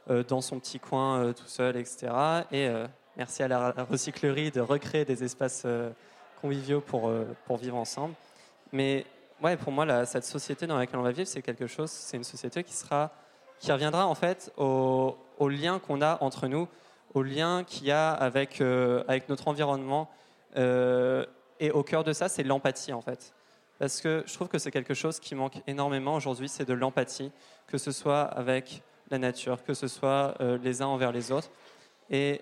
dans 0.07 0.41
son 0.41 0.59
petit 0.59 0.79
coin 0.79 1.19
euh, 1.19 1.33
tout 1.33 1.47
seul, 1.47 1.77
etc. 1.77 2.07
Et 2.51 2.67
euh, 2.67 2.87
merci 3.15 3.43
à 3.43 3.47
la 3.47 3.71
recyclerie 3.89 4.51
de 4.51 4.61
recréer 4.61 5.05
des 5.05 5.23
espaces 5.23 5.65
conviviaux 6.41 6.81
pour, 6.81 7.11
pour 7.45 7.57
vivre 7.57 7.77
ensemble. 7.77 8.13
Mais 8.71 9.05
ouais, 9.41 9.55
pour 9.55 9.71
moi, 9.71 10.05
cette 10.05 10.25
société 10.25 10.67
dans 10.67 10.77
laquelle 10.77 10.99
on 10.99 11.03
va 11.03 11.11
vivre, 11.11 11.27
c'est 11.27 11.41
quelque 11.41 11.67
chose, 11.67 11.89
c'est 11.89 12.17
une 12.17 12.23
société 12.23 12.63
qui, 12.63 12.73
sera, 12.73 13.11
qui 13.59 13.71
reviendra 13.71 14.07
en 14.07 14.15
fait 14.15 14.51
au, 14.57 15.15
au 15.37 15.49
lien 15.49 15.79
qu'on 15.79 16.01
a 16.01 16.17
entre 16.21 16.47
nous, 16.47 16.67
au 17.13 17.21
lien 17.21 17.63
qu'il 17.63 17.87
y 17.87 17.91
a 17.91 18.11
avec, 18.11 18.61
avec 18.61 19.29
notre 19.29 19.47
environnement. 19.47 20.09
et 20.55 21.71
au 21.71 21.83
cœur 21.83 22.03
de 22.03 22.11
ça, 22.11 22.27
c'est 22.27 22.43
l'empathie 22.43 22.93
en 22.93 23.01
fait. 23.01 23.33
Parce 23.79 24.01
que 24.01 24.23
je 24.25 24.33
trouve 24.33 24.47
que 24.47 24.57
c'est 24.57 24.71
quelque 24.71 24.93
chose 24.93 25.19
qui 25.19 25.35
manque 25.35 25.61
énormément 25.67 26.15
aujourd'hui, 26.15 26.49
c'est 26.49 26.65
de 26.65 26.73
l'empathie, 26.73 27.31
que 27.67 27.77
ce 27.77 27.91
soit 27.91 28.21
avec 28.21 28.81
la 29.13 29.19
nature, 29.19 29.63
que 29.63 29.73
ce 29.73 29.87
soit 29.87 30.35
euh, 30.41 30.57
les 30.63 30.81
uns 30.81 30.87
envers 30.87 31.11
les 31.11 31.31
autres. 31.31 31.49
Et 32.09 32.41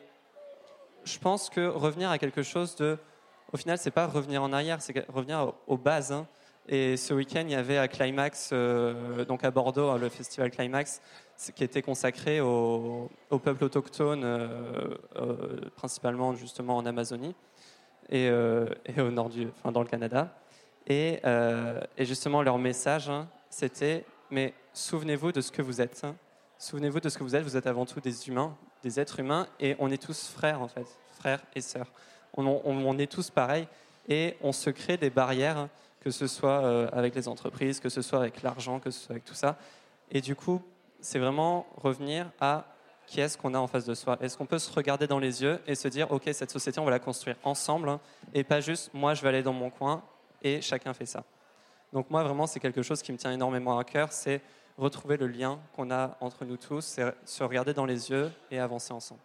je 1.04 1.20
pense 1.20 1.50
que 1.50 1.68
revenir 1.68 2.10
à 2.10 2.18
quelque 2.18 2.44
chose 2.44 2.76
de, 2.78 2.98
au 3.52 3.58
final, 3.58 3.78
c'est 3.78 3.92
pas 3.92 4.08
revenir 4.08 4.42
en 4.42 4.54
arrière, 4.54 4.82
c'est 4.82 5.06
revenir 5.10 5.54
aux, 5.68 5.78
bases, 5.78 6.12
hein, 6.12 6.28
Et 6.70 6.96
ce 6.96 7.14
week-end, 7.14 7.44
il 7.46 7.52
y 7.52 7.56
avait 7.56 7.78
à 7.78 7.88
Climax, 7.88 8.52
euh, 8.54 9.26
donc 9.26 9.44
à 9.44 9.52
Bordeaux, 9.52 9.90
hein, 9.90 9.98
le 9.98 10.10
festival 10.10 10.50
Climax, 10.50 11.02
qui 11.56 11.64
était 11.64 11.82
consacré 11.82 12.40
au, 12.40 13.10
au 13.30 13.40
peuple 13.40 13.66
autochtone, 13.66 14.22
euh, 14.24 14.96
principalement 15.76 16.36
justement 16.36 16.78
en 16.78 16.86
Amazonie 16.86 17.36
et, 18.10 18.30
au 18.30 19.12
nord 19.12 19.30
du, 19.30 19.48
enfin 19.58 19.72
dans 19.72 19.82
le 19.82 19.88
Canada. 19.88 20.36
Et, 20.88 21.20
justement, 22.00 22.42
leur 22.42 22.58
message, 22.58 23.10
hein, 23.10 23.28
c'était 23.50 24.06
mais 24.30 24.54
souvenez-vous 24.74 25.34
de 25.34 25.42
ce 25.42 25.52
que 25.52 25.62
vous 25.62 25.82
êtes. 25.82 26.06
Souvenez-vous 26.62 27.00
de 27.00 27.10
ce 27.10 27.18
que 27.18 27.24
vous 27.24 27.36
êtes. 27.36 27.42
Vous 27.42 27.58
êtes 27.58 27.66
avant 27.66 27.88
tout 27.88 28.00
des 28.02 28.28
humains, 28.28 28.56
des 28.84 29.00
êtres 29.00 29.20
humains, 29.20 29.48
et 29.60 29.76
on 29.80 29.90
est 29.90 30.00
tous 30.00 30.28
frères 30.28 30.62
en 30.62 30.68
fait, 30.68 30.86
frères 31.18 31.42
et 31.56 31.62
sœurs. 31.62 31.92
On, 32.36 33.00
est 33.00 33.12
tous 33.12 33.32
pareils, 33.32 33.68
et 34.08 34.38
on 34.42 34.52
se 34.52 34.70
crée 34.70 34.96
des 34.96 35.10
barrières, 35.10 35.70
que 36.02 36.12
ce 36.12 36.28
soit 36.28 36.64
euh, 36.64 36.88
avec 36.94 37.16
les 37.16 37.28
entreprises, 37.28 37.80
que 37.80 37.90
ce 37.90 38.04
soit 38.04 38.20
avec 38.20 38.44
l'argent, 38.44 38.80
que 38.80 38.92
ce 38.92 39.00
soit 39.00 39.14
avec 39.14 39.26
tout 39.26 39.34
ça. 39.34 39.58
Et 40.12 40.22
du 40.22 40.36
coup, 40.36 40.62
c'est 41.00 41.18
vraiment 41.18 41.66
revenir 41.78 42.32
à 42.40 42.66
qui 43.08 43.22
est-ce 43.22 43.40
qu'on 43.40 43.56
a 43.56 43.58
en 43.58 43.66
face 43.66 43.86
de 43.86 43.96
soi. 43.96 44.20
Est-ce 44.22 44.38
qu'on 44.38 44.46
peut 44.46 44.60
se 44.60 44.72
regarder 44.72 45.08
dans 45.08 45.18
les 45.18 45.42
yeux 45.42 45.60
et 45.66 45.74
se 45.74 45.88
dire, 45.88 46.12
ok, 46.12 46.30
cette 46.32 46.52
société, 46.52 46.80
on 46.80 46.86
va 46.86 46.92
la 46.92 47.00
construire 47.00 47.38
ensemble, 47.44 47.98
et 48.36 48.44
pas 48.44 48.62
juste 48.62 48.92
moi, 48.94 49.16
je 49.16 49.24
vais 49.24 49.30
aller 49.30 49.42
dans 49.42 49.52
mon 49.52 49.72
coin 49.72 50.04
et 50.44 50.62
chacun 50.62 50.94
fait 50.94 51.08
ça. 51.08 51.24
Donc 51.92 52.12
moi, 52.12 52.24
vraiment, 52.24 52.46
c'est 52.46 52.60
quelque 52.60 52.84
chose 52.84 53.02
qui 53.02 53.12
me 53.12 53.18
tient 53.18 53.32
énormément 53.32 53.80
à 53.80 53.84
cœur, 53.84 54.12
c'est 54.12 54.42
retrouver 54.78 55.18
le 55.18 55.28
lien 55.28 55.60
qu'on 55.76 55.92
a 55.92 56.18
entre 56.22 56.46
nous 56.46 56.58
tous, 56.58 57.00
se 57.26 57.44
regarder 57.44 57.74
dans 57.74 57.86
les 57.86 58.10
yeux 58.10 58.32
et 58.50 58.60
avancer 58.60 58.94
ensemble. 58.94 59.22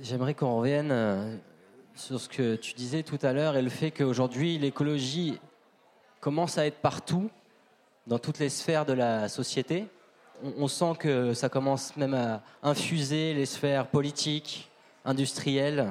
J'aimerais 0.00 0.34
qu'on 0.34 0.56
revienne 0.56 0.90
euh, 0.92 1.36
sur 1.94 2.20
ce 2.20 2.28
que 2.28 2.56
tu 2.56 2.72
disais 2.74 3.02
tout 3.02 3.18
à 3.22 3.32
l'heure 3.32 3.56
et 3.56 3.62
le 3.62 3.68
fait 3.68 3.90
qu'aujourd'hui, 3.90 4.56
l'écologie 4.56 5.38
commence 6.20 6.58
à 6.58 6.66
être 6.66 6.78
partout, 6.78 7.30
dans 8.06 8.18
toutes 8.18 8.38
les 8.38 8.48
sphères 8.48 8.86
de 8.86 8.92
la 8.92 9.28
société. 9.28 9.86
On, 10.42 10.64
on 10.64 10.68
sent 10.68 10.92
que 10.98 11.34
ça 11.34 11.48
commence 11.48 11.96
même 11.96 12.14
à 12.14 12.42
infuser 12.62 13.34
les 13.34 13.46
sphères 13.46 13.88
politiques, 13.88 14.70
industrielles. 15.04 15.88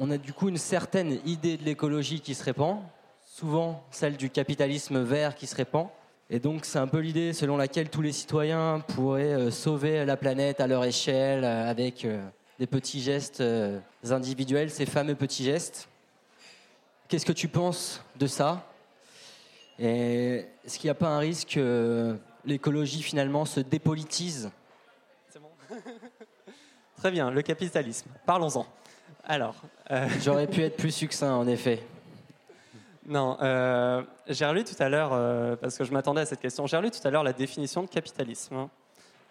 On 0.00 0.10
a 0.10 0.18
du 0.18 0.32
coup 0.32 0.48
une 0.48 0.58
certaine 0.58 1.20
idée 1.24 1.56
de 1.56 1.64
l'écologie 1.64 2.20
qui 2.20 2.34
se 2.34 2.42
répand, 2.42 2.80
souvent 3.24 3.84
celle 3.90 4.16
du 4.16 4.30
capitalisme 4.30 5.00
vert 5.00 5.34
qui 5.34 5.46
se 5.46 5.54
répand. 5.54 5.88
Et 6.34 6.40
donc 6.40 6.64
c'est 6.64 6.78
un 6.78 6.86
peu 6.86 7.00
l'idée 7.00 7.34
selon 7.34 7.58
laquelle 7.58 7.90
tous 7.90 8.00
les 8.00 8.10
citoyens 8.10 8.80
pourraient 8.80 9.34
euh, 9.34 9.50
sauver 9.50 10.06
la 10.06 10.16
planète 10.16 10.60
à 10.60 10.66
leur 10.66 10.82
échelle 10.82 11.44
euh, 11.44 11.68
avec 11.68 12.06
euh, 12.06 12.24
des 12.58 12.66
petits 12.66 13.02
gestes 13.02 13.44
individuels, 14.08 14.70
ces 14.70 14.86
fameux 14.86 15.14
petits 15.14 15.44
gestes. 15.44 15.90
Qu'est-ce 17.06 17.26
que 17.26 17.32
tu 17.32 17.48
penses 17.48 18.02
de 18.16 18.26
ça? 18.26 18.66
Et 19.78 20.46
est-ce 20.64 20.78
qu'il 20.78 20.86
n'y 20.86 20.92
a 20.92 20.94
pas 20.94 21.08
un 21.08 21.18
risque 21.18 21.48
que 21.48 22.16
l'écologie 22.46 23.02
finalement 23.02 23.44
se 23.44 23.60
dépolitise? 23.60 24.50
C'est 25.28 25.38
bon 25.38 25.50
Très 26.96 27.10
bien, 27.10 27.30
le 27.30 27.42
capitalisme. 27.42 28.08
Parlons-en. 28.24 28.64
Alors, 29.24 29.56
euh, 29.90 30.08
J'aurais 30.22 30.46
pu 30.50 30.62
être 30.62 30.78
plus 30.78 30.92
succinct 30.92 31.34
en 31.34 31.46
effet. 31.46 31.82
Non, 33.06 33.36
euh, 33.42 34.02
j'ai 34.28 34.46
relu 34.46 34.64
tout 34.64 34.80
à 34.80 34.88
l'heure, 34.88 35.10
euh, 35.12 35.56
parce 35.56 35.76
que 35.76 35.84
je 35.84 35.92
m'attendais 35.92 36.20
à 36.20 36.26
cette 36.26 36.40
question, 36.40 36.66
j'ai 36.66 36.76
relu 36.76 36.90
tout 36.90 37.06
à 37.06 37.10
l'heure 37.10 37.24
la 37.24 37.32
définition 37.32 37.82
de 37.82 37.88
capitalisme. 37.88 38.54
hein. 38.54 38.70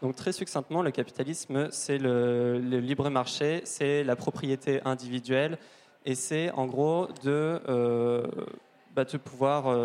Donc 0.02 0.16
très 0.16 0.32
succinctement, 0.32 0.82
le 0.82 0.92
capitalisme, 0.92 1.70
c'est 1.72 1.98
le, 1.98 2.58
libre 2.58 3.10
marché, 3.10 3.62
c'est 3.66 4.04
la 4.04 4.16
propriété 4.16 4.82
individuelle, 4.84 5.58
et 6.06 6.16
c'est 6.16 6.52
en 6.52 6.66
gros 6.66 7.08
de, 7.24 7.62
euh, 7.70 8.28
bah, 8.96 9.06
pouvoir 9.06 9.76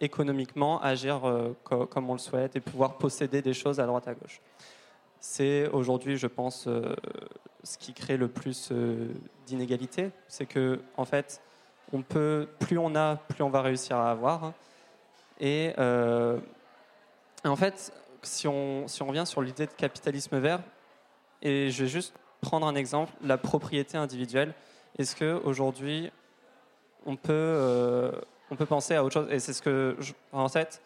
économiquement 0.00 0.82
agir 0.82 1.22
co- 1.62 1.86
comme 1.86 2.10
on 2.10 2.14
le 2.14 2.18
souhaite 2.18 2.56
et 2.56 2.60
pouvoir 2.60 2.98
posséder 2.98 3.40
des 3.40 3.54
choses 3.54 3.78
à 3.78 3.86
droite 3.86 4.08
à 4.08 4.14
gauche. 4.14 4.40
C'est 5.20 5.68
aujourd'hui, 5.68 6.16
je 6.16 6.26
pense, 6.26 6.68
ce 7.62 7.78
qui 7.78 7.92
crée 7.94 8.16
le 8.16 8.28
plus 8.28 8.72
d'inégalités. 9.46 10.10
C'est 10.26 10.46
que, 10.46 10.80
en 10.96 11.04
fait, 11.04 11.40
on 11.92 12.02
peut, 12.02 12.48
plus 12.60 12.78
on 12.78 12.94
a, 12.94 13.16
plus 13.16 13.42
on 13.42 13.50
va 13.50 13.62
réussir 13.62 13.96
à 13.96 14.10
avoir. 14.10 14.52
Et, 15.40 15.72
euh, 15.78 16.38
en 17.44 17.56
fait, 17.56 17.92
si 18.22 18.48
on, 18.48 18.88
si 18.88 19.02
on 19.02 19.06
revient 19.06 19.26
sur 19.26 19.40
l'idée 19.42 19.66
de 19.66 19.72
capitalisme 19.72 20.38
vert, 20.38 20.60
et 21.42 21.70
je 21.70 21.84
vais 21.84 21.88
juste 21.88 22.14
prendre 22.40 22.66
un 22.66 22.74
exemple, 22.74 23.12
la 23.22 23.38
propriété 23.38 23.96
individuelle. 23.96 24.54
Est-ce 24.98 25.14
qu'aujourd'hui, 25.16 26.10
on 27.06 27.16
peut, 27.16 27.32
euh, 27.32 28.12
on 28.50 28.56
peut 28.56 28.66
penser 28.66 28.94
à 28.94 29.04
autre 29.04 29.14
chose? 29.14 29.28
Et 29.30 29.38
c'est 29.38 29.52
ce 29.52 29.62
que, 29.62 29.96
je- 30.00 30.12
en 30.32 30.48
fait, 30.48 30.80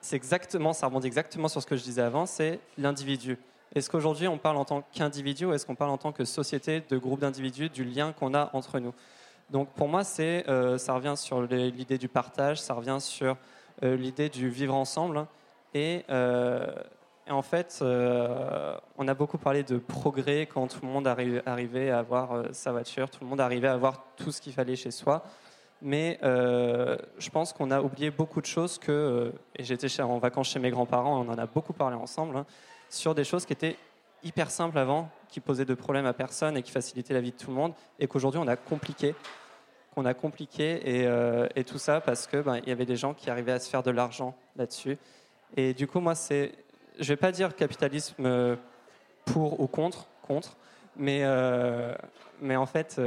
c'est 0.00 0.16
exactement, 0.16 0.72
ça 0.72 0.86
rebondit 0.86 1.06
exactement 1.06 1.48
sur 1.48 1.62
ce 1.62 1.66
que 1.66 1.76
je 1.76 1.82
disais 1.82 2.02
avant, 2.02 2.26
c'est 2.26 2.58
l'individu. 2.76 3.38
Est-ce 3.74 3.88
qu'aujourd'hui 3.88 4.28
on 4.28 4.36
parle 4.36 4.58
en 4.58 4.64
tant 4.64 4.82
qu'individu 4.92 5.46
ou 5.46 5.52
est-ce 5.54 5.64
qu'on 5.64 5.74
parle 5.74 5.90
en 5.90 5.98
tant 5.98 6.12
que 6.12 6.24
société 6.24 6.82
de 6.90 6.98
groupe 6.98 7.20
d'individus, 7.20 7.70
du 7.70 7.84
lien 7.84 8.12
qu'on 8.12 8.34
a 8.34 8.50
entre 8.52 8.80
nous? 8.80 8.92
Donc 9.52 9.68
pour 9.74 9.86
moi, 9.86 10.02
c'est, 10.02 10.48
euh, 10.48 10.78
ça 10.78 10.94
revient 10.94 11.12
sur 11.14 11.42
l'idée 11.42 11.98
du 11.98 12.08
partage, 12.08 12.58
ça 12.58 12.72
revient 12.72 12.96
sur 13.00 13.36
euh, 13.82 13.96
l'idée 13.96 14.30
du 14.30 14.48
vivre 14.48 14.74
ensemble. 14.74 15.26
Et, 15.74 16.04
euh, 16.08 16.66
en 17.30 17.42
fait, 17.42 17.78
on 17.82 19.08
a 19.08 19.14
beaucoup 19.14 19.38
parlé 19.38 19.62
de 19.62 19.78
progrès 19.78 20.46
quand 20.46 20.66
tout 20.66 20.80
le 20.82 20.88
monde 20.88 21.06
arri- 21.06 21.40
arrivait 21.46 21.90
à 21.90 22.00
avoir 22.00 22.46
sa 22.52 22.72
voiture, 22.72 23.08
tout 23.08 23.20
le 23.22 23.26
monde 23.28 23.40
arrivait 23.40 23.68
à 23.68 23.74
avoir 23.74 24.02
tout 24.16 24.32
ce 24.32 24.40
qu'il 24.40 24.52
fallait 24.52 24.74
chez 24.74 24.90
soi. 24.90 25.22
Mais 25.80 26.18
je 26.20 27.30
pense 27.30 27.52
qu'on 27.52 27.70
a 27.70 27.80
oublié 27.80 28.10
beaucoup 28.10 28.40
de 28.40 28.46
choses 28.46 28.76
que, 28.76 29.32
et 29.56 29.62
j'étais 29.62 30.02
en 30.02 30.18
vacances 30.18 30.48
chez 30.48 30.58
mes 30.58 30.70
grands-parents, 30.70 31.20
on 31.20 31.30
en 31.30 31.38
a 31.38 31.46
beaucoup 31.46 31.72
parlé 31.72 31.96
ensemble, 31.96 32.36
hein, 32.36 32.46
sur 32.90 33.14
des 33.14 33.24
choses 33.24 33.46
qui 33.46 33.52
étaient 33.52 33.76
hyper 34.24 34.50
simples 34.50 34.78
avant, 34.78 35.08
qui 35.28 35.38
posaient 35.38 35.64
de 35.64 35.74
problèmes 35.74 36.06
à 36.06 36.12
personne 36.12 36.56
et 36.56 36.62
qui 36.62 36.72
facilitaient 36.72 37.14
la 37.14 37.20
vie 37.20 37.30
de 37.30 37.36
tout 37.36 37.50
le 37.50 37.56
monde, 37.56 37.72
et 38.00 38.08
qu'aujourd'hui 38.08 38.40
on 38.42 38.48
a 38.48 38.56
compliqué, 38.56 39.14
qu'on 39.94 40.04
a 40.04 40.14
compliqué, 40.14 40.80
et, 40.84 41.06
euh, 41.06 41.46
et 41.54 41.64
tout 41.64 41.78
ça 41.78 42.00
parce 42.00 42.26
que 42.26 42.38
ben, 42.38 42.56
il 42.58 42.68
y 42.68 42.72
avait 42.72 42.86
des 42.86 42.96
gens 42.96 43.14
qui 43.14 43.30
arrivaient 43.30 43.52
à 43.52 43.60
se 43.60 43.68
faire 43.68 43.82
de 43.82 43.90
l'argent 43.90 44.34
là-dessus. 44.56 44.98
Et 45.56 45.74
du 45.74 45.86
coup, 45.86 46.00
moi, 46.00 46.14
c'est, 46.14 46.52
je 46.98 47.08
vais 47.08 47.16
pas 47.16 47.32
dire 47.32 47.54
capitalisme 47.54 48.24
euh, 48.24 48.56
pour 49.26 49.60
ou 49.60 49.66
contre, 49.66 50.06
contre, 50.26 50.56
mais, 50.96 51.20
euh, 51.22 51.94
mais 52.40 52.56
en 52.56 52.66
fait, 52.66 53.00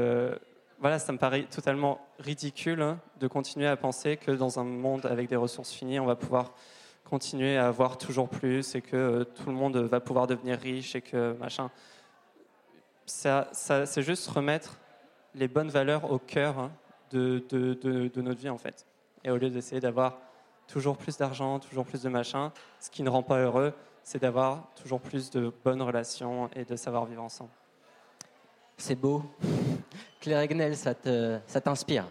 voilà, 0.80 1.00
ça 1.00 1.12
me 1.12 1.18
paraît 1.18 1.44
totalement 1.44 2.00
ridicule 2.20 2.82
hein, 2.82 3.00
de 3.20 3.28
continuer 3.28 3.68
à 3.68 3.76
penser 3.76 4.18
que 4.18 4.32
dans 4.32 4.60
un 4.60 4.64
monde 4.64 5.06
avec 5.06 5.28
des 5.28 5.36
ressources 5.36 5.72
finies, 5.72 6.00
on 6.00 6.06
va 6.06 6.16
pouvoir 6.16 6.54
continuer 7.10 7.58
à 7.58 7.68
avoir 7.68 7.98
toujours 7.98 8.30
plus 8.30 8.76
et 8.76 8.82
que 8.82 9.24
tout 9.24 9.50
le 9.50 9.56
monde 9.56 9.78
va 9.78 10.00
pouvoir 10.00 10.28
devenir 10.28 10.60
riche 10.60 10.96
et 10.96 11.02
que 11.02 11.34
machin. 11.34 11.70
Ça, 13.06 13.50
c'est 13.54 14.02
juste 14.02 14.28
remettre 14.28 14.80
les 15.36 15.48
bonnes 15.48 15.70
valeurs 15.70 16.12
au 16.12 16.18
cœur 16.20 16.58
hein, 16.60 16.72
de, 17.12 17.44
de, 17.50 17.74
de- 17.76 18.08
de 18.08 18.22
notre 18.22 18.40
vie 18.40 18.50
en 18.50 18.58
fait. 18.58 18.86
Et 19.24 19.32
au 19.32 19.38
lieu 19.38 19.50
d'essayer 19.50 19.82
d'avoir 19.82 20.18
toujours 20.68 20.98
plus 20.98 21.18
d'argent, 21.18 21.60
toujours 21.60 21.86
plus 21.86 22.02
de 22.02 22.10
machin, 22.10 22.52
ce 22.80 22.90
qui 22.90 23.04
ne 23.04 23.10
rend 23.10 23.24
pas 23.24 23.40
heureux, 23.40 23.74
c'est 24.04 24.22
d'avoir 24.22 24.68
toujours 24.76 25.00
plus 25.02 25.30
de 25.32 25.52
bonnes 25.64 25.82
relations 25.82 26.50
et 26.56 26.64
de 26.66 26.76
savoir 26.76 27.06
vivre 27.06 27.24
ensemble. 27.24 27.50
C'est 28.78 28.96
beau. 28.96 29.24
Claire 30.20 30.40
Egnel, 30.42 30.76
ça 30.76 30.94
te- 30.94 31.40
ça 31.48 31.62
t'inspire? 31.62 32.06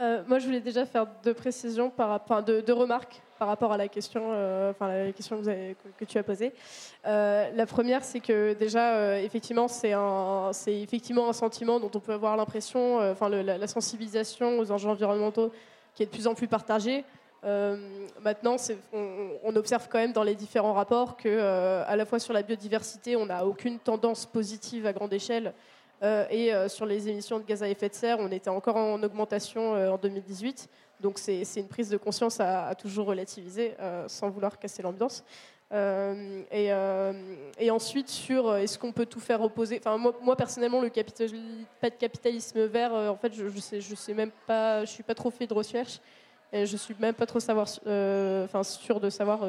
Euh, 0.00 0.22
moi, 0.26 0.38
je 0.38 0.46
voulais 0.46 0.60
déjà 0.60 0.86
faire 0.86 1.06
deux 1.22 1.34
précisions, 1.34 1.88
par, 1.90 2.10
enfin 2.10 2.42
deux, 2.42 2.62
deux 2.62 2.72
remarques 2.72 3.22
par 3.44 3.50
rapport 3.50 3.72
à 3.72 3.76
la 3.76 3.88
question, 3.88 4.30
euh, 4.32 4.70
enfin 4.70 4.88
la 4.88 5.12
question 5.12 5.42
que, 5.42 6.04
tu 6.06 6.16
as 6.16 6.22
posée. 6.22 6.54
Euh, 7.06 7.50
la 7.54 7.66
première, 7.66 8.02
c'est 8.02 8.20
que 8.20 8.54
déjà, 8.54 8.94
euh, 8.94 9.16
effectivement, 9.18 9.68
c'est 9.68 9.92
effectivement 10.80 11.28
un 11.28 11.34
sentiment 11.34 11.78
dont 11.78 11.90
on 11.94 12.00
peut 12.00 12.14
avoir 12.14 12.38
l'impression, 12.38 13.00
enfin 13.00 13.28
la, 13.28 13.66
sensibilisation 13.66 14.58
aux 14.60 14.72
enjeux 14.72 14.88
environnementaux, 14.88 15.52
qui 15.94 16.02
est 16.02 16.06
de 16.06 16.10
plus 16.10 16.26
en 16.26 16.34
plus 16.34 16.48
partagée. 16.48 17.04
Maintenant, 18.22 18.56
on, 18.94 19.54
observe 19.56 19.86
quand 19.90 19.98
même 19.98 20.14
dans 20.14 20.22
les 20.22 20.36
différents 20.36 20.72
rapports 20.72 21.18
que, 21.18 21.38
à 21.86 21.96
la 21.96 22.06
fois 22.06 22.18
sur 22.18 22.32
la 22.32 22.42
biodiversité, 22.42 23.14
on 23.14 23.26
n'a 23.26 23.44
aucune 23.44 23.78
tendance 23.78 24.24
positive 24.24 24.86
à 24.86 24.94
grande 24.94 25.12
échelle. 25.12 25.52
Et 26.30 26.50
sur 26.68 26.86
les 26.86 27.10
émissions 27.10 27.38
de 27.40 27.44
gaz 27.44 27.62
à 27.62 27.68
effet 27.68 27.90
de 27.90 27.94
serre, 27.94 28.16
on 28.20 28.30
était 28.30 28.48
encore 28.48 28.76
en 28.76 29.02
augmentation 29.02 29.72
en 29.92 29.98
2018. 29.98 30.70
Donc 31.04 31.18
c'est 31.18 31.44
une 31.56 31.68
prise 31.68 31.90
de 31.90 31.98
conscience 31.98 32.40
à, 32.40 32.74
toujours 32.74 33.08
relativiser, 33.08 33.74
euh, 33.78 34.08
sans 34.08 34.30
vouloir 34.30 34.58
casser 34.58 34.80
l'ambiance. 34.82 35.22
Euh, 35.70 36.42
et, 36.50 36.72
euh, 36.72 37.12
et 37.58 37.70
ensuite, 37.70 38.08
sur 38.08 38.56
est-ce 38.56 38.78
qu'on 38.78 38.90
peut 38.90 39.04
tout 39.04 39.20
faire 39.20 39.42
opposer 39.42 39.78
Enfin, 39.84 39.98
moi, 39.98 40.34
personnellement, 40.34 40.80
le 40.80 40.88
capitali- 40.88 41.66
pas 41.78 41.90
de 41.90 41.96
capitalisme 41.96 42.64
vert, 42.64 42.94
en 42.94 43.16
fait, 43.16 43.34
je, 43.34 43.50
je 43.50 43.60
sais, 43.60 43.80
je 43.82 43.94
sais 43.94 44.14
même 44.14 44.30
pas, 44.46 44.86
je 44.86 44.92
suis 44.92 45.02
pas 45.02 45.14
trop 45.14 45.30
fait 45.30 45.46
de 45.46 45.52
recherche. 45.52 46.00
Et 46.54 46.64
je 46.64 46.76
suis 46.76 46.94
même 46.98 47.14
pas 47.14 47.26
trop 47.26 47.40
savoir, 47.40 47.68
sûr 47.68 49.00
de 49.00 49.10
savoir 49.10 49.40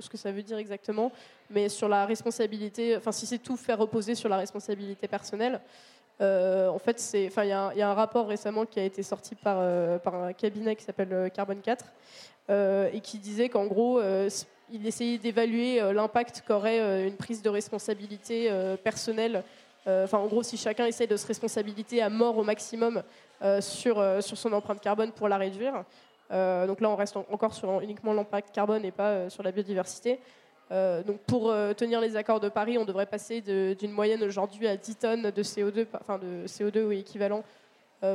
ce 0.00 0.08
que 0.08 0.16
ça 0.16 0.32
veut 0.32 0.42
dire 0.42 0.58
exactement. 0.58 1.12
Mais 1.48 1.68
sur 1.68 1.88
la 1.88 2.06
responsabilité, 2.06 2.96
enfin 2.96 3.12
si 3.12 3.26
c'est 3.26 3.38
tout 3.38 3.56
faire 3.56 3.78
reposer 3.78 4.16
sur 4.16 4.28
la 4.30 4.38
responsabilité 4.38 5.06
personnelle, 5.06 5.60
en 6.20 6.78
fait, 6.78 7.12
il 7.14 7.46
y, 7.46 7.52
a 7.52 7.88
un 7.88 7.94
rapport 7.94 8.26
récemment 8.26 8.64
qui 8.64 8.80
a 8.80 8.84
été 8.84 9.02
sorti 9.02 9.34
par, 9.34 9.58
par 10.00 10.14
un 10.14 10.32
cabinet 10.32 10.76
qui 10.76 10.84
s'appelle 10.84 11.30
Carbone 11.34 11.60
4 11.60 11.84
et 12.92 13.00
qui 13.00 13.18
disait 13.18 13.48
qu'en 13.48 13.66
gros, 13.66 14.00
il 14.72 14.86
essayait 14.86 15.18
d'évaluer 15.18 15.80
l'impact 15.92 16.44
qu'aurait 16.46 17.06
une 17.06 17.16
prise 17.16 17.42
de 17.42 17.50
responsabilité 17.50 18.50
personnelle. 18.82 19.42
Enfin, 19.86 20.18
en 20.18 20.26
gros, 20.26 20.42
si 20.42 20.56
chacun 20.56 20.86
essaie 20.86 21.06
de 21.06 21.16
se 21.16 21.26
responsabiliser 21.26 22.00
à 22.00 22.08
mort 22.08 22.38
au 22.38 22.44
maximum 22.44 23.02
sur, 23.60 24.02
son 24.22 24.52
empreinte 24.52 24.80
carbone 24.80 25.12
pour 25.12 25.28
la 25.28 25.36
réduire, 25.36 25.84
euh, 26.32 26.66
donc 26.66 26.80
là, 26.80 26.90
on 26.90 26.96
reste 26.96 27.16
encore 27.16 27.54
sur 27.54 27.80
uniquement 27.80 28.12
l'impact 28.12 28.54
carbone 28.54 28.84
et 28.84 28.90
pas 28.90 29.10
euh, 29.10 29.30
sur 29.30 29.42
la 29.42 29.52
biodiversité. 29.52 30.18
Euh, 30.70 31.02
donc 31.02 31.18
pour 31.20 31.52
tenir 31.76 32.00
les 32.00 32.16
accords 32.16 32.40
de 32.40 32.48
Paris, 32.48 32.78
on 32.78 32.84
devrait 32.84 33.06
passer 33.06 33.40
d'une 33.74 33.92
moyenne 33.92 34.22
aujourd'hui 34.22 34.66
à 34.66 34.76
10 34.76 34.96
tonnes 34.96 35.30
de 35.30 35.42
CO2, 35.42 35.86
enfin 36.00 36.18
de 36.18 36.46
CO2 36.46 36.84
ou 36.84 36.92
équivalent 36.92 37.42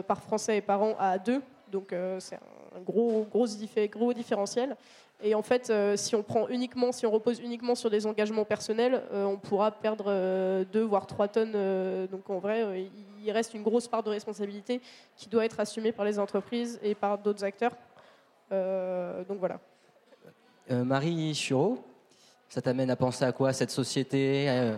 par 0.07 0.21
Français 0.21 0.57
et 0.57 0.61
par 0.61 0.81
an 0.83 0.95
à 0.99 1.17
2. 1.17 1.41
Donc 1.71 1.95
c'est 2.19 2.35
un 2.35 2.81
gros, 2.85 3.25
gros, 3.31 3.47
gros 3.91 4.13
différentiel. 4.13 4.75
Et 5.21 5.35
en 5.35 5.41
fait, 5.41 5.71
si 5.95 6.15
on 6.15 6.23
prend 6.23 6.47
uniquement, 6.47 6.91
si 6.91 7.05
on 7.05 7.11
repose 7.11 7.39
uniquement 7.39 7.75
sur 7.75 7.89
des 7.89 8.05
engagements 8.05 8.45
personnels, 8.45 9.01
on 9.11 9.37
pourra 9.37 9.71
perdre 9.71 10.63
2 10.71 10.81
voire 10.81 11.07
3 11.07 11.27
tonnes. 11.27 12.07
donc 12.11 12.29
en 12.29 12.39
vrai, 12.39 12.89
il 13.23 13.31
reste 13.31 13.53
une 13.53 13.63
grosse 13.63 13.87
part 13.87 14.03
de 14.03 14.09
responsabilité 14.09 14.81
qui 15.15 15.27
doit 15.27 15.45
être 15.45 15.59
assumée 15.59 15.91
par 15.91 16.05
les 16.05 16.19
entreprises 16.19 16.79
et 16.83 16.95
par 16.95 17.17
d'autres 17.17 17.43
acteurs. 17.43 17.73
Euh, 18.51 19.23
donc 19.25 19.39
voilà. 19.39 19.59
Euh, 20.71 20.83
Marie 20.83 21.33
Chureau, 21.33 21.79
ça 22.49 22.61
t'amène 22.61 22.89
à 22.89 22.95
penser 22.95 23.23
à 23.25 23.31
quoi 23.31 23.53
cette 23.53 23.71
société 23.71 24.49
euh, 24.49 24.75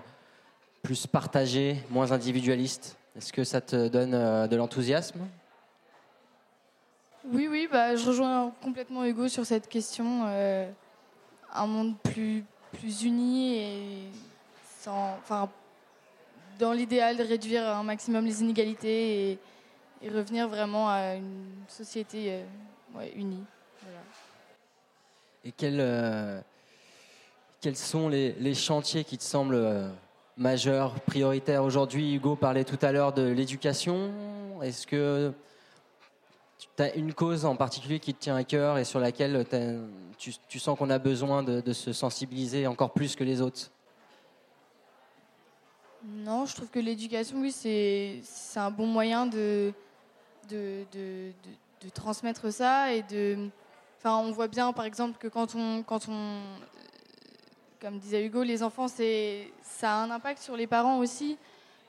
plus 0.84 1.08
partagée, 1.08 1.78
moins 1.90 2.12
individualiste? 2.12 2.98
Est-ce 3.18 3.34
que 3.34 3.44
ça 3.44 3.62
te 3.62 3.88
donne 3.88 4.12
de 4.12 4.56
l'enthousiasme? 4.56 5.20
Oui, 7.26 7.48
oui, 7.50 7.68
bah, 7.72 7.96
je 7.96 8.08
rejoins 8.08 8.54
complètement 8.62 9.06
Hugo 9.06 9.28
sur 9.28 9.46
cette 9.46 9.68
question. 9.68 10.26
un 10.26 11.68
monde 11.68 11.98
plus, 12.00 12.46
plus 12.74 13.04
uni 13.04 13.58
et 13.58 14.10
sans, 14.80 15.16
enfin, 15.18 15.50
dans 16.58 16.72
l'idéal 16.72 17.18
de 17.18 17.24
réduire 17.24 17.68
un 17.68 17.84
maximum 17.84 18.26
les 18.26 18.42
inégalités 18.42 19.32
et, 19.32 19.40
revenir 20.10 20.48
vraiment 20.48 20.90
à 20.90 21.14
une 21.14 21.46
société 21.68 22.44
unie. 23.16 23.44
Et 25.44 25.52
quels, 25.52 25.80
euh, 25.80 26.40
quels 27.62 27.78
sont 27.78 28.10
les, 28.10 28.54
chantiers 28.56 29.04
qui 29.04 29.18
te 29.18 29.24
semblent 29.24 29.56
euh, 29.56 29.88
majeurs, 30.36 31.00
prioritaires 31.02 31.64
aujourd'hui? 31.64 32.16
Hugo 32.16 32.36
parlait 32.36 32.64
tout 32.64 32.80
à 32.82 32.92
l'heure 32.92 33.14
de 33.14 33.22
l'éducation. 33.22 34.12
Est-ce 34.64 34.88
que 34.88 35.32
tu 36.58 36.84
as 36.84 36.96
une 36.96 37.14
cause 37.14 37.46
en 37.46 37.56
particulier 37.56 38.00
qui 38.00 38.16
te 38.16 38.20
tient 38.20 38.36
à 38.36 38.44
cœur 38.44 38.80
et 38.80 38.84
sur 38.84 39.00
laquelle 39.00 39.46
tu, 40.18 40.60
sens 40.60 40.78
qu'on 40.78 40.90
a 40.90 40.98
besoin 40.98 41.44
de, 41.44 41.74
se 41.74 41.94
sensibiliser 41.94 42.66
encore 42.66 42.92
plus 42.92 43.16
que 43.16 43.24
les 43.24 43.42
autres? 43.42 43.70
Non, 46.04 46.48
je 46.48 46.56
trouve 46.56 46.70
que 46.70 46.80
l'éducation, 46.80 47.40
oui, 47.42 47.52
c'est 47.52 48.24
un 48.60 48.72
bon 48.72 48.88
moyen 48.88 49.28
de, 49.28 49.72
de, 50.50 50.84
de, 50.92 51.32
de 51.84 51.90
transmettre 51.94 52.52
ça 52.52 52.92
et 52.92 53.04
de 53.04 53.52
Enfin, 54.04 54.18
on 54.18 54.32
voit 54.32 54.48
bien, 54.48 54.74
par 54.74 54.86
exemple, 54.86 55.20
que 55.20 55.28
quand 55.28 55.54
on, 55.54 55.84
quand 55.84 56.10
on, 56.10 56.40
comme 57.82 57.98
disait 57.98 58.24
Hugo, 58.24 58.44
les 58.44 58.62
enfants, 58.62 58.88
ça 58.88 59.92
a 59.92 59.96
un 59.96 60.12
impact 60.12 60.40
sur 60.40 60.56
les 60.56 60.68
parents 60.68 61.00
aussi. 61.00 61.38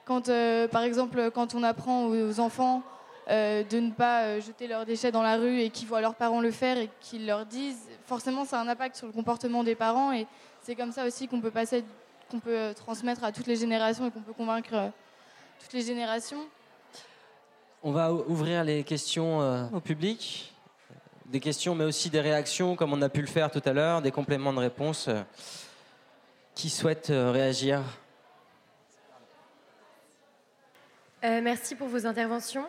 Quand, 0.07 0.31
euh, 0.31 0.67
par 0.67 0.83
exemple, 0.83 1.31
quand 1.35 1.55
on 1.55 1.63
apprend 1.63 2.07
aux 2.07 2.41
enfants 2.41 2.83
euh, 3.29 3.63
de 3.63 3.79
ne 3.79 3.91
pas 3.91 4.23
euh, 4.23 4.41
jeter 4.41 4.67
leurs 4.67 4.87
déchets 4.87 5.13
dans 5.13 5.23
la 5.23 5.37
rue 5.37 5.61
et 5.61 5.69
qu'ils 5.69 5.87
voient 5.87 6.01
leurs 6.01 6.15
parents 6.15 6.41
le 6.41 6.51
faire 6.51 6.79
et 6.79 6.89
qu'ils 7.03 7.27
leur 7.27 7.45
disent, 7.45 7.91
forcément, 8.07 8.47
ça 8.47 8.59
a 8.59 8.65
un 8.65 8.69
impact 8.69 8.97
sur 8.97 9.07
le 9.07 9.13
comportement 9.13 9.63
des 9.63 9.75
parents 9.75 10.13
et 10.13 10.27
c'est 10.63 10.75
comme 10.75 10.93
ça 10.93 11.05
aussi 11.05 11.29
qu'on 11.29 11.43
peut 11.43 11.51
passer, 11.51 11.85
qu'on 12.31 12.41
peut 12.41 12.73
transmettre 12.75 13.23
à 13.23 13.31
toutes 13.31 13.47
les 13.47 13.57
générations 13.57 14.07
et 14.09 14.11
qu'on 14.11 14.23
peut 14.23 14.33
convaincre 14.33 14.91
toutes 15.61 15.75
les 15.75 15.83
générations. 15.83 16.41
On 17.83 17.93
va 17.93 18.13
ouvrir 18.13 18.65
les 18.65 18.83
questions 18.83 19.69
au 19.73 19.81
public 19.81 20.55
des 21.27 21.41
questions, 21.41 21.75
mais 21.75 21.85
aussi 21.85 22.11
des 22.11 22.21
réactions, 22.21 22.77
comme 22.77 22.93
on 22.93 23.01
a 23.03 23.09
pu 23.09 23.21
le 23.21 23.27
faire 23.27 23.51
tout 23.51 23.63
à 23.65 23.73
l'heure, 23.73 24.03
des 24.03 24.11
compléments 24.11 24.53
de 24.53 24.59
réponse. 24.59 25.09
Qui 26.55 26.69
souhaite 26.69 27.11
euh, 27.11 27.31
réagir? 27.31 27.81
Euh, 31.25 31.41
Merci 31.43 31.75
pour 31.75 31.89
vos 31.89 32.07
interventions. 32.07 32.67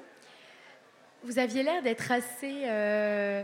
Vous 1.23 1.38
aviez 1.38 1.63
l'air 1.63 1.81
d'être 1.84 2.11
assez 2.11 2.63
euh, 2.65 3.43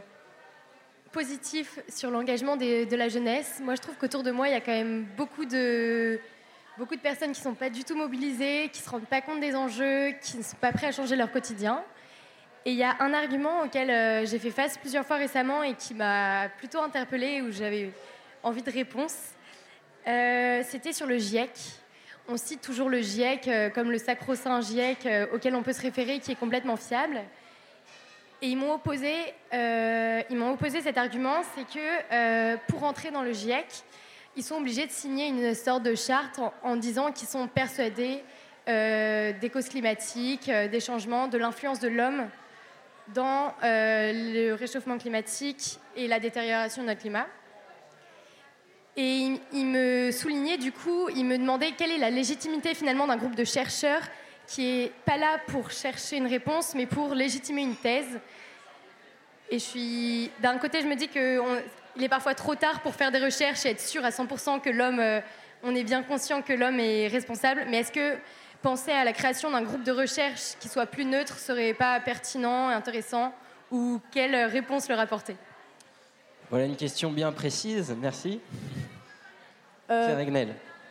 positif 1.12 1.80
sur 1.90 2.10
l'engagement 2.10 2.56
de 2.56 2.96
la 2.96 3.10
jeunesse. 3.10 3.60
Moi, 3.62 3.76
je 3.76 3.82
trouve 3.82 3.96
qu'autour 3.96 4.24
de 4.24 4.32
moi, 4.32 4.48
il 4.48 4.52
y 4.52 4.56
a 4.56 4.62
quand 4.62 4.72
même 4.72 5.06
beaucoup 5.18 5.46
de, 5.46 6.20
beaucoup 6.78 6.96
de 6.96 7.02
personnes 7.02 7.32
qui 7.32 7.40
ne 7.40 7.44
sont 7.44 7.54
pas 7.54 7.70
du 7.70 7.84
tout 7.84 7.96
mobilisées, 7.96 8.70
qui 8.72 8.80
ne 8.80 8.86
se 8.86 8.90
rendent 8.90 9.08
pas 9.08 9.22
compte 9.22 9.42
des 9.42 9.56
enjeux, 9.56 10.12
qui 10.22 10.38
ne 10.38 10.44
sont 10.44 10.58
pas 10.58 10.72
prêts 10.72 10.88
à 10.88 10.92
changer 10.92 11.16
leur 11.16 11.32
quotidien. 11.32 11.84
Et 12.66 12.72
il 12.72 12.78
y 12.78 12.84
a 12.84 12.96
un 13.00 13.14
argument 13.14 13.64
auquel 13.64 14.26
j'ai 14.28 14.40
fait 14.40 14.52
face 14.52 14.78
plusieurs 14.78 15.06
fois 15.06 15.18
récemment 15.18 15.64
et 15.64 15.76
qui 15.76 15.94
m'a 15.94 16.50
plutôt 16.58 16.82
interpellée, 16.82 17.42
où 17.42 17.52
j'avais 17.52 17.92
envie 18.44 18.62
de 18.62 18.72
réponse. 18.72 19.34
Euh, 20.08 20.64
c'était 20.68 20.94
sur 20.94 21.06
le 21.06 21.18
GIEC. 21.18 21.52
On 22.28 22.38
cite 22.38 22.62
toujours 22.62 22.90
le 22.90 23.02
GIEC 23.02 23.48
euh, 23.48 23.70
comme 23.70 23.92
le 23.92 23.98
sacro-saint 23.98 24.62
GIEC 24.62 25.08
auquel 25.34 25.56
on 25.56 25.64
peut 25.64 25.74
se 25.74 25.82
référer, 25.82 26.20
qui 26.20 26.32
est 26.32 26.40
complètement 26.40 26.78
fiable. 26.78 27.20
Et 28.42 28.48
ils 28.48 28.56
m'ont 28.56 28.74
opposé, 28.74 29.14
ils 29.52 30.38
m'ont 30.38 30.54
opposé 30.54 30.80
cet 30.82 30.98
argument, 30.98 31.42
c'est 31.56 31.66
que 31.66 32.56
pour 32.68 32.84
entrer 32.84 33.12
dans 33.12 33.22
le 33.22 33.34
GIEC, 33.34 33.66
ils 34.38 34.44
sont 34.44 34.56
obligés 34.56 34.86
de 34.86 34.92
signer 34.92 35.28
une 35.28 35.54
sorte 35.54 35.84
de 35.84 35.94
charte 35.94 36.40
en, 36.64 36.78
disant 36.78 37.12
qu'ils 37.12 37.28
sont 37.28 37.50
persuadés 37.50 38.24
des 38.66 39.50
causes 39.52 39.68
climatiques, 39.68 40.50
des 40.50 40.80
changements, 40.80 41.28
de 41.28 41.38
l'influence 41.38 41.82
de 41.82 41.90
l'homme 41.90 42.30
dans 43.14 43.54
euh, 43.64 44.12
le 44.14 44.54
réchauffement 44.54 44.98
climatique 44.98 45.80
et 45.96 46.08
la 46.08 46.20
détérioration 46.20 46.84
de 46.84 46.88
notre 46.88 47.02
climat. 47.02 47.28
Et 48.98 49.32
il, 49.54 49.66
me 49.66 50.12
soulignait 50.12 50.58
du 50.58 50.72
coup, 50.72 51.10
il 51.16 51.26
me 51.26 51.38
demandait 51.38 51.72
quelle 51.72 51.92
est 51.92 51.98
la 51.98 52.10
légitimité 52.10 52.74
finalement 52.74 53.08
d'un 53.08 53.18
groupe 53.18 53.36
de 53.36 53.44
chercheurs 53.44 54.02
qui 54.48 54.66
est 54.66 54.92
pas 55.06 55.18
là 55.18 55.40
pour 55.48 55.72
chercher 55.72 56.18
une 56.18 56.28
réponse, 56.28 56.74
mais 56.74 56.86
pour 56.86 57.14
légitimer 57.14 57.62
une 57.62 57.76
thèse. 57.76 58.20
Et 59.52 59.60
je 59.60 59.64
suis, 59.64 60.32
d'un 60.42 60.58
côté, 60.58 60.82
je 60.82 60.88
me 60.88 60.96
dis 60.96 61.08
qu'il 61.08 62.04
est 62.04 62.10
parfois 62.10 62.34
trop 62.34 62.56
tard 62.56 62.82
pour 62.82 62.96
faire 62.96 63.12
des 63.12 63.20
recherches 63.20 63.66
et 63.66 63.70
être 63.70 63.82
sûr 63.82 64.04
à 64.04 64.10
100% 64.10 64.60
que 64.60 64.70
l'homme, 64.70 65.00
euh, 65.00 65.22
on 65.64 65.76
est 65.76 65.84
bien 65.84 66.04
conscient 66.04 66.42
que 66.42 66.54
l'homme 66.54 66.80
est 66.80 67.08
responsable. 67.08 67.66
Mais 67.70 67.80
est-ce 67.80 67.92
que 67.92 68.18
penser 68.62 68.92
à 68.92 69.04
la 69.04 69.14
création 69.14 69.52
d'un 69.52 69.62
groupe 69.62 69.84
de 69.84 69.92
recherche 69.92 70.56
qui 70.60 70.68
soit 70.68 70.88
plus 70.88 71.06
neutre 71.06 71.38
serait 71.38 71.74
pas 71.74 72.00
pertinent, 72.00 72.70
intéressant? 72.70 73.34
Ou 73.72 74.02
quelle 74.12 74.36
réponse 74.46 74.90
leur 74.90 75.00
apporter 75.00 75.36
Voilà 76.50 76.66
une 76.66 76.76
question 76.76 77.12
bien 77.12 77.32
précise, 77.32 77.96
merci. 78.02 78.40
Euh, 79.92 80.26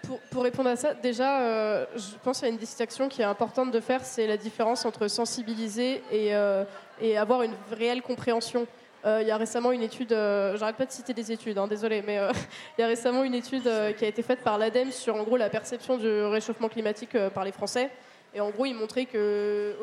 pour, 0.06 0.20
pour, 0.30 0.42
répondre 0.44 0.68
à 0.68 0.76
ça, 0.76 0.94
déjà, 0.94 1.40
euh, 1.40 1.86
je 1.96 2.16
pense 2.22 2.38
qu'il 2.38 2.46
y 2.46 2.50
a 2.50 2.52
une 2.52 2.60
distinction 2.60 3.08
qui 3.08 3.22
est 3.22 3.24
importante 3.24 3.72
de 3.72 3.80
faire, 3.80 4.04
c'est 4.04 4.28
la 4.28 4.36
différence 4.36 4.84
entre 4.84 5.08
sensibiliser 5.08 6.02
et, 6.12 6.36
euh, 6.36 6.64
et 7.00 7.18
avoir 7.18 7.42
une 7.42 7.54
réelle 7.72 8.02
compréhension. 8.02 8.68
Euh, 9.04 9.18
il 9.22 9.26
y 9.26 9.32
a 9.32 9.36
récemment 9.36 9.72
une 9.72 9.82
étude, 9.82 10.10
j'arrête 10.10 10.76
pas 10.76 10.86
de 10.86 10.92
citer 10.92 11.12
des 11.12 11.32
études, 11.32 11.58
hein, 11.58 11.66
désolé, 11.66 12.02
mais 12.06 12.20
il 12.78 12.80
y 12.80 12.84
a 12.84 12.86
récemment 12.86 13.24
une 13.24 13.34
étude 13.34 13.68
qui 13.96 14.04
a 14.04 14.08
été 14.08 14.22
faite 14.22 14.44
par 14.44 14.58
l'ADEME 14.58 14.92
sur 14.92 15.16
en 15.16 15.24
gros 15.24 15.36
la 15.36 15.50
perception 15.50 15.96
du 15.96 16.08
réchauffement 16.22 16.68
climatique 16.68 17.16
par 17.34 17.44
les 17.44 17.52
Français. 17.52 17.90
Et 18.34 18.40
en 18.40 18.50
gros, 18.50 18.66
il 18.66 18.74
montrait 18.74 19.06
que, 19.06 19.74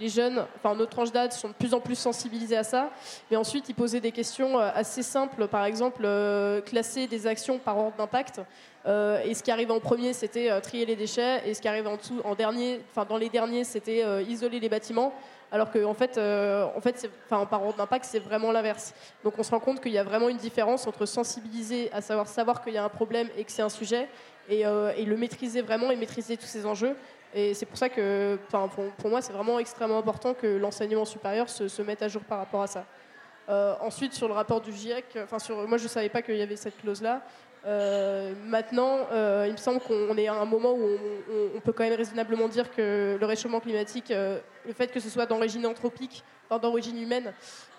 les 0.00 0.08
jeunes, 0.08 0.44
enfin 0.56 0.74
notre 0.74 0.90
tranche 0.90 1.12
d'âge, 1.12 1.32
sont 1.32 1.48
de 1.48 1.54
plus 1.54 1.74
en 1.74 1.80
plus 1.80 1.96
sensibilisés 1.96 2.56
à 2.56 2.64
ça. 2.64 2.90
Mais 3.30 3.36
ensuite, 3.36 3.68
il 3.68 3.74
posait 3.74 4.00
des 4.00 4.12
questions 4.12 4.58
assez 4.58 5.02
simples, 5.02 5.46
par 5.48 5.64
exemple, 5.64 6.08
classer 6.64 7.06
des 7.06 7.26
actions 7.26 7.58
par 7.58 7.76
ordre 7.76 7.96
d'impact. 7.96 8.40
et 8.86 9.34
ce 9.34 9.42
qui 9.42 9.50
arrivait 9.50 9.72
en 9.72 9.80
premier, 9.80 10.14
c'était 10.14 10.60
trier 10.62 10.86
les 10.86 10.96
déchets. 10.96 11.42
Et 11.46 11.52
ce 11.52 11.60
qui 11.60 11.68
arrivait 11.68 11.90
en, 12.24 12.34
dernier, 12.34 12.80
enfin 12.90 13.04
dans 13.04 13.18
les 13.18 13.28
derniers, 13.28 13.64
c'était 13.64 14.02
isoler 14.24 14.60
les 14.60 14.68
bâtiments 14.70 15.12
alors 15.54 15.70
qu'en 15.70 15.84
en 15.84 15.94
fait, 15.94 16.18
euh, 16.18 16.66
en 16.76 16.80
fait 16.80 17.08
enfin, 17.26 17.46
par 17.46 17.62
ordre 17.62 17.78
d'impact, 17.78 18.04
c'est 18.04 18.18
vraiment 18.18 18.50
l'inverse. 18.50 18.92
Donc 19.22 19.34
on 19.38 19.44
se 19.44 19.52
rend 19.52 19.60
compte 19.60 19.80
qu'il 19.80 19.92
y 19.92 19.98
a 19.98 20.02
vraiment 20.02 20.28
une 20.28 20.36
différence 20.36 20.88
entre 20.88 21.06
sensibiliser, 21.06 21.92
à 21.92 22.00
savoir 22.00 22.26
savoir 22.26 22.60
qu'il 22.60 22.74
y 22.74 22.76
a 22.76 22.82
un 22.82 22.88
problème 22.88 23.28
et 23.38 23.44
que 23.44 23.52
c'est 23.52 23.62
un 23.62 23.68
sujet, 23.68 24.08
et, 24.48 24.66
euh, 24.66 24.92
le 24.96 25.16
maîtriser 25.16 25.62
vraiment 25.62 25.92
et 25.92 25.96
maîtriser 25.96 26.36
tous 26.36 26.46
ces 26.46 26.66
enjeux. 26.66 26.96
Et 27.34 27.52
c'est 27.52 27.66
pour 27.66 27.76
ça 27.76 27.88
que, 27.88 28.38
pour, 28.48 28.68
pour, 28.96 29.10
moi, 29.10 29.20
c'est 29.20 29.32
vraiment 29.32 29.58
extrêmement 29.58 29.98
important 29.98 30.34
que 30.34 30.46
l'enseignement 30.46 31.04
supérieur 31.04 31.48
se, 31.48 31.82
mette 31.82 32.02
à 32.02 32.08
jour 32.08 32.22
par 32.22 32.38
rapport 32.38 32.62
à 32.62 32.68
ça. 32.68 32.84
Euh, 33.48 33.74
ensuite, 33.80 34.14
sur 34.14 34.28
le 34.28 34.34
rapport 34.34 34.60
du 34.60 34.72
GIEC, 34.72 35.18
sur, 35.38 35.68
moi 35.68 35.76
je 35.76 35.82
ne 35.82 35.88
savais 35.88 36.08
pas 36.08 36.22
qu'il 36.22 36.36
y 36.36 36.42
avait 36.42 36.56
cette 36.56 36.80
clause-là. 36.80 37.22
Euh, 37.66 38.34
maintenant, 38.46 39.06
euh, 39.10 39.46
il 39.46 39.52
me 39.52 39.56
semble 39.56 39.80
qu'on 39.80 40.16
est 40.16 40.28
à 40.28 40.34
un 40.34 40.44
moment 40.44 40.72
où 40.74 40.98
on, 41.56 41.60
peut 41.60 41.72
quand 41.72 41.84
même 41.84 41.94
raisonnablement 41.94 42.48
dire 42.48 42.70
que 42.70 43.16
le 43.18 43.26
réchauffement 43.26 43.60
climatique, 43.60 44.10
le 44.10 44.72
fait 44.72 44.88
que 44.88 45.00
ce 45.00 45.08
soit 45.08 45.26
d'origine 45.26 45.66
anthropique, 45.66 46.22
enfin, 46.48 46.60
d'origine 46.60 47.00
humaine, 47.00 47.32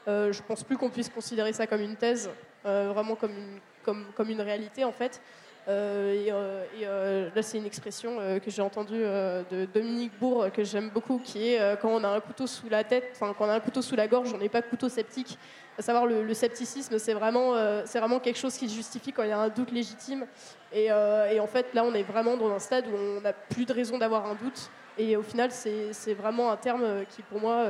euh, 0.08 0.34
je 0.34 0.42
pense 0.42 0.64
plus 0.64 0.78
qu'on 0.78 0.90
puisse 0.90 1.10
considérer 1.10 1.54
ça 1.54 1.66
comme 1.66 1.82
une 1.82 1.96
thèse, 1.96 2.30
vraiment 2.64 3.16
comme 3.16 3.32
une, 3.32 3.60
comme, 3.84 4.06
comme 4.16 4.30
une 4.30 4.42
réalité 4.42 4.84
en 4.84 4.92
fait. 4.92 5.22
Euh, 5.68 6.14
et 6.14 6.32
euh, 6.32 6.64
euh, 6.84 7.30
là, 7.36 7.42
c'est 7.42 7.58
une 7.58 7.66
expression 7.66 8.18
que 8.44 8.52
j'ai 8.52 8.62
entendue 8.62 9.02
de 9.02 9.66
Dominique 9.74 10.12
Bourg 10.20 10.52
que 10.54 10.64
j'aime 10.64 10.90
beaucoup, 10.90 11.20
qui 11.24 11.50
est 11.50 11.82
quand 11.82 11.90
on 11.90 12.04
a 12.04 12.10
un 12.10 12.20
couteau 12.20 12.48
sous 12.48 12.70
la 12.70 12.84
tête, 12.84 13.10
enfin 13.14 13.34
quand 13.38 13.46
on 13.46 13.50
a 13.50 13.56
un 13.56 13.60
couteau 13.60 13.82
sous 13.82 13.96
la 13.96 14.08
gorge, 14.08 14.34
on 14.34 14.38
n'est 14.38 14.50
pas 14.50 14.62
couteau 14.62 14.90
sceptique. 14.90 15.38
À 15.78 15.82
savoir 15.82 16.06
le, 16.06 16.34
scepticisme, 16.34 16.98
c'est 17.00 17.14
vraiment, 17.14 17.54
c'est 17.86 18.00
vraiment 18.00 18.20
quelque 18.20 18.40
chose 18.40 18.56
qui 18.56 18.70
justifie 18.70 19.12
quand 19.12 19.24
il 19.24 19.30
y 19.30 19.34
a 19.34 19.40
un 19.40 19.50
doute 19.50 19.72
légitime. 19.72 20.26
Et, 20.72 20.92
en 20.92 21.48
fait, 21.48 21.74
là, 21.74 21.84
on 21.84 21.94
est 21.94 22.04
vraiment 22.04 22.38
dans 22.38 22.52
un 22.52 22.60
stade 22.60 22.86
où 22.88 22.96
on 22.96 23.22
n'a 23.22 23.34
plus 23.34 23.66
de 23.66 23.74
raison 23.74 23.98
d'avoir 23.98 24.26
un 24.26 24.36
doute. 24.36 24.70
Et 24.98 25.18
au 25.18 25.24
final, 25.24 25.50
c'est 25.52 26.14
vraiment 26.14 26.52
un 26.52 26.58
terme 26.58 27.04
qui, 27.10 27.22
pour 27.24 27.42
moi, 27.42 27.66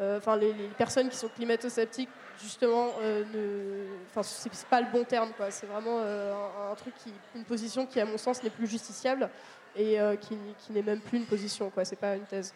enfin, 0.00 0.36
les, 0.36 0.52
les 0.52 0.68
personnes 0.68 1.08
qui 1.08 1.16
sont 1.16 1.28
climato-sceptiques, 1.28 2.08
justement, 2.40 2.86
euh, 3.02 3.24
ne, 3.34 3.84
enfin, 4.10 4.22
c'est 4.22 4.52
c'est 4.52 4.68
pas 4.68 4.80
le 4.80 4.86
bon 4.92 5.04
terme, 5.04 5.30
quoi. 5.36 5.50
C'est 5.50 5.66
vraiment 5.66 5.98
euh, 5.98 6.32
un, 6.34 6.72
un 6.72 6.74
truc 6.74 6.94
qui, 7.02 7.12
une 7.34 7.44
position 7.44 7.86
qui, 7.86 8.00
à 8.00 8.04
mon 8.04 8.18
sens, 8.18 8.42
n'est 8.42 8.50
plus 8.50 8.66
justiciable 8.66 9.28
et 9.76 10.00
euh, 10.00 10.16
qui, 10.16 10.36
qui 10.58 10.72
n'est 10.72 10.82
même 10.82 11.00
plus 11.00 11.18
une 11.18 11.26
position, 11.26 11.70
quoi. 11.70 11.84
C'est 11.84 11.96
pas 11.96 12.14
une 12.14 12.26
thèse. 12.26 12.54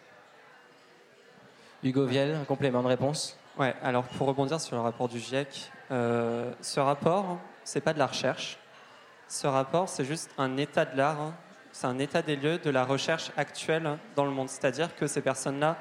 Hugo 1.83 2.07
Viel, 2.07 2.35
un 2.35 2.45
complément 2.45 2.83
de 2.83 2.89
réponse? 2.89 3.37
Ouais, 3.59 3.75
alors 3.83 4.05
pour 4.05 4.29
rebondir 4.29 4.61
sur 4.61 4.77
le 4.77 4.83
rapport 4.83 5.09
du 5.09 5.19
GIEC, 5.19 5.71
euh, 5.91 6.53
ce 6.61 6.81
rapport, 6.81 7.39
c'est 7.65 7.81
pas 7.81 7.93
de 7.93 7.99
la 7.99 8.07
recherche. 8.07 8.59
Ce 9.29 9.47
rapport, 9.47 9.89
c'est 9.89 10.05
juste 10.05 10.31
un 10.39 10.57
état 10.59 10.85
de 10.85 10.97
l'art, 10.97 11.21
hein. 11.21 11.35
c'est 11.73 11.87
un 11.87 11.99
état 11.99 12.23
des 12.23 12.37
lieux 12.37 12.59
de 12.59 12.71
la 12.71 12.85
recherche 12.85 13.33
actuelle 13.37 13.99
dans 14.15 14.25
le 14.25 14.31
monde. 14.31 14.49
C'est-à-dire 14.49 14.95
que 14.95 15.07
ces 15.07 15.23
personnes-là 15.23 15.77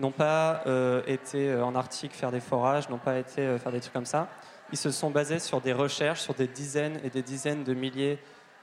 n'ont 0.00 0.10
pas 0.10 0.62
euh, 0.66 1.02
été 1.06 1.50
euh, 1.50 1.64
en 1.64 1.74
Arctique 1.74 2.12
faire 2.12 2.32
des 2.32 2.40
forages, 2.40 2.88
n'ont 2.88 2.98
pas 2.98 3.18
été 3.18 3.42
euh, 3.42 3.58
faire 3.58 3.70
des 3.70 3.80
trucs 3.80 3.92
comme 3.92 4.06
ça. 4.06 4.28
Ils 4.72 4.78
se 4.78 4.90
sont 4.90 5.10
basés 5.10 5.38
sur 5.38 5.60
des 5.60 5.72
recherches, 5.72 6.20
sur 6.20 6.34
des 6.34 6.46
dizaines 6.46 6.98
et 7.04 7.10
des 7.10 7.22
dizaines 7.22 7.64
de 7.64 7.74
milliers 7.74 8.18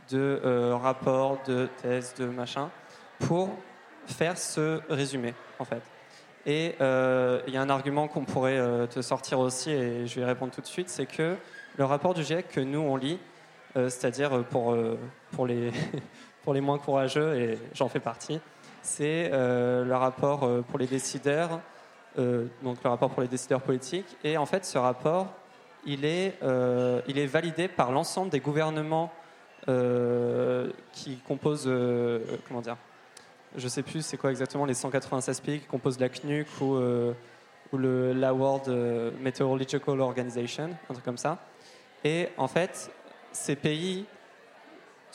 de 0.10 0.72
rapports, 0.72 1.38
de 1.46 1.68
thèses, 1.82 2.14
de 2.14 2.26
machins, 2.28 2.70
pour 3.20 3.50
faire 4.06 4.38
ce 4.38 4.80
résumé, 4.90 5.34
en 5.60 5.66
fait. 5.66 5.82
Et 6.46 6.76
il 6.80 7.54
y 7.54 7.58
a 7.58 7.62
un 7.62 7.70
argument 7.70 8.08
qu'on 8.08 8.24
pourrait 8.24 8.88
te 8.88 9.02
sortir 9.02 9.40
aussi, 9.40 9.70
et 9.70 10.08
je 10.08 10.16
vais 10.16 10.22
y 10.22 10.24
répondre 10.24 10.54
tout 10.54 10.62
de 10.62 10.66
suite, 10.66 10.88
c'est 10.88 11.08
que 11.08 11.36
le 11.76 11.84
rapport 11.84 12.14
du 12.14 12.24
GIEC 12.24 12.48
que 12.48 12.62
nous 12.62 12.80
on 12.80 12.96
lit, 12.96 13.20
c'est-à-dire 13.76 14.46
pour, 14.46 14.74
pour, 15.32 15.46
les 15.46 15.74
pour 16.46 16.54
les 16.54 16.62
moins 16.62 16.78
courageux, 16.78 17.36
et 17.36 17.60
j'en 17.74 17.90
fais 17.90 18.00
partie, 18.00 18.40
c'est 18.88 19.30
euh, 19.34 19.84
le 19.84 19.96
rapport 19.96 20.44
euh, 20.44 20.62
pour 20.62 20.80
les 20.80 20.88
décideurs, 20.88 21.60
euh, 22.18 22.46
donc 22.64 22.78
le 22.84 22.90
rapport 22.90 23.10
pour 23.10 23.22
les 23.22 23.28
décideurs 23.28 23.62
politiques. 23.62 24.18
Et 24.24 24.38
en 24.38 24.46
fait, 24.46 24.66
ce 24.66 24.78
rapport, 24.78 25.28
il 25.86 26.06
est, 26.06 26.40
il 27.08 27.18
est 27.18 27.28
validé 27.28 27.70
par 27.70 27.92
l'ensemble 27.94 28.30
des 28.30 28.42
gouvernements 28.42 29.10
qui 30.92 31.18
composent, 31.26 31.72
comment 32.46 32.60
dire, 32.60 32.76
je 33.56 33.68
sais 33.70 33.84
plus 33.84 34.02
c'est 34.02 34.18
quoi 34.18 34.32
exactement 34.32 34.66
les 34.66 34.74
196 34.74 35.40
pays 35.40 35.60
qui 35.62 35.66
composent 35.66 36.00
la 36.00 36.10
CNUC 36.10 36.48
ou, 36.60 36.76
ou 36.76 37.78
le, 37.78 38.12
la 38.12 38.34
World 38.34 38.68
Meteorological 39.22 40.02
Organization, 40.02 40.72
un 40.90 40.94
truc 40.94 41.06
comme 41.06 41.18
ça. 41.18 41.38
Et 42.04 42.28
en 42.36 42.50
fait, 42.50 42.92
ces 43.32 43.56
pays, 43.56 44.06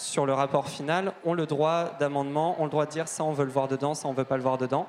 sur 0.03 0.27
le 0.27 0.35
rapport 0.35 0.69
final, 0.69 1.13
ont 1.25 1.35
le 1.35 1.47
droit 1.47 1.97
d'amendement, 1.99 2.61
ont 2.61 2.65
le 2.65 2.71
droit 2.71 2.87
de 2.87 2.91
dire 2.91 3.09
ça 3.09 3.25
on 3.25 3.33
veut 3.33 3.45
le 3.45 3.51
voir 3.51 3.69
dedans, 3.69 3.95
ça 3.95 4.09
on 4.09 4.13
veut 4.13 4.25
pas 4.25 4.37
le 4.37 4.43
voir 4.43 4.59
dedans. 4.59 4.87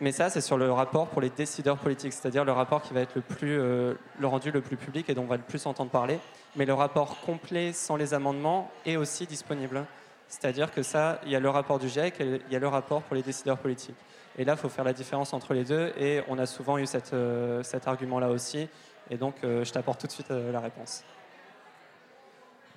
Mais 0.00 0.12
ça, 0.12 0.30
c'est 0.30 0.40
sur 0.40 0.56
le 0.56 0.72
rapport 0.72 1.08
pour 1.08 1.20
les 1.20 1.28
décideurs 1.28 1.76
politiques, 1.76 2.14
c'est-à-dire 2.14 2.46
le 2.46 2.52
rapport 2.52 2.80
qui 2.80 2.94
va 2.94 3.00
être 3.00 3.14
le 3.16 3.20
plus, 3.20 3.60
euh, 3.60 3.94
le 4.18 4.26
rendu 4.26 4.50
le 4.50 4.62
plus 4.62 4.78
public 4.78 5.10
et 5.10 5.14
dont 5.14 5.24
on 5.24 5.26
va 5.26 5.36
le 5.36 5.42
plus 5.42 5.66
entendre 5.66 5.90
parler. 5.90 6.18
Mais 6.56 6.64
le 6.64 6.72
rapport 6.72 7.20
complet 7.20 7.74
sans 7.74 7.96
les 7.96 8.14
amendements 8.14 8.70
est 8.86 8.96
aussi 8.96 9.26
disponible. 9.26 9.84
C'est-à-dire 10.26 10.72
que 10.72 10.82
ça, 10.82 11.20
il 11.26 11.32
y 11.32 11.36
a 11.36 11.40
le 11.40 11.50
rapport 11.50 11.78
du 11.78 11.88
GIEC 11.90 12.18
et 12.20 12.40
il 12.46 12.52
y 12.52 12.56
a 12.56 12.58
le 12.58 12.68
rapport 12.68 13.02
pour 13.02 13.14
les 13.14 13.22
décideurs 13.22 13.58
politiques. 13.58 13.96
Et 14.38 14.44
là, 14.44 14.54
il 14.54 14.58
faut 14.58 14.70
faire 14.70 14.84
la 14.84 14.94
différence 14.94 15.34
entre 15.34 15.52
les 15.52 15.64
deux. 15.64 15.92
Et 15.98 16.22
on 16.28 16.38
a 16.38 16.46
souvent 16.46 16.78
eu 16.78 16.86
cette, 16.86 17.12
euh, 17.12 17.62
cet 17.62 17.86
argument-là 17.86 18.30
aussi. 18.30 18.68
Et 19.10 19.18
donc, 19.18 19.34
euh, 19.44 19.64
je 19.64 19.72
t'apporte 19.72 20.00
tout 20.00 20.06
de 20.06 20.12
suite 20.12 20.30
la 20.30 20.60
réponse. 20.60 21.04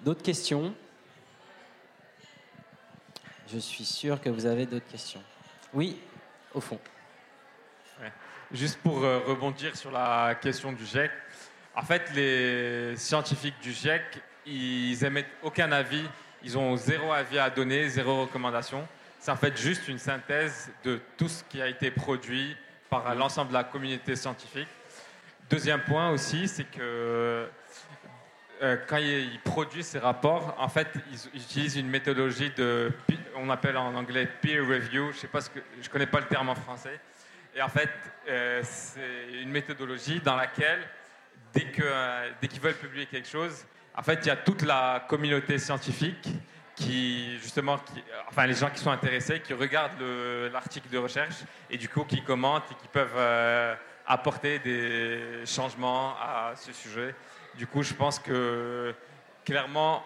D'autres 0.03 0.24
questions? 0.24 0.74
Je 3.52 3.58
suis 3.58 3.86
sûr 3.86 4.22
que 4.22 4.30
vous 4.30 4.46
avez 4.46 4.66
d'autres 4.66 4.88
questions. 4.88 5.22
Oui, 5.74 6.00
au 6.54 6.62
fond. 6.62 6.80
Juste 8.52 8.80
pour 8.80 9.04
euh, 9.04 9.20
rebondir 9.26 9.76
sur 9.76 9.91
la 9.91 10.36
question 10.36 10.72
du 10.72 10.86
GIEC, 10.86 11.12
en 11.76 11.82
fait, 11.82 12.12
les 12.14 12.96
scientifiques 12.98 13.60
du 13.62 13.72
GIEC, 13.72 14.04
ils 14.46 15.04
émettent 15.04 15.32
aucun 15.41 15.72
avis, 15.72 16.08
ils 16.44 16.58
ont 16.58 16.76
zéro 16.76 17.12
avis 17.12 17.39
à 17.39 17.50
donner, 17.50 17.89
zéro 17.89 18.22
recommandation. 18.22 18.88
C'est 19.20 19.32
en 19.32 19.38
fait 19.38 19.58
juste 19.58 19.88
une 19.88 19.98
synthèse 19.98 20.70
de 20.84 21.00
tout 21.18 21.30
ce 21.30 21.44
qui 21.46 21.62
a 21.62 21.68
été 21.68 21.89
produit 21.89 22.56
par 22.89 23.16
l'ensemble 23.16 23.50
de 23.50 23.54
la 23.54 23.64
communauté 23.64 24.16
scientifique. 24.16 24.68
Deuxième 25.50 25.82
point 25.84 26.12
aussi, 26.12 26.48
c'est 26.48 26.66
que 26.66 27.48
euh, 28.64 28.78
quand 28.88 28.97
ils, 28.97 29.39
produisent 29.41 29.88
ces 29.88 29.99
rapports, 29.99 30.55
en 30.57 30.70
fait, 30.70 30.88
ils, 31.11 31.41
utilisent 31.41 31.76
une 31.76 31.89
méthodologie 31.89 32.49
de, 32.55 32.93
on 33.36 33.49
appelle 33.49 33.76
en 33.76 33.93
anglais 33.93 34.26
peer 34.41 34.61
review. 34.61 35.11
Je 35.11 35.18
sais 35.18 35.28
pas 35.28 35.41
ce 35.41 35.49
que, 35.49 35.59
je 35.82 35.89
connais 35.89 36.05
pas 36.07 36.22
le 36.22 36.28
terme 36.28 36.47
en 36.47 36.55
français. 36.55 36.99
Et 37.53 37.61
en 37.61 37.68
fait, 37.68 37.89
euh, 38.30 38.61
c'est 38.64 39.41
une 39.41 39.49
méthodologie 39.49 40.22
dans 40.22 40.38
laquelle, 40.38 40.80
dès 41.53 41.66
que, 41.66 41.82
euh, 41.84 42.30
dès 42.41 42.47
qu'ils 42.47 42.61
veulent 42.61 42.74
publier 42.74 43.05
quelque 43.05 43.28
chose, 43.28 43.66
en 43.95 44.01
fait, 44.01 44.20
il 44.24 44.28
y 44.28 44.32
a 44.32 44.38
toute 44.38 44.61
la 44.61 45.05
communauté 45.09 45.57
scientifique 45.57 46.30
qui, 46.74 47.38
justement, 47.39 47.78
qui, 47.80 48.01
enfin, 48.30 48.47
les 48.47 48.53
gens 48.55 48.70
qui 48.70 48.80
sont 48.80 48.91
intéressés, 48.91 49.41
qui 49.41 49.53
regardent 49.53 49.99
le- 49.99 50.47
l'article 50.47 50.88
de 50.89 50.97
recherche 50.97 51.36
et 51.70 51.78
du 51.78 51.89
coup 51.89 52.03
qui 52.05 52.24
commentent 52.24 52.72
et 52.72 52.76
qui 52.76 52.88
peuvent 52.88 53.78
apporter 54.07 54.57
des 54.59 55.45
changements 55.45 56.16
à 56.20 56.53
ce 56.55 56.72
sujet. 56.72 57.14
Du 57.56 57.68
coup, 57.68 57.84
je 57.84 57.93
pense 57.93 58.20
que 58.20 58.93
clairement, 59.45 60.04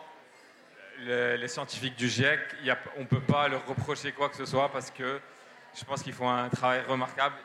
le- 1.05 1.35
les 1.35 1.47
scientifiques 1.47 1.95
du 1.95 2.07
GIEC, 2.09 2.39
il 2.61 2.65
y 2.67 2.71
a- 2.71 2.77
on 2.97 3.01
ne 3.01 3.05
peut 3.05 3.21
pas 3.21 3.47
leur 3.47 3.65
reprocher 3.65 4.11
quoi 4.11 4.29
que 4.29 4.35
ce 4.35 4.45
soit 4.45 4.69
parce 4.71 4.91
que 4.91 5.19
je 5.77 5.83
pense 5.85 6.01
qu'ils 6.03 6.13
font 6.13 6.29
un 6.29 6.49
travail 6.49 6.81
remarquable. 6.87 7.35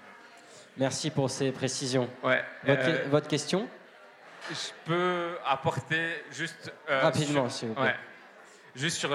Merci 0.76 1.10
pour 1.10 1.30
ces 1.30 1.52
précisions. 1.52 2.08
Ouais. 2.22 2.42
Votre, 2.64 2.82
Euh, 2.88 3.04
votre 3.10 3.28
question? 3.28 3.68
je 4.50 4.56
peux 4.86 5.36
apporter 5.46 6.24
juste 6.32 6.72
euh, 6.88 7.00
Rapidement, 7.02 7.48
s'il 7.48 7.68
vous 7.68 7.74
plaît. 7.74 7.84
ouais. 7.84 7.94
juste 8.74 8.96
sur 8.96 9.10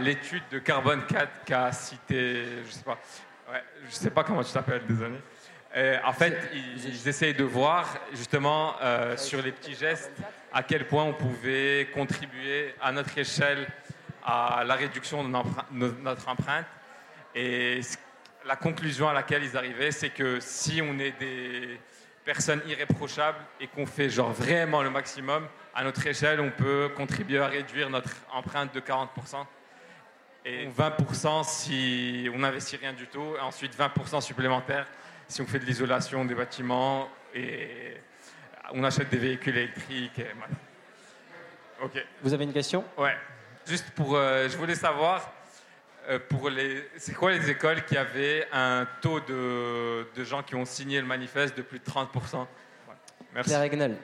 l'étude 0.00 0.42
de 0.52 0.58
carbone 0.60 1.04
4 1.06 1.44
qu'a 1.44 1.70
cité, 1.72 2.44
je 2.64 2.70
sais 2.70 2.84
pas, 2.84 2.96
ouais, 3.50 3.62
je 3.86 3.90
sais 3.90 4.08
pas 4.10 4.22
comment 4.24 4.42
tu 4.44 4.52
t'appelles, 4.52 4.86
désolé. 4.86 5.16
Et 5.74 5.96
en 6.04 6.12
fait, 6.12 6.50
ils, 6.54 7.06
ils 7.06 7.34
de 7.34 7.44
voir 7.44 7.98
justement 8.12 8.74
euh, 8.80 9.16
sur 9.16 9.42
les 9.42 9.52
petits 9.52 9.74
gestes 9.74 10.12
à 10.52 10.62
quel 10.62 10.86
point 10.86 11.04
on 11.04 11.12
pouvait 11.12 11.88
contribuer 11.92 12.74
à 12.80 12.90
notre 12.90 13.16
échelle 13.18 13.66
à 14.24 14.64
la 14.64 14.74
réduction 14.74 15.24
de 15.24 15.30
notre 16.02 16.28
empreinte. 16.28 16.66
Et 17.34 17.80
la 18.46 18.56
conclusion 18.56 19.08
à 19.08 19.12
laquelle 19.12 19.44
ils 19.44 19.56
arrivaient, 19.56 19.90
c'est 19.90 20.10
que 20.10 20.38
si 20.40 20.80
on 20.82 20.98
est 20.98 21.18
des 21.18 21.80
personnes 22.24 22.62
irréprochables 22.66 23.38
et 23.60 23.68
qu'on 23.68 23.86
fait 23.86 24.10
genre 24.10 24.32
vraiment 24.32 24.82
le 24.82 24.90
maximum, 24.90 25.46
à 25.74 25.84
notre 25.84 26.06
échelle, 26.06 26.40
on 26.40 26.50
peut 26.50 26.90
contribuer 26.96 27.38
à 27.38 27.46
réduire 27.46 27.88
notre 27.88 28.10
empreinte 28.32 28.74
de 28.74 28.80
40%. 28.80 29.08
Et 30.44 30.66
20% 30.68 31.44
si 31.44 32.28
on 32.34 32.38
n'investit 32.38 32.76
rien 32.76 32.92
du 32.92 33.06
tout, 33.06 33.34
et 33.36 33.40
ensuite 33.40 33.78
20% 33.78 34.20
supplémentaire 34.20 34.86
si 35.28 35.42
on 35.42 35.46
fait 35.46 35.58
de 35.58 35.66
l'isolation 35.66 36.24
des 36.24 36.34
bâtiments 36.34 37.08
et 37.34 37.96
on 38.72 38.82
achète 38.82 39.10
des 39.10 39.18
véhicules 39.18 39.56
électriques. 39.56 40.18
Et. 40.18 42.00
Vous 42.22 42.32
avez 42.34 42.44
une 42.44 42.52
question? 42.52 42.84
Ouais. 42.96 43.16
Juste 43.66 43.90
pour, 43.90 44.16
euh, 44.16 44.48
je 44.48 44.56
voulais 44.56 44.74
savoir 44.74 45.30
euh, 46.08 46.18
pour 46.28 46.48
les, 46.48 46.88
c'est 46.96 47.12
quoi 47.12 47.30
les 47.32 47.50
écoles 47.50 47.84
qui 47.84 47.96
avaient 47.96 48.48
un 48.52 48.86
taux 49.02 49.20
de, 49.20 50.06
de 50.16 50.24
gens 50.24 50.42
qui 50.42 50.54
ont 50.54 50.64
signé 50.64 51.00
le 51.00 51.06
manifeste 51.06 51.56
de 51.56 51.62
plus 51.62 51.78
de 51.78 51.84
30 51.84 52.08
Voilà. 52.12 52.46
Merci. 53.34 53.50
Claire 53.50 53.62
Egnel. 53.62 53.96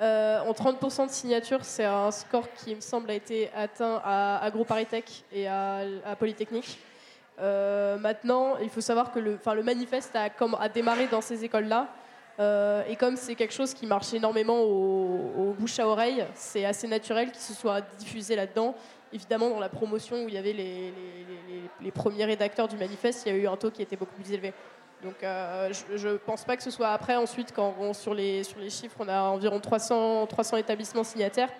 Euh, 0.00 0.40
en 0.40 0.52
30% 0.52 1.06
de 1.06 1.10
signatures, 1.10 1.64
c'est 1.64 1.84
un 1.84 2.10
score 2.10 2.52
qui, 2.52 2.72
il 2.72 2.76
me 2.76 2.80
semble, 2.80 3.10
a 3.10 3.14
été 3.14 3.50
atteint 3.54 4.02
à 4.04 4.44
AgroParisTech 4.44 5.24
et 5.32 5.48
à, 5.48 5.84
à 6.04 6.16
Polytechnique. 6.16 6.78
Euh, 7.38 7.98
maintenant, 7.98 8.56
il 8.58 8.70
faut 8.70 8.80
savoir 8.80 9.12
que 9.12 9.18
le, 9.18 9.62
manifeste 9.62 10.16
a, 10.16 10.68
démarré 10.68 11.06
dans 11.06 11.20
ces 11.20 11.44
écoles-là. 11.44 11.88
et 12.88 12.96
comme 12.96 13.16
c'est 13.16 13.34
quelque 13.34 13.54
chose 13.54 13.74
qui 13.74 13.86
marche 13.86 14.12
énormément 14.14 14.60
au, 14.60 15.54
bouche 15.58 15.78
à 15.78 15.86
oreille, 15.86 16.24
c'est 16.34 16.64
assez 16.64 16.86
naturel 16.86 17.30
qu'il 17.30 17.40
se 17.40 17.54
soit 17.54 17.80
diffusé 17.98 18.36
là-dedans. 18.36 18.74
Évidemment, 19.12 19.50
dans 19.50 19.60
la 19.60 19.68
promotion 19.68 20.24
où 20.24 20.28
il 20.28 20.34
y 20.34 20.38
avait 20.38 20.52
les, 20.52 21.90
premiers 21.92 22.24
rédacteurs 22.24 22.68
du 22.68 22.76
manifeste, 22.76 23.24
il 23.26 23.32
y 23.32 23.36
a 23.36 23.38
eu 23.38 23.46
un 23.46 23.56
taux 23.56 23.70
qui 23.70 23.82
était 23.82 23.96
beaucoup 23.96 24.14
plus 24.14 24.32
élevé. 24.32 24.52
Donc 25.02 25.16
je 25.20 26.08
ne 26.08 26.16
pense 26.16 26.44
pas 26.44 26.56
que 26.56 26.62
ce 26.62 26.70
soit 26.70 26.88
après, 26.88 27.16
ensuite, 27.16 27.52
quand 27.54 27.92
sur, 27.92 28.14
les, 28.14 28.44
sur 28.44 28.58
les 28.58 28.70
chiffres, 28.70 28.96
on 28.98 29.08
a 29.08 29.20
environ 29.20 29.60
300, 29.60 30.26
300 30.26 30.56
établissements 30.56 31.04
signataires. 31.04 31.50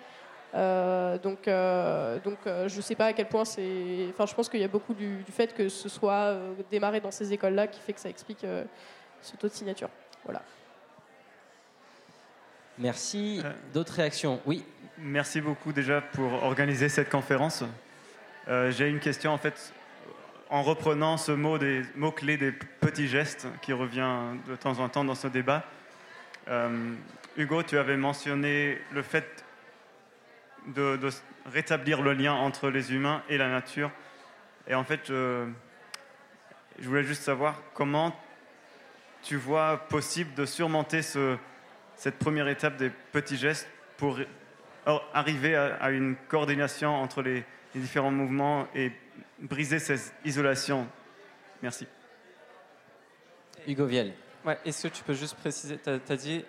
Euh, 0.57 1.19
donc, 1.19 1.47
euh, 1.47 2.19
donc 2.19 2.39
euh, 2.47 2.67
je 2.67 2.77
ne 2.77 2.81
sais 2.81 2.95
pas 2.95 3.07
à 3.07 3.13
quel 3.13 3.27
point 3.27 3.45
c'est. 3.45 4.07
Enfin, 4.09 4.25
je 4.25 4.33
pense 4.33 4.49
qu'il 4.49 4.59
y 4.59 4.63
a 4.63 4.67
beaucoup 4.67 4.95
du, 4.95 5.23
fait 5.31 5.53
que 5.53 5.69
ce 5.69 5.87
soit 5.87 6.35
démarré 6.71 6.99
dans 6.99 7.11
ces 7.11 7.31
écoles-là 7.31 7.67
qui 7.67 7.79
fait 7.79 7.93
que 7.93 7.99
ça 7.99 8.09
explique 8.09 8.45
ce 9.21 9.35
taux 9.35 9.47
de 9.47 9.53
signature. 9.53 9.89
Voilà. 10.23 10.41
Merci. 12.79 13.41
D'autres 13.73 13.93
réactions? 13.93 14.39
Oui. 14.45 14.63
Merci 14.99 15.41
beaucoup 15.41 15.71
déjà 15.73 16.01
pour 16.01 16.43
organiser 16.43 16.89
cette 16.89 17.09
conférence. 17.09 17.63
J'ai 18.47 18.89
une 18.89 18.99
question 18.99 19.31
en 19.31 19.37
fait 19.37 19.73
en 20.49 20.63
reprenant 20.63 21.17
ce 21.17 21.31
mot 21.31 21.59
des 21.59 21.83
mots 21.95 22.11
clés 22.11 22.37
des 22.37 22.51
petits 22.51 23.07
gestes 23.07 23.47
qui 23.61 23.73
revient 23.73 24.37
de 24.47 24.55
temps 24.55 24.79
en 24.79 24.89
temps 24.89 25.05
dans 25.05 25.13
ce 25.13 25.27
débat. 25.27 25.63
Hugo, 27.37 27.61
tu 27.61 27.77
avais 27.77 27.97
mentionné 27.97 28.79
le 28.91 29.03
fait 29.03 29.45
de, 30.67 31.09
rétablir 31.45 32.01
le 32.01 32.13
lien 32.13 32.33
entre 32.33 32.69
les 32.69 32.93
humains 32.93 33.23
et 33.29 33.37
la 33.37 33.49
nature. 33.49 33.91
Et 34.67 34.75
en 34.75 34.83
fait, 34.83 35.01
je, 35.07 35.47
voulais 36.79 37.03
juste 37.03 37.23
savoir 37.23 37.61
comment 37.73 38.13
tu 39.23 39.37
vois 39.37 39.77
possible 39.89 40.33
de 40.33 40.45
surmonter 40.45 41.01
ce, 41.01 41.37
cette 41.95 42.19
première 42.19 42.47
étape 42.47 42.77
des 42.77 42.89
petits 43.11 43.37
gestes 43.37 43.67
pour 43.97 44.19
arriver 45.13 45.55
à, 45.55 45.89
une 45.91 46.15
coordination 46.27 46.95
entre 46.95 47.21
les, 47.21 47.43
différents 47.75 48.11
mouvements 48.11 48.67
et 48.73 48.91
briser 49.39 49.77
cette 49.79 50.13
isolation. 50.25 50.87
Merci. 51.61 51.87
Hugo 53.67 53.85
Viel. 53.85 54.13
Ouais, 54.45 54.57
Est-ce 54.65 54.87
que 54.87 54.93
tu 54.93 55.03
peux 55.03 55.13
juste 55.13 55.35
préciser, 55.35 55.77
tu 55.77 55.89
as, 55.89 56.15
dit 56.15 56.43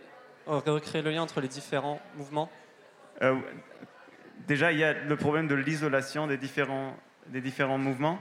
recréer 0.46 1.02
le 1.02 1.10
lien 1.10 1.22
entre 1.22 1.40
les 1.40 1.48
différents 1.48 2.00
mouvements? 2.14 2.50
Euh, 3.22 3.36
déjà, 4.46 4.72
il 4.72 4.78
y 4.78 4.84
a 4.84 4.92
le 4.92 5.16
problème 5.16 5.48
de 5.48 5.54
l'isolation 5.54 6.26
des 6.26 6.36
différents, 6.36 6.96
des 7.26 7.40
différents 7.40 7.78
mouvements 7.78 8.18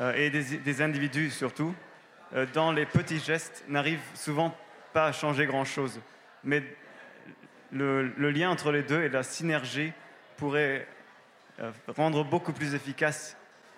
euh, 0.00 0.12
et 0.14 0.30
des, 0.30 0.82
individus 0.82 1.30
surtout. 1.30 1.74
Euh, 2.34 2.46
dans 2.52 2.72
les 2.72 2.86
petits 2.86 3.18
gestes, 3.18 3.64
n'arrivent 3.68 4.00
souvent 4.14 4.56
pas 4.92 5.06
à 5.06 5.12
changer 5.12 5.46
grand-chose. 5.46 6.00
Mais 6.42 6.62
le, 7.72 8.12
lien 8.30 8.50
entre 8.50 8.72
les 8.72 8.82
deux 8.82 9.02
et 9.02 9.08
la 9.08 9.22
synergie 9.22 9.92
pourrait 10.36 10.86
euh, 11.60 11.70
rendre 11.88 12.24
beaucoup 12.24 12.52
plus 12.52 12.74
efficaces 12.74 13.36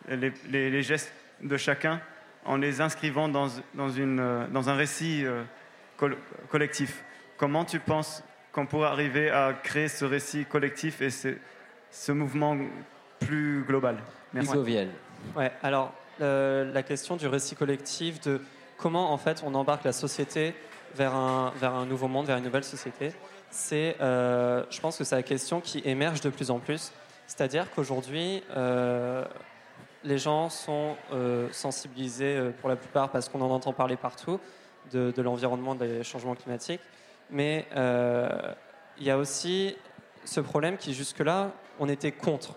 les, 0.09 0.83
gestes 0.83 1.13
de 1.43 1.57
chacun 1.57 2.01
en 2.45 2.57
les 2.57 2.81
inscrivant 2.81 3.29
dans, 3.29 3.49
dans, 3.75 3.91
une, 3.91 4.47
dans 4.51 4.69
un 4.69 4.75
récit 4.75 5.25
collectif. 6.49 7.03
Comment 7.37 7.65
tu 7.65 7.81
penses 7.81 8.23
qu'on 8.57 8.65
pourrait 8.65 8.89
arriver 8.89 9.29
à 9.29 9.53
créer 9.53 9.89
ce 9.89 10.07
récit 10.07 10.47
collectif 10.47 11.03
et 11.03 11.11
ce, 11.11 12.13
mouvement 12.13 12.57
plus 13.21 13.63
global 13.69 13.99
Merci. 14.33 14.57
Ouais, 15.37 15.53
alors 15.63 15.93
euh, 16.23 16.73
la 16.73 16.83
question 16.83 17.17
du 17.17 17.27
récit 17.27 17.55
collectif, 17.55 18.19
de 18.23 18.41
comment 18.79 19.13
en 19.13 19.19
fait 19.19 19.43
on 19.47 19.55
embarque 19.55 19.85
la 19.85 19.93
société 19.93 20.55
vers 20.95 21.15
un, 21.15 21.53
vers 21.61 21.75
un 21.75 21.85
nouveau 21.85 22.09
monde, 22.09 22.27
vers 22.27 22.39
une 22.39 22.45
nouvelle 22.45 22.65
société, 22.65 23.13
c'est, 23.51 23.97
euh, 24.01 24.65
je 24.71 24.81
pense 24.81 24.97
que 24.97 25.05
c'est 25.05 25.17
la 25.17 25.23
question 25.23 25.61
qui 25.61 25.83
émerge 25.85 26.23
de 26.23 26.31
plus 26.31 26.51
en 26.51 26.59
plus. 26.59 26.93
C'est-à-dire 27.27 27.71
qu'aujourd'hui, 27.75 28.43
euh, 28.57 29.23
les 30.03 30.17
gens 30.17 30.49
sont 30.49 30.97
sensibilisés 31.53 32.53
pour 32.61 32.71
la 32.71 32.77
plupart 32.77 33.11
parce 33.11 33.29
qu'on 33.29 33.43
en 33.43 33.51
entend 33.51 33.75
parler 33.75 33.97
partout 33.97 34.41
de, 34.93 35.11
de 35.11 35.23
l'environnement, 35.23 35.75
des 35.75 36.03
changements 36.05 36.35
climatiques. 36.35 36.81
Mais 37.31 37.67
euh, 37.75 38.29
il 38.99 39.05
y 39.05 39.11
a 39.11 39.19
aussi 39.19 39.77
ce 40.25 40.41
problème 40.41 40.77
qui 40.77 40.95
jusque-là, 40.95 41.53
on 41.79 41.89
était 41.89 42.13
contre. 42.13 42.55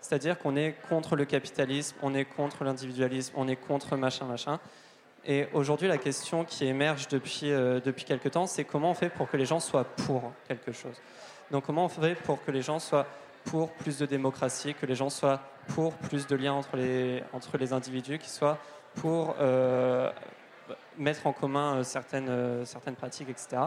C'est-à-dire 0.00 0.38
qu'on 0.38 0.56
est 0.56 0.74
contre 0.88 1.16
le 1.16 1.24
capitalisme, 1.24 1.96
on 2.02 2.14
est 2.14 2.24
contre 2.24 2.64
l'individualisme, 2.64 3.34
on 3.36 3.48
est 3.48 3.56
contre 3.56 3.96
machin, 3.96 4.26
machin. 4.26 4.60
Et 5.24 5.46
aujourd'hui, 5.52 5.88
la 5.88 5.98
question 5.98 6.44
qui 6.44 6.64
émerge 6.66 7.08
depuis, 7.08 7.50
euh, 7.50 7.80
depuis 7.84 8.04
quelques 8.04 8.30
temps, 8.30 8.46
c'est 8.46 8.64
comment 8.64 8.92
on 8.92 8.94
fait 8.94 9.10
pour 9.10 9.28
que 9.28 9.36
les 9.36 9.46
gens 9.46 9.60
soient 9.60 9.84
pour 9.84 10.32
quelque 10.46 10.72
chose. 10.72 10.96
Donc 11.50 11.64
comment 11.66 11.86
on 11.86 11.88
fait 11.88 12.14
pour 12.14 12.42
que 12.44 12.50
les 12.50 12.62
gens 12.62 12.78
soient 12.78 13.06
pour 13.44 13.70
plus 13.70 13.98
de 13.98 14.06
démocratie, 14.06 14.74
que 14.74 14.86
les 14.86 14.94
gens 14.94 15.10
soient 15.10 15.40
pour 15.68 15.94
plus 15.94 16.26
de 16.26 16.36
liens 16.36 16.52
entre 16.52 16.76
les, 16.76 17.22
entre 17.32 17.58
les 17.58 17.72
individus, 17.72 18.18
qu'ils 18.18 18.30
soient 18.30 18.58
pour 18.94 19.36
euh, 19.40 20.10
mettre 20.98 21.26
en 21.26 21.32
commun 21.32 21.76
euh, 21.76 21.82
certaines, 21.82 22.28
euh, 22.28 22.64
certaines 22.64 22.96
pratiques, 22.96 23.28
etc. 23.28 23.62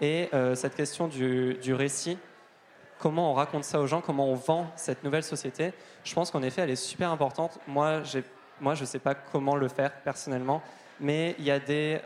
Et 0.00 0.28
euh, 0.32 0.54
cette 0.54 0.74
question 0.74 1.08
du, 1.08 1.54
du, 1.54 1.74
récit, 1.74 2.18
comment 2.98 3.32
on 3.32 3.34
raconte 3.34 3.64
ça 3.64 3.80
aux 3.80 3.86
gens, 3.86 4.00
comment 4.00 4.28
on 4.28 4.34
vend 4.34 4.70
cette 4.76 5.02
nouvelle 5.02 5.24
société, 5.24 5.72
je 6.04 6.14
pense 6.14 6.30
qu'en 6.30 6.42
effet, 6.42 6.62
elle 6.62 6.70
est 6.70 6.76
super 6.76 7.10
importante. 7.10 7.58
Moi, 7.66 8.02
moi 8.60 8.74
je 8.74 8.82
ne 8.82 8.86
sais 8.86 8.98
pas 9.00 9.14
comment 9.14 9.56
le 9.56 9.68
faire 9.68 9.92
personnellement, 10.02 10.62
mais 11.00 11.34
il 11.38 11.44
y, 11.44 11.50
a 11.50 11.58
des, 11.58 12.00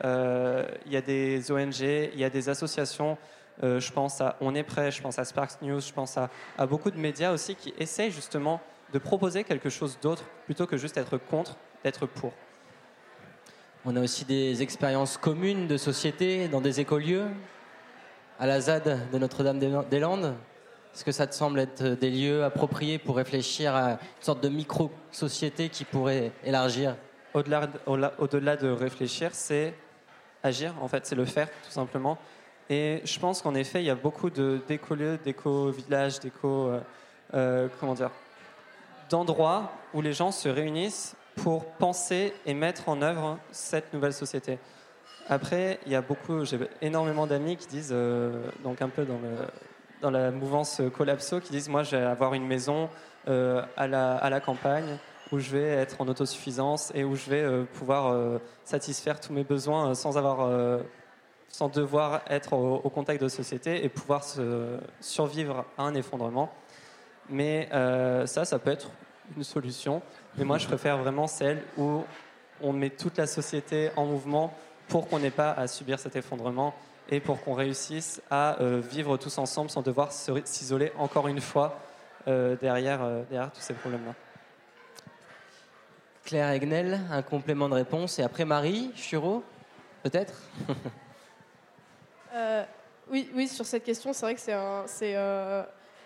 y 0.86 0.96
a 0.96 1.00
des 1.00 1.52
ONG, 1.52 1.80
il 1.80 2.18
y 2.18 2.24
a 2.24 2.30
des 2.30 2.48
associations, 2.48 3.16
je 3.62 3.92
pense 3.92 4.20
à 4.20 4.36
On 4.40 4.54
est 4.54 4.62
prêt, 4.62 4.90
je 4.90 5.00
pense 5.00 5.18
à 5.18 5.24
Sparks 5.24 5.60
News, 5.62 5.80
je 5.80 5.92
pense 5.92 6.16
à, 6.18 6.28
à 6.58 6.66
beaucoup 6.66 6.90
de 6.90 6.98
médias 6.98 7.32
aussi 7.32 7.54
qui 7.54 7.72
essayent 7.78 8.10
justement 8.10 8.60
de 8.92 8.98
proposer 8.98 9.44
quelque 9.44 9.70
chose 9.70 9.98
d'autre 10.00 10.24
plutôt 10.44 10.66
que 10.66 10.76
juste 10.76 10.96
être 10.96 11.16
contre, 11.16 11.56
d'être 11.84 12.06
pour. 12.06 12.32
On 13.84 13.96
a 13.96 14.00
aussi 14.00 14.24
des 14.24 14.62
expériences 14.62 15.16
communes 15.16 15.66
de 15.66 15.76
société 15.76 16.46
dans 16.46 16.60
des 16.60 16.78
écolieux, 16.78 17.24
à 18.38 18.46
la 18.46 18.60
ZAD 18.60 19.10
de 19.10 19.18
Notre-Dame-des-Landes. 19.18 20.36
Est-ce 20.94 21.04
que 21.04 21.10
ça 21.10 21.26
te 21.26 21.34
semble 21.34 21.58
être 21.58 21.84
des 21.84 22.10
lieux 22.10 22.44
appropriés 22.44 22.98
pour 22.98 23.16
réfléchir 23.16 23.74
à 23.74 23.90
une 23.90 23.98
sorte 24.20 24.40
de 24.40 24.48
micro-société 24.48 25.68
qui 25.68 25.84
pourrait 25.84 26.30
élargir 26.44 26.94
Au-delà 27.34 27.68
au 28.18 28.28
de 28.28 28.70
réfléchir, 28.70 29.30
c'est 29.32 29.74
agir, 30.44 30.74
en 30.80 30.86
fait, 30.86 31.04
c'est 31.04 31.16
le 31.16 31.24
faire, 31.24 31.48
tout 31.48 31.72
simplement. 31.72 32.18
Et 32.70 33.00
je 33.04 33.18
pense 33.18 33.42
qu'en 33.42 33.56
effet, 33.56 33.82
il 33.82 33.86
y 33.86 33.90
a 33.90 33.96
beaucoup 33.96 34.30
d'écolieux, 34.30 35.18
d'éco-villages, 35.24 36.20
d'éco... 36.20 36.68
Euh, 36.68 36.80
euh, 37.34 37.68
comment 37.80 37.94
dire 37.94 38.10
d'endroits 39.08 39.72
où 39.92 40.00
les 40.00 40.12
gens 40.12 40.32
se 40.32 40.48
réunissent 40.48 41.14
pour 41.36 41.64
penser 41.64 42.32
et 42.46 42.54
mettre 42.54 42.88
en 42.88 43.02
œuvre 43.02 43.38
cette 43.50 43.92
nouvelle 43.92 44.12
société. 44.12 44.58
Après, 45.28 45.78
il 45.86 45.92
y 45.92 45.94
a 45.94 46.02
beaucoup, 46.02 46.44
j'ai 46.44 46.58
énormément 46.80 47.26
d'amis 47.26 47.56
qui 47.56 47.68
disent, 47.68 47.92
euh, 47.92 48.42
donc 48.64 48.82
un 48.82 48.88
peu 48.88 49.06
dans, 50.00 50.10
la 50.10 50.30
mouvance 50.30 50.82
collapso, 50.94 51.40
qui 51.40 51.52
disent 51.52 51.68
Moi, 51.68 51.84
je 51.84 51.96
vais 51.96 52.02
avoir 52.02 52.34
une 52.34 52.46
maison 52.46 52.88
euh, 53.28 53.62
à, 53.76 53.86
la, 53.86 54.40
campagne 54.40 54.98
où 55.30 55.38
je 55.38 55.50
vais 55.50 55.68
être 55.68 56.00
en 56.00 56.08
autosuffisance 56.08 56.92
et 56.94 57.04
où 57.04 57.14
je 57.14 57.30
vais 57.30 57.42
euh, 57.42 57.64
pouvoir 57.64 58.40
satisfaire 58.64 59.20
tous 59.20 59.32
mes 59.32 59.44
besoins 59.44 59.94
sans 59.94 60.18
avoir 60.18 60.80
sans 61.48 61.68
devoir 61.68 62.22
être 62.28 62.54
au, 62.54 62.90
contact 62.90 63.22
de 63.22 63.28
société 63.28 63.84
et 63.84 63.88
pouvoir 63.88 64.24
survivre 65.00 65.66
à 65.78 65.82
un 65.82 65.94
effondrement. 65.94 66.52
Mais 67.28 67.68
ça, 68.26 68.44
ça 68.44 68.58
peut 68.58 68.70
être 68.70 68.90
une 69.36 69.44
solution. 69.44 70.02
Mais 70.36 70.44
moi, 70.44 70.58
je 70.58 70.66
préfère 70.66 70.98
vraiment 70.98 71.26
celle 71.26 71.62
où 71.76 72.02
on 72.60 72.72
met 72.72 72.90
toute 72.90 73.18
la 73.18 73.26
société 73.26 73.90
en 73.96 74.06
mouvement 74.06 74.54
pour 74.88 75.08
qu'on 75.08 75.18
n'ait 75.18 75.30
pas 75.30 75.52
à 75.52 75.66
subir 75.66 75.98
cet 75.98 76.16
effondrement 76.16 76.74
et 77.08 77.20
pour 77.20 77.42
qu'on 77.42 77.54
réussisse 77.54 78.22
à 78.30 78.60
euh, 78.60 78.80
vivre 78.80 79.16
tous 79.16 79.38
ensemble 79.38 79.70
sans 79.70 79.82
devoir 79.82 80.12
s'isoler 80.12 80.92
encore 80.98 81.28
une 81.28 81.40
fois 81.40 81.78
euh, 82.28 82.56
derrière, 82.56 83.02
euh, 83.02 83.22
derrière 83.28 83.50
tous 83.50 83.60
ces 83.60 83.74
problèmes-là. 83.74 84.14
Claire 86.24 86.50
Egnel, 86.50 87.00
un 87.10 87.22
complément 87.22 87.68
de 87.68 87.74
réponse. 87.74 88.18
Et 88.18 88.22
après 88.22 88.44
Marie, 88.44 88.90
Churo, 88.94 89.42
peut-être? 90.02 90.34
Oui, 93.10 93.28
oui, 93.34 93.46
sur 93.46 93.66
cette 93.66 93.84
question, 93.84 94.14
c'est 94.14 94.24
vrai 94.24 94.34
que 94.34 94.40
c'est 94.86 95.16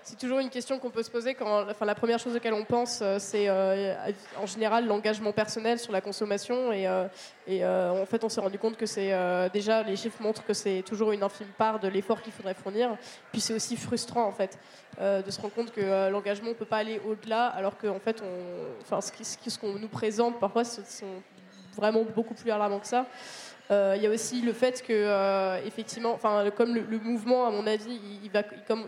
c'est 0.07 0.17
toujours 0.17 0.39
une 0.39 0.51
question 0.51 0.79
qu'on 0.79 0.91
peut 0.91 1.03
se 1.03 1.11
poser 1.11 1.37
enfin, 1.41 1.85
la 1.85 1.95
première 1.97 2.21
chose 2.21 2.37
auquel 2.37 2.55
on 2.55 2.65
pense, 2.65 3.01
euh, 3.03 3.17
c'est 3.19 3.49
euh, 3.49 3.93
en 4.41 4.47
général 4.47 4.87
l'engagement 4.87 5.33
personnel 5.33 5.81
sur 5.81 5.93
la 5.93 6.01
consommation. 6.01 6.71
Et, 6.73 6.87
euh, 6.87 8.03
en 8.03 8.07
fait, 8.07 8.23
on 8.23 8.29
s'est 8.29 8.41
rendu 8.41 8.57
compte 8.57 8.77
que 8.77 8.87
c'est 8.87 9.13
déjà, 9.53 9.83
les 9.83 9.97
chiffres 9.97 10.23
montrent 10.23 10.45
que 10.45 10.55
c'est 10.55 10.85
toujours 10.87 11.11
une 11.11 11.25
infime 11.25 11.49
part 11.59 11.81
de 11.81 11.89
l'effort 11.89 12.23
qu'il 12.23 12.33
faudrait 12.33 12.55
fournir. 12.55 12.97
Puis 13.33 13.41
c'est 13.41 13.55
aussi 13.55 13.77
frustrant, 13.77 14.25
en 14.25 14.33
fait, 14.33 14.59
de 15.01 15.29
se 15.29 15.41
rendre 15.41 15.55
compte 15.55 15.73
que 15.73 16.11
l'engagement 16.11 16.51
ne 16.51 16.55
peut 16.55 16.65
pas 16.65 16.79
aller 16.79 17.01
au-delà, 17.05 17.47
alors 17.47 17.77
que 17.77 17.89
en 17.89 17.99
fait, 17.99 18.23
ce 18.89 19.59
qu'on 19.59 19.73
nous 19.73 19.89
présente 19.89 20.39
parfois, 20.39 20.65
ce 20.65 20.83
sont 20.83 21.07
vraiment 21.77 22.05
beaucoup 22.15 22.35
plus 22.35 22.51
alarmants 22.51 22.81
que 22.81 22.87
ça. 22.87 23.07
Il 23.71 24.03
y 24.03 24.07
a 24.07 24.11
aussi 24.11 24.41
le 24.43 24.53
fait 24.53 24.83
que, 24.83 25.65
effectivement, 25.67 26.19
comme 26.57 26.75
le, 26.75 26.99
mouvement, 26.99 27.47
à 27.47 27.51
mon 27.51 27.67
avis, 27.67 28.01
il, 28.25 28.31
va, 28.31 28.43
comme, 28.43 28.87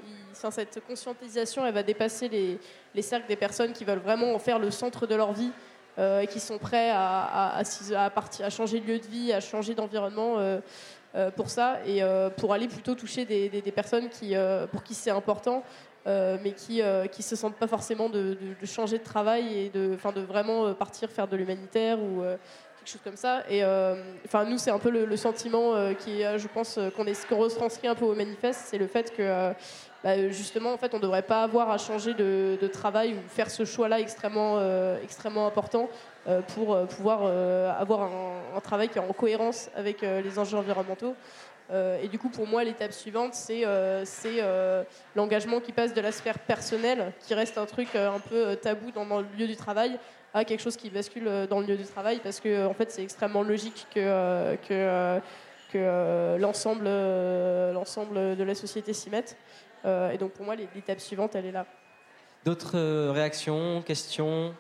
cette 0.51 0.80
conscientisation, 0.86 1.66
elle 1.66 1.74
va 1.74 1.82
dépasser 1.82 2.28
les, 2.28 2.59
les 2.95 3.03
cercles 3.03 3.28
des 3.28 3.36
personnes 3.36 3.72
qui 3.72 3.84
veulent 3.84 3.99
vraiment 3.99 4.34
en 4.34 4.39
faire 4.39 4.59
le 4.59 4.70
centre 4.70 5.07
de 5.07 5.14
leur 5.14 5.32
vie 5.32 5.51
euh, 5.99 6.20
et 6.20 6.28
qui 6.28 6.39
sont 6.39 6.59
prêts 6.59 6.91
à, 6.93 7.61
partir, 8.14 8.47
à 8.47 8.51
changer 8.51 8.78
de 8.78 8.86
lieu 8.86 8.99
de 9.01 9.07
vie, 9.07 9.32
à 9.32 9.41
changer 9.41 9.74
d'environnement 9.74 10.39
euh, 10.39 10.61
euh, 11.16 11.32
pour 11.32 11.51
ça 11.51 11.78
et 11.84 12.03
pour 12.36 12.53
aller 12.53 12.68
plutôt 12.68 12.95
toucher 12.95 13.24
des, 13.24 13.72
personnes 13.72 14.09
qui, 14.09 14.34
pour 14.70 14.84
qui 14.84 14.95
c'est 14.95 15.11
important. 15.11 15.64
mais 16.07 16.53
qui 16.53 16.82
ne 16.82 17.09
se 17.22 17.34
sentent 17.34 17.57
pas 17.57 17.66
forcément 17.66 18.09
de, 18.09 18.36
changer 18.64 18.99
de 18.99 19.03
travail 19.03 19.59
et 19.59 19.70
de, 19.70 19.97
de 20.14 20.20
vraiment 20.20 20.72
partir 20.72 21.11
faire 21.11 21.26
de 21.26 21.36
l'humanitaire 21.36 21.99
ou 21.99 22.22
quelque 22.89 22.93
chose 22.93 23.05
comme 23.05 23.16
ça. 23.16 23.43
Et 23.51 23.62
euh, 23.62 23.97
enfin, 24.24 24.45
nous, 24.45 24.59
c'est 24.59 24.70
un 24.70 24.78
peu 24.78 24.91
le, 24.91 25.16
sentiment 25.16 25.74
euh, 25.74 25.95
qui, 25.95 26.22
est, 26.22 26.39
je 26.39 26.49
pense, 26.49 26.78
euh, 26.78 26.91
qu'on 26.91 27.07
est, 27.07 27.26
qu'on 27.26 27.39
retranscrit 27.39 27.89
un 27.89 27.95
peu 27.95 28.05
au 28.05 28.14
manifeste, 28.14 28.62
c'est 28.66 28.78
le 28.78 28.86
fait 28.86 29.14
que 29.14 29.22
euh, 29.22 29.53
bah, 30.03 30.28
justement, 30.28 30.72
en 30.72 30.78
fait, 30.78 30.95
on 30.95 30.99
ne 30.99 31.03
devrait 31.03 31.22
pas 31.22 31.43
avoir 31.43 31.70
à 31.70 31.78
changer 31.78 32.14
de, 32.14 32.59
travail 32.72 33.14
ou 33.14 33.28
faire 33.28 33.51
ce 33.51 33.64
choix-là 33.64 34.01
extrêmement, 34.01 34.57
euh, 34.59 34.97
extrêmement 35.03 35.47
important 35.47 35.89
euh, 36.28 36.41
pour 36.55 36.74
euh, 36.74 36.86
pouvoir 36.86 37.20
euh, 37.24 37.72
avoir 37.78 38.03
un, 38.03 38.61
travail 38.61 38.89
qui 38.89 38.99
est 38.99 39.03
en 39.03 39.12
cohérence 39.12 39.70
avec 39.74 40.03
euh, 40.03 40.20
les 40.20 40.39
enjeux 40.39 40.57
environnementaux. 40.57 41.14
Euh, 41.70 42.01
et 42.03 42.09
du 42.09 42.18
coup, 42.18 42.28
pour 42.28 42.47
moi, 42.47 42.64
l'étape 42.64 42.93
suivante, 42.93 43.34
c'est 43.34 43.64
euh, 43.64 44.05
euh, 44.26 44.84
l'engagement 45.14 45.61
qui 45.61 45.72
passe 45.72 45.93
de 45.93 46.01
la 46.01 46.12
sphère 46.12 46.39
personnelle, 46.39 47.12
qui 47.20 47.34
reste 47.34 47.59
un 47.59 47.66
truc 47.66 47.89
euh, 47.95 48.11
un 48.11 48.20
peu 48.20 48.49
euh, 48.49 48.55
tabou 48.55 48.91
dans 48.91 49.05
le 49.05 49.26
lieu 49.36 49.47
du 49.47 49.57
travail, 49.57 49.99
à 50.34 50.44
quelque 50.44 50.60
chose 50.60 50.76
qui 50.76 50.90
bascule 50.90 51.26
euh, 51.28 51.46
dans 51.46 51.60
le 51.60 51.66
lieu 51.66 51.76
du 51.76 51.84
travail, 51.84 52.20
parce 52.22 52.40
que 52.40 52.66
en 52.66 52.74
fait, 52.74 52.90
c'est 52.90 53.02
extrêmement 53.02 53.42
logique 53.42 53.86
que, 53.94 54.00
euh, 54.00 54.56
que, 54.56 54.66
euh, 54.72 55.20
que 55.72 56.36
l'ensemble 56.40 56.84
l'ensemble 57.74 58.36
de 58.36 58.44
la 58.44 58.54
société 58.54 58.92
s'y 58.92 59.10
mette. 59.10 59.36
Et 59.84 60.18
donc, 60.18 60.32
pour 60.32 60.44
moi, 60.44 60.54
l'é- 60.56 60.68
l'étape 60.74 61.00
suivante, 61.00 61.34
elle 61.34 61.46
est 61.46 61.52
là. 61.52 61.64
D'autres 62.44 62.78
réactions, 63.10 63.80
questions? 63.82 64.54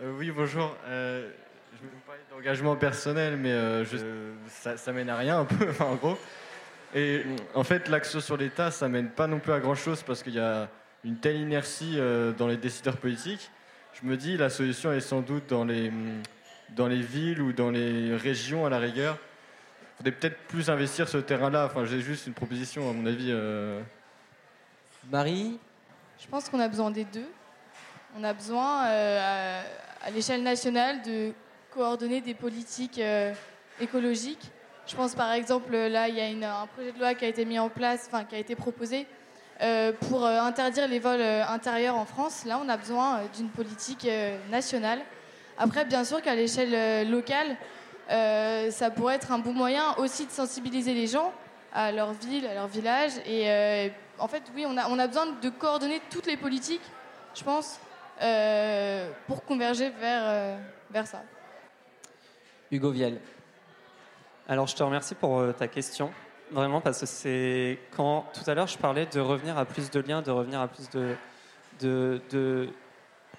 Euh, 0.00 0.12
oui, 0.18 0.30
bonjour. 0.30 0.74
Euh, 0.86 1.30
je 1.74 1.78
vais 1.82 1.88
vous 1.92 2.00
parler 2.06 2.20
d'engagement 2.30 2.76
personnel, 2.76 3.36
mais 3.36 3.52
euh, 3.52 3.84
je- 3.84 4.32
ça, 4.48 4.76
ça 4.76 4.92
mène 4.92 5.08
à 5.10 5.16
rien 5.16 5.40
un 5.40 5.44
peu, 5.44 5.66
en 5.80 5.94
gros. 5.96 6.16
Et 6.94 7.22
en 7.54 7.64
fait, 7.64 7.88
l'action 7.88 8.20
sur 8.20 8.36
l'État, 8.36 8.70
ça 8.70 8.88
mène 8.88 9.10
pas 9.10 9.26
non 9.26 9.38
plus 9.38 9.52
à 9.52 9.60
grand 9.60 9.74
chose 9.74 10.02
parce 10.02 10.22
qu'il 10.22 10.34
y 10.34 10.40
a 10.40 10.68
une 11.04 11.16
telle 11.16 11.36
inertie 11.36 11.94
euh, 11.98 12.32
dans 12.32 12.46
les 12.46 12.56
décideurs 12.56 12.96
politiques. 12.96 13.50
Je 13.94 14.06
me 14.08 14.16
dis, 14.16 14.36
la 14.36 14.50
solution 14.50 14.92
est 14.92 15.00
sans 15.00 15.20
doute 15.20 15.48
dans 15.48 15.64
les, 15.64 15.92
dans 16.70 16.86
les 16.88 17.00
villes 17.00 17.40
ou 17.42 17.52
dans 17.52 17.70
les 17.70 18.16
régions 18.16 18.64
à 18.66 18.70
la 18.70 18.78
rigueur. 18.78 19.18
Il 19.94 19.96
faudrait 19.98 20.12
peut-être 20.12 20.38
plus 20.48 20.70
investir 20.70 21.08
ce 21.08 21.18
terrain-là. 21.18 21.66
Enfin, 21.66 21.84
j'ai 21.84 22.00
juste 22.00 22.26
une 22.26 22.32
proposition, 22.32 22.88
à 22.88 22.92
mon 22.92 23.06
avis. 23.06 23.28
euh, 23.30 23.80
Marie 25.10 25.58
Je 26.20 26.26
pense 26.26 26.48
qu'on 26.48 26.60
a 26.60 26.68
besoin 26.68 26.90
des 26.90 27.04
deux. 27.04 27.28
On 28.18 28.24
a 28.24 28.32
besoin, 28.32 28.86
euh, 28.86 29.60
à, 30.02 30.06
à 30.06 30.10
l'échelle 30.10 30.42
nationale, 30.42 31.02
de 31.02 31.32
coordonner 31.70 32.20
des 32.20 32.34
politiques 32.34 32.98
euh, 32.98 33.32
écologiques. 33.80 34.50
Je 34.86 34.96
pense 34.96 35.14
par 35.14 35.32
exemple, 35.32 35.72
là, 35.76 36.08
il 36.08 36.16
y 36.16 36.20
a 36.20 36.28
une- 36.28 36.44
un 36.44 36.66
projet 36.66 36.92
de 36.92 36.98
loi 36.98 37.14
qui 37.14 37.24
a 37.24 37.28
été 37.28 37.44
mis 37.44 37.58
en 37.58 37.68
place, 37.68 38.08
enfin, 38.08 38.24
qui 38.24 38.34
a 38.34 38.38
été 38.38 38.56
proposé 38.56 39.00
euh, 39.00 39.04
pour 40.08 40.24
euh, 40.24 40.40
interdire 40.40 40.88
les 40.88 40.98
vols 40.98 41.20
euh, 41.20 41.46
intérieurs 41.46 41.96
en 41.96 42.04
France. 42.04 42.44
Là, 42.44 42.60
on 42.64 42.68
a 42.68 42.76
besoin 42.76 43.18
euh, 43.18 43.22
d'une 43.36 43.48
politique 43.48 44.04
euh, 44.06 44.36
nationale. 44.50 44.98
Après, 45.56 45.84
bien 45.84 46.02
sûr 46.02 46.20
qu'à 46.20 46.34
l'échelle 46.34 46.74
euh, 46.74 47.04
locale, 47.04 47.56
euh, 48.10 48.70
ça 48.72 48.90
pourrait 48.90 49.14
être 49.14 49.30
un 49.30 49.38
bon 49.38 49.52
moyen 49.52 49.94
aussi 49.98 50.26
de 50.26 50.32
sensibiliser 50.32 50.94
les 50.94 51.06
gens 51.06 51.32
à 51.72 51.92
leur 51.92 52.12
ville, 52.12 52.46
à 52.46 52.54
leur 52.54 52.66
village. 52.66 53.12
Et 53.24 53.50
euh, 53.50 53.88
en 54.18 54.26
fait, 54.26 54.42
oui, 54.54 54.66
on 54.66 54.76
a, 54.76 55.06
besoin 55.06 55.26
de 55.40 55.48
coordonner 55.50 56.00
toutes 56.10 56.26
les 56.26 56.36
politiques, 56.36 56.82
je 57.34 57.44
pense, 57.44 57.78
euh, 58.20 59.08
pour 59.26 59.44
converger 59.44 59.90
vers, 59.90 60.22
euh, 60.24 60.58
vers 60.90 61.06
ça. 61.06 61.22
Hugo 62.70 62.90
Viel. 62.90 63.20
Alors, 64.48 64.66
je 64.66 64.74
te 64.74 64.82
remercie 64.82 65.14
pour 65.14 65.38
euh, 65.38 65.52
ta 65.52 65.68
question, 65.68 66.10
vraiment, 66.52 66.80
parce 66.80 67.00
que 67.00 67.06
c'est 67.06 67.78
quand 67.96 68.26
tout 68.32 68.48
à 68.48 68.54
l'heure 68.54 68.66
je 68.66 68.78
parlais 68.78 69.06
de 69.06 69.20
revenir 69.20 69.58
à 69.58 69.64
plus 69.64 69.90
de 69.90 70.00
liens, 70.00 70.22
de 70.22 70.30
revenir 70.30 70.60
à 70.60 70.68
plus 70.68 70.88
de, 70.90 71.16
de, 71.80 72.68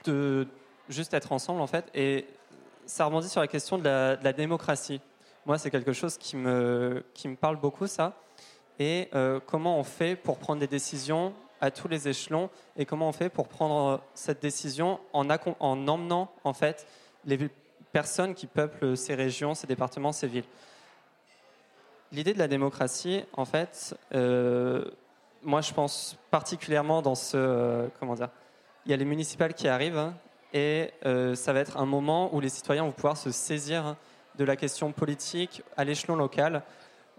de, 0.05 0.47
juste 0.89 1.13
être 1.13 1.31
ensemble, 1.31 1.61
en 1.61 1.67
fait, 1.67 1.85
et 1.93 2.25
ça 2.85 3.05
rebondit 3.05 3.29
sur 3.29 3.41
la 3.41 3.47
question 3.47 3.77
de 3.77 3.83
la, 3.83 4.33
démocratie. 4.33 4.99
Moi, 5.45 5.57
c'est 5.57 5.69
quelque 5.69 5.93
chose 5.93 6.17
qui 6.17 6.35
me, 6.35 7.03
qui 7.13 7.27
me 7.27 7.35
parle 7.35 7.57
beaucoup, 7.57 7.87
ça. 7.87 8.13
Et 8.79 9.09
euh, 9.13 9.39
comment 9.45 9.79
on 9.79 9.83
fait 9.83 10.15
pour 10.15 10.37
prendre 10.37 10.59
des 10.59 10.67
décisions 10.67 11.33
à 11.61 11.71
tous 11.71 11.87
les 11.87 12.07
échelons 12.07 12.49
et 12.75 12.85
comment 12.85 13.07
on 13.07 13.13
fait 13.13 13.29
pour 13.29 13.47
prendre 13.47 13.87
euh, 13.87 13.97
cette 14.13 14.41
décision 14.41 14.99
en, 15.13 15.27
en 15.29 15.87
emmenant, 15.87 16.31
en 16.43 16.53
fait, 16.53 16.87
les 17.25 17.49
personnes 17.91 18.33
qui 18.33 18.47
peuplent 18.47 18.97
ces 18.97 19.15
régions, 19.15 19.53
ces 19.53 19.67
départements, 19.67 20.11
ces 20.11 20.27
villes. 20.27 20.45
L'idée 22.13 22.35
de 22.35 22.37
la 22.37 22.47
démocratie, 22.47 23.23
en 23.33 23.43
fait, 23.43 23.97
euh, 24.13 24.85
moi 25.41 25.61
je 25.61 25.73
pense 25.73 26.15
particulièrement 26.29 27.01
dans 27.01 27.15
ce. 27.15 27.35
euh, 27.35 27.87
comment 27.99 28.13
dire 28.13 28.29
Il 28.85 28.91
y 28.91 28.93
a 28.93 28.97
les 28.97 29.05
municipales 29.05 29.55
qui 29.55 29.67
arrivent 29.67 29.97
hein, 29.97 30.13
et 30.53 30.91
euh, 31.07 31.33
ça 31.33 31.53
va 31.53 31.59
être 31.61 31.77
un 31.77 31.87
moment 31.87 32.29
où 32.35 32.39
les 32.39 32.49
citoyens 32.49 32.83
vont 32.83 32.91
pouvoir 32.91 33.17
se 33.17 33.31
saisir 33.31 33.83
hein, 33.83 33.97
de 34.35 34.43
la 34.43 34.55
question 34.55 34.91
politique 34.91 35.63
à 35.75 35.85
l'échelon 35.85 36.15
local. 36.15 36.61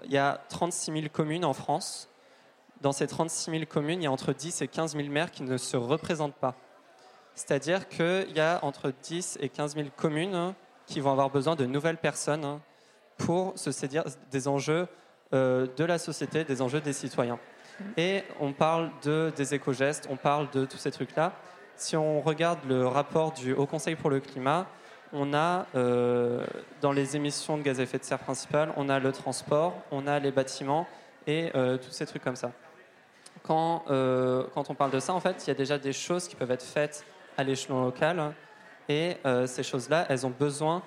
Il 0.05 0.13
y 0.13 0.17
a 0.17 0.41
36 0.49 0.93
000 0.93 1.05
communes 1.13 1.45
en 1.45 1.55
France. 1.55 2.09
Dans 2.81 2.93
ces 2.93 3.09
36 3.09 3.51
000 3.51 3.65
communes, 3.69 4.01
il 4.01 4.05
y 4.05 4.07
a 4.07 4.13
entre 4.13 4.33
10 4.33 4.63
et 4.63 4.69
15 4.69 4.95
000 4.95 5.09
maires 5.09 5.33
qui 5.33 5.43
ne 5.43 5.57
se 5.57 5.77
représentent 5.77 6.37
pas. 6.37 6.55
C'est-à-dire 7.35 7.89
qu'il 7.89 8.31
y 8.33 8.39
a 8.39 8.61
entre 8.63 8.93
10 9.03 9.39
et 9.41 9.49
15 9.49 9.75
000 9.75 9.89
communes 9.97 10.37
hein, 10.37 10.55
qui 10.87 11.01
vont 11.01 11.11
avoir 11.11 11.31
besoin 11.31 11.57
de 11.57 11.67
nouvelles 11.67 11.99
personnes 11.99 12.61
pour 13.17 13.59
se 13.59 13.73
saisir 13.73 14.05
des 14.31 14.49
enjeux 14.49 14.87
euh, 15.33 15.67
de 15.77 15.85
la 15.85 15.99
société, 15.99 16.45
des 16.45 16.63
enjeux 16.63 16.81
des 16.81 16.93
citoyens. 16.93 17.39
Et 17.97 18.23
on 18.41 18.53
parle 18.53 18.91
de, 19.03 19.33
des 19.35 19.55
éco-gestes, 19.55 20.07
on 20.11 20.17
parle 20.17 20.49
de 20.51 20.65
tous 20.65 20.77
ces 20.77 20.91
trucs-là. 20.91 21.33
Si 21.77 21.97
on 21.97 22.21
regarde 22.21 22.61
le 22.69 22.87
rapport 22.87 23.33
du 23.33 23.53
Haut 23.53 23.67
Conseil 23.67 23.97
pour 23.97 24.11
le 24.11 24.21
climat, 24.21 24.67
on 25.13 25.35
a 25.35 25.67
euh, 25.75 26.47
dans 26.81 26.93
les 26.93 27.17
émissions 27.17 27.57
de 27.59 27.63
gaz 27.63 27.81
à 27.81 27.83
effet 27.83 27.99
de 27.99 28.05
serre 28.05 28.21
principales, 28.21 28.73
on 28.77 28.89
a 28.89 29.01
le 29.01 29.11
transport, 29.11 29.75
on 29.91 30.07
a 30.07 30.21
les 30.21 30.31
bâtiments 30.31 30.87
et 31.27 31.51
euh, 31.57 31.79
tous 31.79 31.91
ces 31.91 32.07
trucs 32.07 32.23
comme 32.23 32.37
ça. 32.37 32.53
Quand, 33.43 33.85
quand 34.55 34.71
on 34.71 34.75
parle 34.75 34.91
de 34.91 35.01
ça, 35.01 35.13
en 35.13 35.21
fait, 35.21 35.45
il 35.45 35.49
y 35.49 35.51
a 35.51 35.55
déjà 35.55 35.77
des 35.77 35.93
choses 35.93 36.29
qui 36.29 36.35
peuvent 36.35 36.51
être 36.51 36.65
faites 36.65 37.05
à 37.37 37.45
l'échelon 37.45 37.85
local 37.85 38.33
et 38.89 39.17
ces 39.45 39.63
choses-là, 39.63 40.07
elles 40.09 40.25
ont 40.25 40.31
besoin 40.31 40.83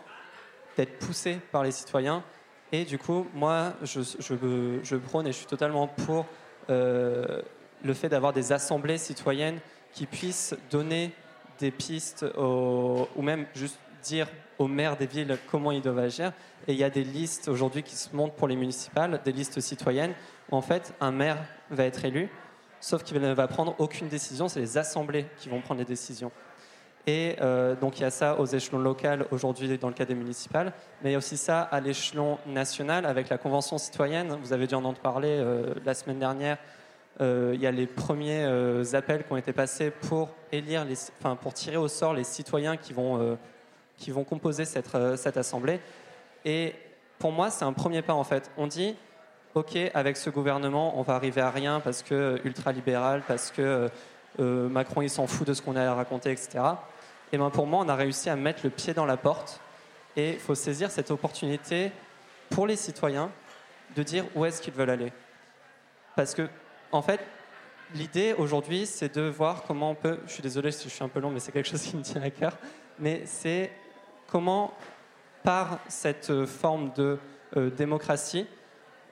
d'être 0.78 1.00
poussées 1.00 1.40
par 1.52 1.64
les 1.64 1.72
citoyens. 1.72 2.24
Et 2.72 2.86
du 2.86 2.98
coup, 2.98 3.28
moi, 3.34 3.74
je, 3.82 4.02
je, 4.02 4.96
prône 4.96 5.28
et 5.28 5.32
je 5.32 5.38
suis 5.38 5.46
totalement 5.46 5.88
pour 5.88 6.26
euh, 6.70 7.42
le 7.84 7.94
fait 7.94 8.10
d'avoir 8.10 8.34
des 8.34 8.52
assemblées 8.52 8.98
citoyennes 8.98 9.60
qui 9.94 10.06
puissent 10.06 10.56
donner 10.70 11.12
des 11.60 11.72
pistes 11.72 12.26
ou 12.38 13.22
même 13.22 13.46
juste 13.56 13.80
dire 14.04 14.28
aux 14.60 14.68
maires 14.68 14.98
des 14.98 15.06
villes 15.06 15.38
comment 15.50 15.72
ils 15.72 15.82
doivent 15.82 16.00
agir. 16.00 16.34
Et 16.68 16.74
il 16.74 16.78
y 16.78 16.84
a 16.84 16.90
des 16.90 17.04
listes 17.04 17.48
aujourd'hui 17.48 17.84
qui 17.84 17.96
se 17.96 18.16
montent 18.16 18.36
pour 18.36 18.48
les 18.48 18.56
municipales, 18.56 19.22
des 19.24 19.32
listes 19.32 19.60
citoyennes, 19.60 20.14
où 20.52 20.56
en 20.56 20.62
fait 20.62 20.94
un 21.00 21.12
maire 21.12 21.38
va 21.70 21.86
être 21.86 22.04
élu, 22.06 22.30
sauf 22.80 23.04
qu'il 23.04 23.20
ne 23.20 23.34
va 23.34 23.48
prendre 23.48 23.76
aucune 23.80 24.08
décision, 24.08 24.48
c'est 24.48 24.60
les 24.60 24.78
assemblées 24.78 25.26
qui 25.38 25.50
vont 25.50 25.62
prendre 25.62 25.80
les 25.80 25.86
décisions. 25.86 26.32
Et 27.10 27.38
euh, 27.40 27.74
donc 27.76 28.00
il 28.00 28.02
y 28.02 28.06
a 28.06 28.12
ça 28.12 28.38
aux 28.38 28.46
échelons 28.46 28.80
locaux 28.80 29.08
aujourd'hui 29.32 29.78
dans 29.78 29.88
le 29.88 29.94
cas 29.94 30.04
des 30.04 30.14
municipales, 30.14 30.74
mais 31.02 31.10
il 31.10 31.14
y 31.14 31.16
a 31.16 31.18
aussi 31.18 31.38
ça 31.38 31.62
à 31.62 31.80
l'échelon 31.80 32.38
national 32.46 33.06
avec 33.06 33.30
la 33.30 33.38
Convention 33.38 33.78
citoyenne. 33.78 34.38
Vous 34.44 34.52
avez 34.52 34.68
dû 34.68 34.76
en 34.76 34.80
entendre 34.80 35.00
parler 35.00 35.30
euh, 35.30 35.74
la 35.86 35.94
semaine 35.94 36.20
dernière. 36.20 36.58
Euh, 37.22 37.54
il 37.56 37.62
y 37.62 37.66
a 37.66 37.72
les 37.72 37.88
premiers 37.88 38.44
appels 38.94 39.24
qui 39.24 39.32
ont 39.32 39.38
été 39.38 39.54
passés 39.54 39.90
pour 39.90 40.32
élire, 40.52 40.86
enfin 41.20 41.38
pour 41.38 41.54
tirer 41.54 41.78
au 41.78 41.88
sort 41.88 42.14
les 42.14 42.26
citoyens 42.26 42.76
qui 42.76 42.92
vont, 42.92 43.38
qui 43.96 44.12
vont 44.12 44.26
composer 44.26 44.66
cette, 44.66 44.90
cette 45.16 45.38
assemblée. 45.38 45.80
Et 46.44 46.76
pour 47.20 47.32
moi, 47.32 47.50
c'est 47.50 47.66
un 47.66 47.74
premier 47.74 48.02
pas 48.02 48.14
en 48.14 48.26
fait. 48.26 48.52
On 48.58 48.68
dit, 48.68 48.96
ok, 49.56 49.78
avec 49.94 50.18
ce 50.18 50.30
gouvernement, 50.30 51.00
on 51.00 51.04
va 51.04 51.16
arriver 51.16 51.42
à 51.42 51.52
rien 51.52 51.80
parce 51.80 52.04
que 52.04 52.14
euh, 52.14 52.38
ultra-libéral, 52.44 53.24
parce 53.26 53.50
que 53.50 53.90
Macron 54.40 55.02
il 55.02 55.10
s'en 55.10 55.26
fout 55.26 55.48
de 55.48 55.54
ce 55.56 55.64
qu'on 55.64 55.76
a 55.76 55.94
raconté, 55.96 56.32
etc. 56.32 56.60
Et 57.32 57.38
ben 57.38 57.50
pour 57.50 57.68
moi, 57.68 57.84
on 57.86 57.90
a 57.90 57.96
réussi 57.96 58.30
à 58.30 58.36
mettre 58.36 58.62
le 58.64 58.70
pied 58.70 58.94
dans 58.94 59.06
la 59.06 59.18
porte. 59.18 59.60
Et 60.16 60.34
il 60.34 60.40
faut 60.40 60.56
saisir 60.56 60.90
cette 60.90 61.12
opportunité 61.12 61.92
pour 62.50 62.68
les 62.68 62.76
citoyens 62.76 63.32
de 63.96 64.04
dire 64.04 64.26
où 64.36 64.46
est-ce 64.46 64.62
qu'ils 64.62 64.74
veulent 64.74 64.90
aller. 64.90 65.12
Parce 66.16 66.34
que, 66.34 66.48
en 66.92 67.02
fait, 67.02 67.20
l'idée 67.94 68.34
aujourd'hui, 68.38 68.86
c'est 68.86 69.16
de 69.16 69.22
voir 69.22 69.64
comment 69.64 69.92
on 69.92 69.96
peut. 69.96 70.20
Je 70.26 70.34
suis 70.34 70.42
désolé 70.42 70.72
si 70.72 70.90
je 70.90 70.94
suis 70.94 71.04
un 71.04 71.10
peu 71.10 71.20
long, 71.20 71.30
mais 71.30 71.40
c'est 71.40 71.52
quelque 71.52 71.70
chose 71.70 71.82
qui 71.82 71.96
me 71.96 72.02
tient 72.02 72.22
à 72.22 72.30
cœur. 72.30 72.58
Mais 73.00 73.24
c'est 73.26 73.72
comment 74.28 74.74
par 75.44 75.80
cette 75.88 76.46
forme 76.46 76.92
de 76.94 77.20
euh, 77.56 77.70
démocratie, 77.70 78.46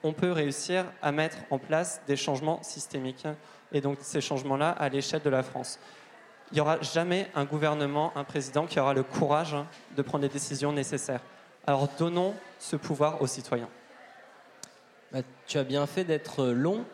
on 0.02 0.12
peut 0.12 0.32
réussir 0.32 0.84
à 1.00 1.12
mettre 1.12 1.38
en 1.50 1.58
place 1.58 2.02
des 2.06 2.16
changements 2.16 2.62
systémiques. 2.62 3.26
Et 3.72 3.80
donc 3.80 3.98
ces 4.00 4.20
changements-là 4.20 4.70
à 4.70 4.88
l'échelle 4.88 5.22
de 5.22 5.30
la 5.30 5.42
France. 5.42 5.78
Il 6.52 6.54
n'y 6.54 6.60
aura 6.60 6.80
jamais 6.80 7.28
un 7.34 7.44
gouvernement, 7.44 8.12
un 8.14 8.24
président 8.24 8.66
qui 8.66 8.78
aura 8.78 8.94
le 8.94 9.02
courage 9.02 9.56
de 9.96 10.02
prendre 10.02 10.22
les 10.22 10.28
décisions 10.28 10.72
nécessaires. 10.72 11.20
Alors 11.66 11.88
donnons 11.98 12.34
ce 12.60 12.76
pouvoir 12.76 13.20
aux 13.20 13.26
citoyens. 13.26 13.68
Bah, 15.12 15.20
tu 15.46 15.58
as 15.58 15.64
bien 15.64 15.86
fait 15.86 16.04
d'être 16.04 16.46
long. 16.46 16.84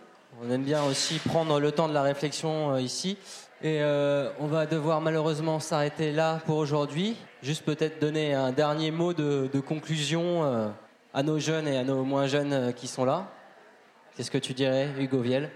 On 0.42 0.50
aime 0.50 0.62
bien 0.62 0.82
aussi 0.84 1.18
prendre 1.18 1.60
le 1.60 1.72
temps 1.72 1.88
de 1.88 1.92
la 1.92 2.02
réflexion 2.02 2.74
euh, 2.74 2.80
ici. 2.80 3.18
Et 3.62 3.82
euh, 3.82 4.30
on 4.40 4.46
va 4.46 4.66
devoir 4.66 5.00
malheureusement 5.02 5.60
s'arrêter 5.60 6.12
là 6.12 6.40
pour 6.46 6.56
aujourd'hui. 6.56 7.16
Juste 7.42 7.64
peut-être 7.64 8.00
donner 8.00 8.34
un 8.34 8.52
dernier 8.52 8.90
mot 8.90 9.12
de, 9.12 9.48
conclusion 9.60 10.44
euh, 10.44 10.68
à 11.12 11.22
nos 11.22 11.38
jeunes 11.38 11.68
et 11.68 11.76
à 11.76 11.84
nos 11.84 12.02
moins 12.02 12.26
jeunes 12.26 12.72
qui 12.74 12.88
sont 12.88 13.04
là. 13.04 13.28
Qu'est-ce 14.16 14.30
que 14.30 14.38
tu 14.38 14.54
dirais, 14.54 14.88
Hugo 14.98 15.20
Viel? 15.20 15.50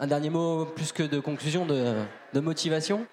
Un 0.00 0.06
dernier 0.06 0.30
mot 0.30 0.64
plus 0.64 0.92
que 0.92 1.02
de 1.02 1.20
conclusion, 1.20 1.66
de, 1.66 1.94
de 2.32 2.40
motivation? 2.40 3.06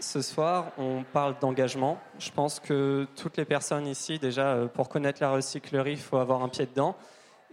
Ce 0.00 0.22
soir, 0.22 0.72
on 0.78 1.02
parle 1.02 1.36
d'engagement. 1.40 1.98
Je 2.18 2.30
pense 2.30 2.60
que 2.60 3.06
toutes 3.16 3.36
les 3.36 3.44
personnes 3.44 3.86
ici, 3.86 4.18
déjà, 4.18 4.56
pour 4.72 4.88
connaître 4.88 5.20
la 5.20 5.30
recyclerie, 5.30 5.92
il 5.92 5.98
faut 5.98 6.18
avoir 6.18 6.42
un 6.42 6.48
pied 6.48 6.66
dedans. 6.66 6.96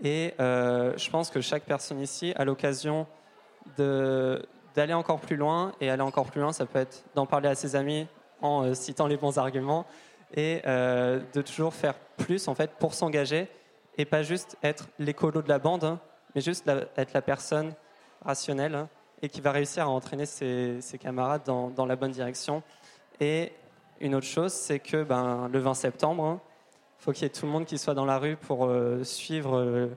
Et 0.03 0.33
euh, 0.39 0.93
je 0.97 1.09
pense 1.09 1.29
que 1.29 1.41
chaque 1.41 1.63
personne 1.63 1.99
ici 1.99 2.33
a 2.35 2.45
l'occasion 2.45 3.07
d'aller 3.77 4.93
encore 4.93 5.21
plus 5.21 5.37
loin. 5.37 5.71
Et 5.81 5.89
aller 5.89 6.03
encore 6.03 6.25
plus 6.25 6.41
loin, 6.41 6.51
ça 6.51 6.65
peut 6.65 6.79
être 6.79 7.03
d'en 7.15 7.25
parler 7.25 7.49
à 7.49 7.55
ses 7.55 7.75
amis 7.75 8.07
en 8.41 8.63
euh, 8.63 8.73
citant 8.73 9.07
les 9.07 9.17
bons 9.17 9.37
arguments 9.37 9.85
et 10.33 10.61
euh, 10.67 11.21
de 11.33 11.41
toujours 11.41 11.73
faire 11.73 11.95
plus 12.17 12.47
en 12.47 12.55
fait 12.55 12.71
pour 12.71 12.93
s'engager 12.93 13.47
et 13.97 14.05
pas 14.05 14.23
juste 14.23 14.57
être 14.61 14.89
l'écolo 14.99 15.41
de 15.41 15.47
la 15.47 15.59
bande, 15.59 15.85
hein, 15.85 15.99
mais 16.33 16.41
juste 16.41 16.69
être 16.97 17.13
la 17.13 17.21
personne 17.21 17.73
rationnelle 18.21 18.75
hein, 18.75 18.89
et 19.25 19.29
qui 19.29 19.41
va 19.41 19.51
réussir 19.51 19.85
à 19.85 19.89
entraîner 19.89 20.27
ses, 20.27 20.79
camarades 20.99 21.41
dans, 21.45 21.85
la 21.87 21.95
bonne 21.95 22.11
direction. 22.11 22.61
Et 23.19 23.51
une 23.99 24.13
autre 24.13 24.27
chose, 24.27 24.53
c'est 24.53 24.77
que 24.77 25.03
ben, 25.03 25.49
le 25.51 25.57
20 25.57 25.73
septembre, 25.73 26.23
hein, 26.23 26.41
faut 26.99 27.11
qu'il 27.11 27.23
y 27.23 27.25
ait 27.25 27.29
tout 27.29 27.47
le 27.47 27.51
monde 27.51 27.65
qui 27.65 27.79
soit 27.79 27.95
dans 27.95 28.05
la 28.05 28.19
rue 28.19 28.35
pour 28.35 28.65
euh, 28.65 29.03
suivre 29.03 29.57
euh, 29.57 29.87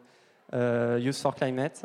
euh, 0.54 0.98
Youth 0.98 1.16
for 1.16 1.34
Climate. 1.34 1.84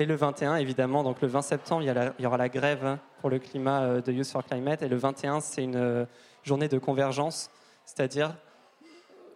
Et 0.00 0.04
le 0.04 0.16
21, 0.16 0.56
évidemment, 0.56 1.04
donc 1.04 1.20
le 1.20 1.28
20 1.28 1.42
septembre, 1.42 1.82
il 1.82 2.22
y, 2.22 2.26
aura 2.26 2.36
la 2.36 2.48
grève 2.48 2.98
pour 3.20 3.30
le 3.30 3.38
climat 3.38 4.00
de 4.00 4.12
Youth 4.12 4.26
for 4.26 4.44
Climate. 4.44 4.82
Et 4.82 4.88
le 4.88 4.96
21, 4.96 5.38
c'est 5.38 5.62
une 5.62 6.08
journée 6.42 6.66
de 6.66 6.78
convergence, 6.80 7.50
c'est-à-dire 7.84 8.34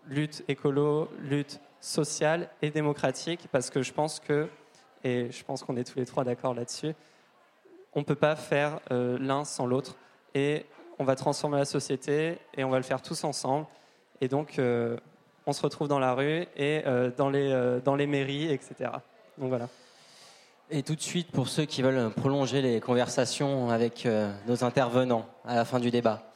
lutte 0.08 0.42
écolo, 0.48 1.08
lutte 1.20 1.60
sociale 1.80 2.48
et 2.62 2.70
démocratique, 2.70 3.46
parce 3.52 3.70
que 3.70 3.82
je 3.82 3.92
pense 3.92 4.18
que, 4.18 4.48
et 5.04 5.30
je 5.30 5.44
pense 5.44 5.62
qu'on 5.62 5.76
est 5.76 5.84
tous 5.84 6.00
les 6.00 6.06
trois 6.06 6.24
d'accord 6.24 6.54
là-dessus, 6.54 6.92
on 7.94 8.00
ne 8.00 8.04
peut 8.04 8.14
pas 8.14 8.36
faire 8.36 8.80
l'un 8.90 9.44
sans 9.44 9.66
l'autre. 9.66 9.96
Et 10.34 10.66
on 10.98 11.04
va 11.04 11.14
transformer 11.14 11.58
la 11.58 11.64
société 11.64 12.38
et 12.56 12.64
on 12.64 12.70
va 12.70 12.76
le 12.76 12.82
faire 12.82 13.02
tous 13.02 13.24
ensemble. 13.24 13.66
Et 14.20 14.28
donc, 14.28 14.58
euh, 14.58 14.96
on 15.46 15.52
se 15.52 15.62
retrouve 15.62 15.88
dans 15.88 15.98
la 15.98 16.14
rue 16.14 16.46
et 16.56 16.82
euh, 16.86 17.10
dans, 17.16 17.30
les, 17.30 17.50
euh, 17.50 17.80
dans 17.80 17.94
les 17.94 18.06
mairies, 18.06 18.50
etc. 18.52 18.90
Donc 19.38 19.48
voilà. 19.48 19.68
Et 20.70 20.82
tout 20.82 20.94
de 20.94 21.00
suite, 21.00 21.30
pour 21.30 21.48
ceux 21.48 21.64
qui 21.64 21.82
veulent 21.82 22.10
prolonger 22.10 22.60
les 22.60 22.80
conversations 22.80 23.70
avec 23.70 24.06
nos 24.46 24.64
intervenants 24.64 25.26
à 25.46 25.54
la 25.54 25.64
fin 25.64 25.80
du 25.80 25.90
débat. 25.90 26.30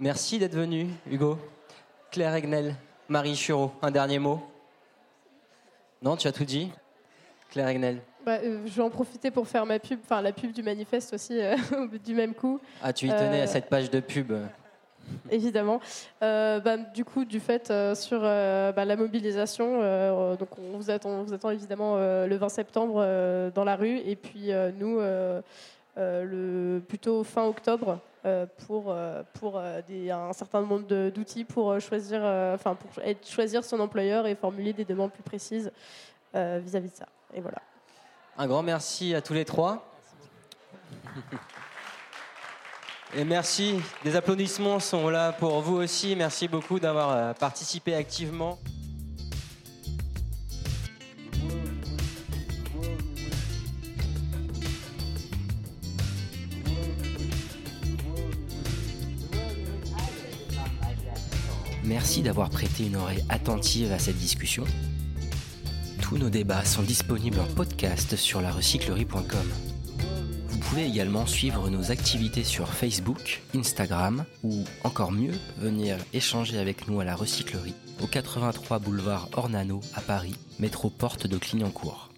Merci 0.00 0.40
d'être 0.40 0.56
venu, 0.56 0.88
Hugo. 1.08 1.38
Claire 2.10 2.34
Egnel, 2.34 2.74
Marie 3.08 3.36
Chureau, 3.36 3.70
un 3.80 3.92
dernier 3.92 4.18
mot 4.18 4.42
Non, 6.02 6.16
tu 6.16 6.26
as 6.26 6.32
tout 6.32 6.44
dit 6.44 6.72
Claire 7.50 7.68
Egnel. 7.68 8.02
Bah, 8.24 8.38
je 8.42 8.70
vais 8.70 8.82
en 8.82 8.90
profiter 8.90 9.30
pour 9.30 9.48
faire 9.48 9.66
ma 9.66 9.78
pub, 9.78 9.98
enfin 10.04 10.22
la 10.22 10.32
pub 10.32 10.52
du 10.52 10.62
manifeste 10.62 11.12
aussi, 11.14 11.40
du 12.04 12.14
même 12.14 12.34
coup. 12.34 12.60
Ah, 12.82 12.92
tu 12.92 13.06
y 13.06 13.10
tenais 13.10 13.42
à 13.42 13.46
cette 13.46 13.68
page 13.68 13.90
de 13.90 14.00
pub 14.00 14.32
évidemment. 15.30 15.80
Euh, 16.22 16.60
bah, 16.60 16.76
du 16.76 17.04
coup, 17.04 17.24
du 17.24 17.40
fait 17.40 17.70
euh, 17.70 17.94
sur 17.94 18.20
euh, 18.22 18.72
bah, 18.72 18.84
la 18.84 18.96
mobilisation, 18.96 19.80
donc 20.36 20.48
on 20.58 20.76
vous 20.76 20.90
attend, 20.90 21.22
vous 21.22 21.32
attend 21.32 21.50
évidemment 21.50 21.96
le 21.96 22.36
20 22.36 22.48
septembre 22.48 23.50
dans 23.54 23.64
la 23.64 23.76
rue, 23.76 23.98
et 23.98 24.16
puis 24.16 24.50
nous, 24.78 24.98
le, 25.96 26.82
plutôt 26.88 27.24
fin 27.24 27.44
octobre, 27.44 27.98
pour, 28.66 28.94
pour 29.34 29.58
un 29.58 30.32
certain 30.32 30.62
nombre 30.62 31.10
d'outils 31.10 31.44
pour 31.44 31.78
choisir, 31.80 32.22
enfin 32.54 32.76
pour 32.76 32.90
choisir 33.24 33.64
son 33.64 33.80
employeur 33.80 34.26
et 34.26 34.34
formuler 34.34 34.72
des 34.72 34.84
demandes 34.84 35.12
plus 35.12 35.22
précises 35.22 35.70
vis-à-vis 36.34 36.88
-vis 36.88 36.92
de 36.92 36.96
ça. 36.96 37.06
Et 37.34 37.40
voilà. 37.40 37.58
Un 38.38 38.46
grand 38.46 38.62
merci 38.62 39.14
à 39.14 39.20
tous 39.20 39.34
les 39.34 39.44
trois. 39.44 39.92
Et 43.14 43.24
merci. 43.24 43.78
Des 44.04 44.16
applaudissements 44.16 44.80
sont 44.80 45.10
là 45.10 45.32
pour 45.32 45.60
vous 45.60 45.76
aussi. 45.76 46.16
Merci 46.16 46.48
beaucoup 46.48 46.80
d'avoir 46.80 47.10
euh, 47.10 47.32
participé 47.34 47.94
activement. 47.94 48.58
Merci 61.84 62.22
d'avoir 62.22 62.48
prêté 62.48 62.86
une 62.86 62.96
oreille 62.96 63.22
attentive 63.28 63.92
à 63.92 63.98
cette 63.98 64.16
discussion. 64.16 64.64
Tous 66.12 66.18
nos 66.18 66.28
débats 66.28 66.66
sont 66.66 66.82
disponibles 66.82 67.40
en 67.40 67.46
podcast 67.46 68.16
sur 68.16 68.42
larecyclerie.com. 68.42 69.50
Vous 70.46 70.58
pouvez 70.58 70.84
également 70.84 71.24
suivre 71.24 71.70
nos 71.70 71.90
activités 71.90 72.44
sur 72.44 72.68
Facebook, 72.68 73.40
Instagram 73.56 74.26
ou 74.42 74.64
encore 74.84 75.10
mieux, 75.10 75.32
venir 75.56 75.96
échanger 76.12 76.58
avec 76.58 76.86
nous 76.86 77.00
à 77.00 77.06
la 77.06 77.16
recyclerie 77.16 77.72
au 78.02 78.06
83 78.06 78.78
boulevard 78.78 79.30
Ornano 79.38 79.80
à 79.94 80.02
Paris, 80.02 80.36
métro 80.58 80.90
porte 80.90 81.26
de 81.26 81.38
Clignancourt. 81.38 82.11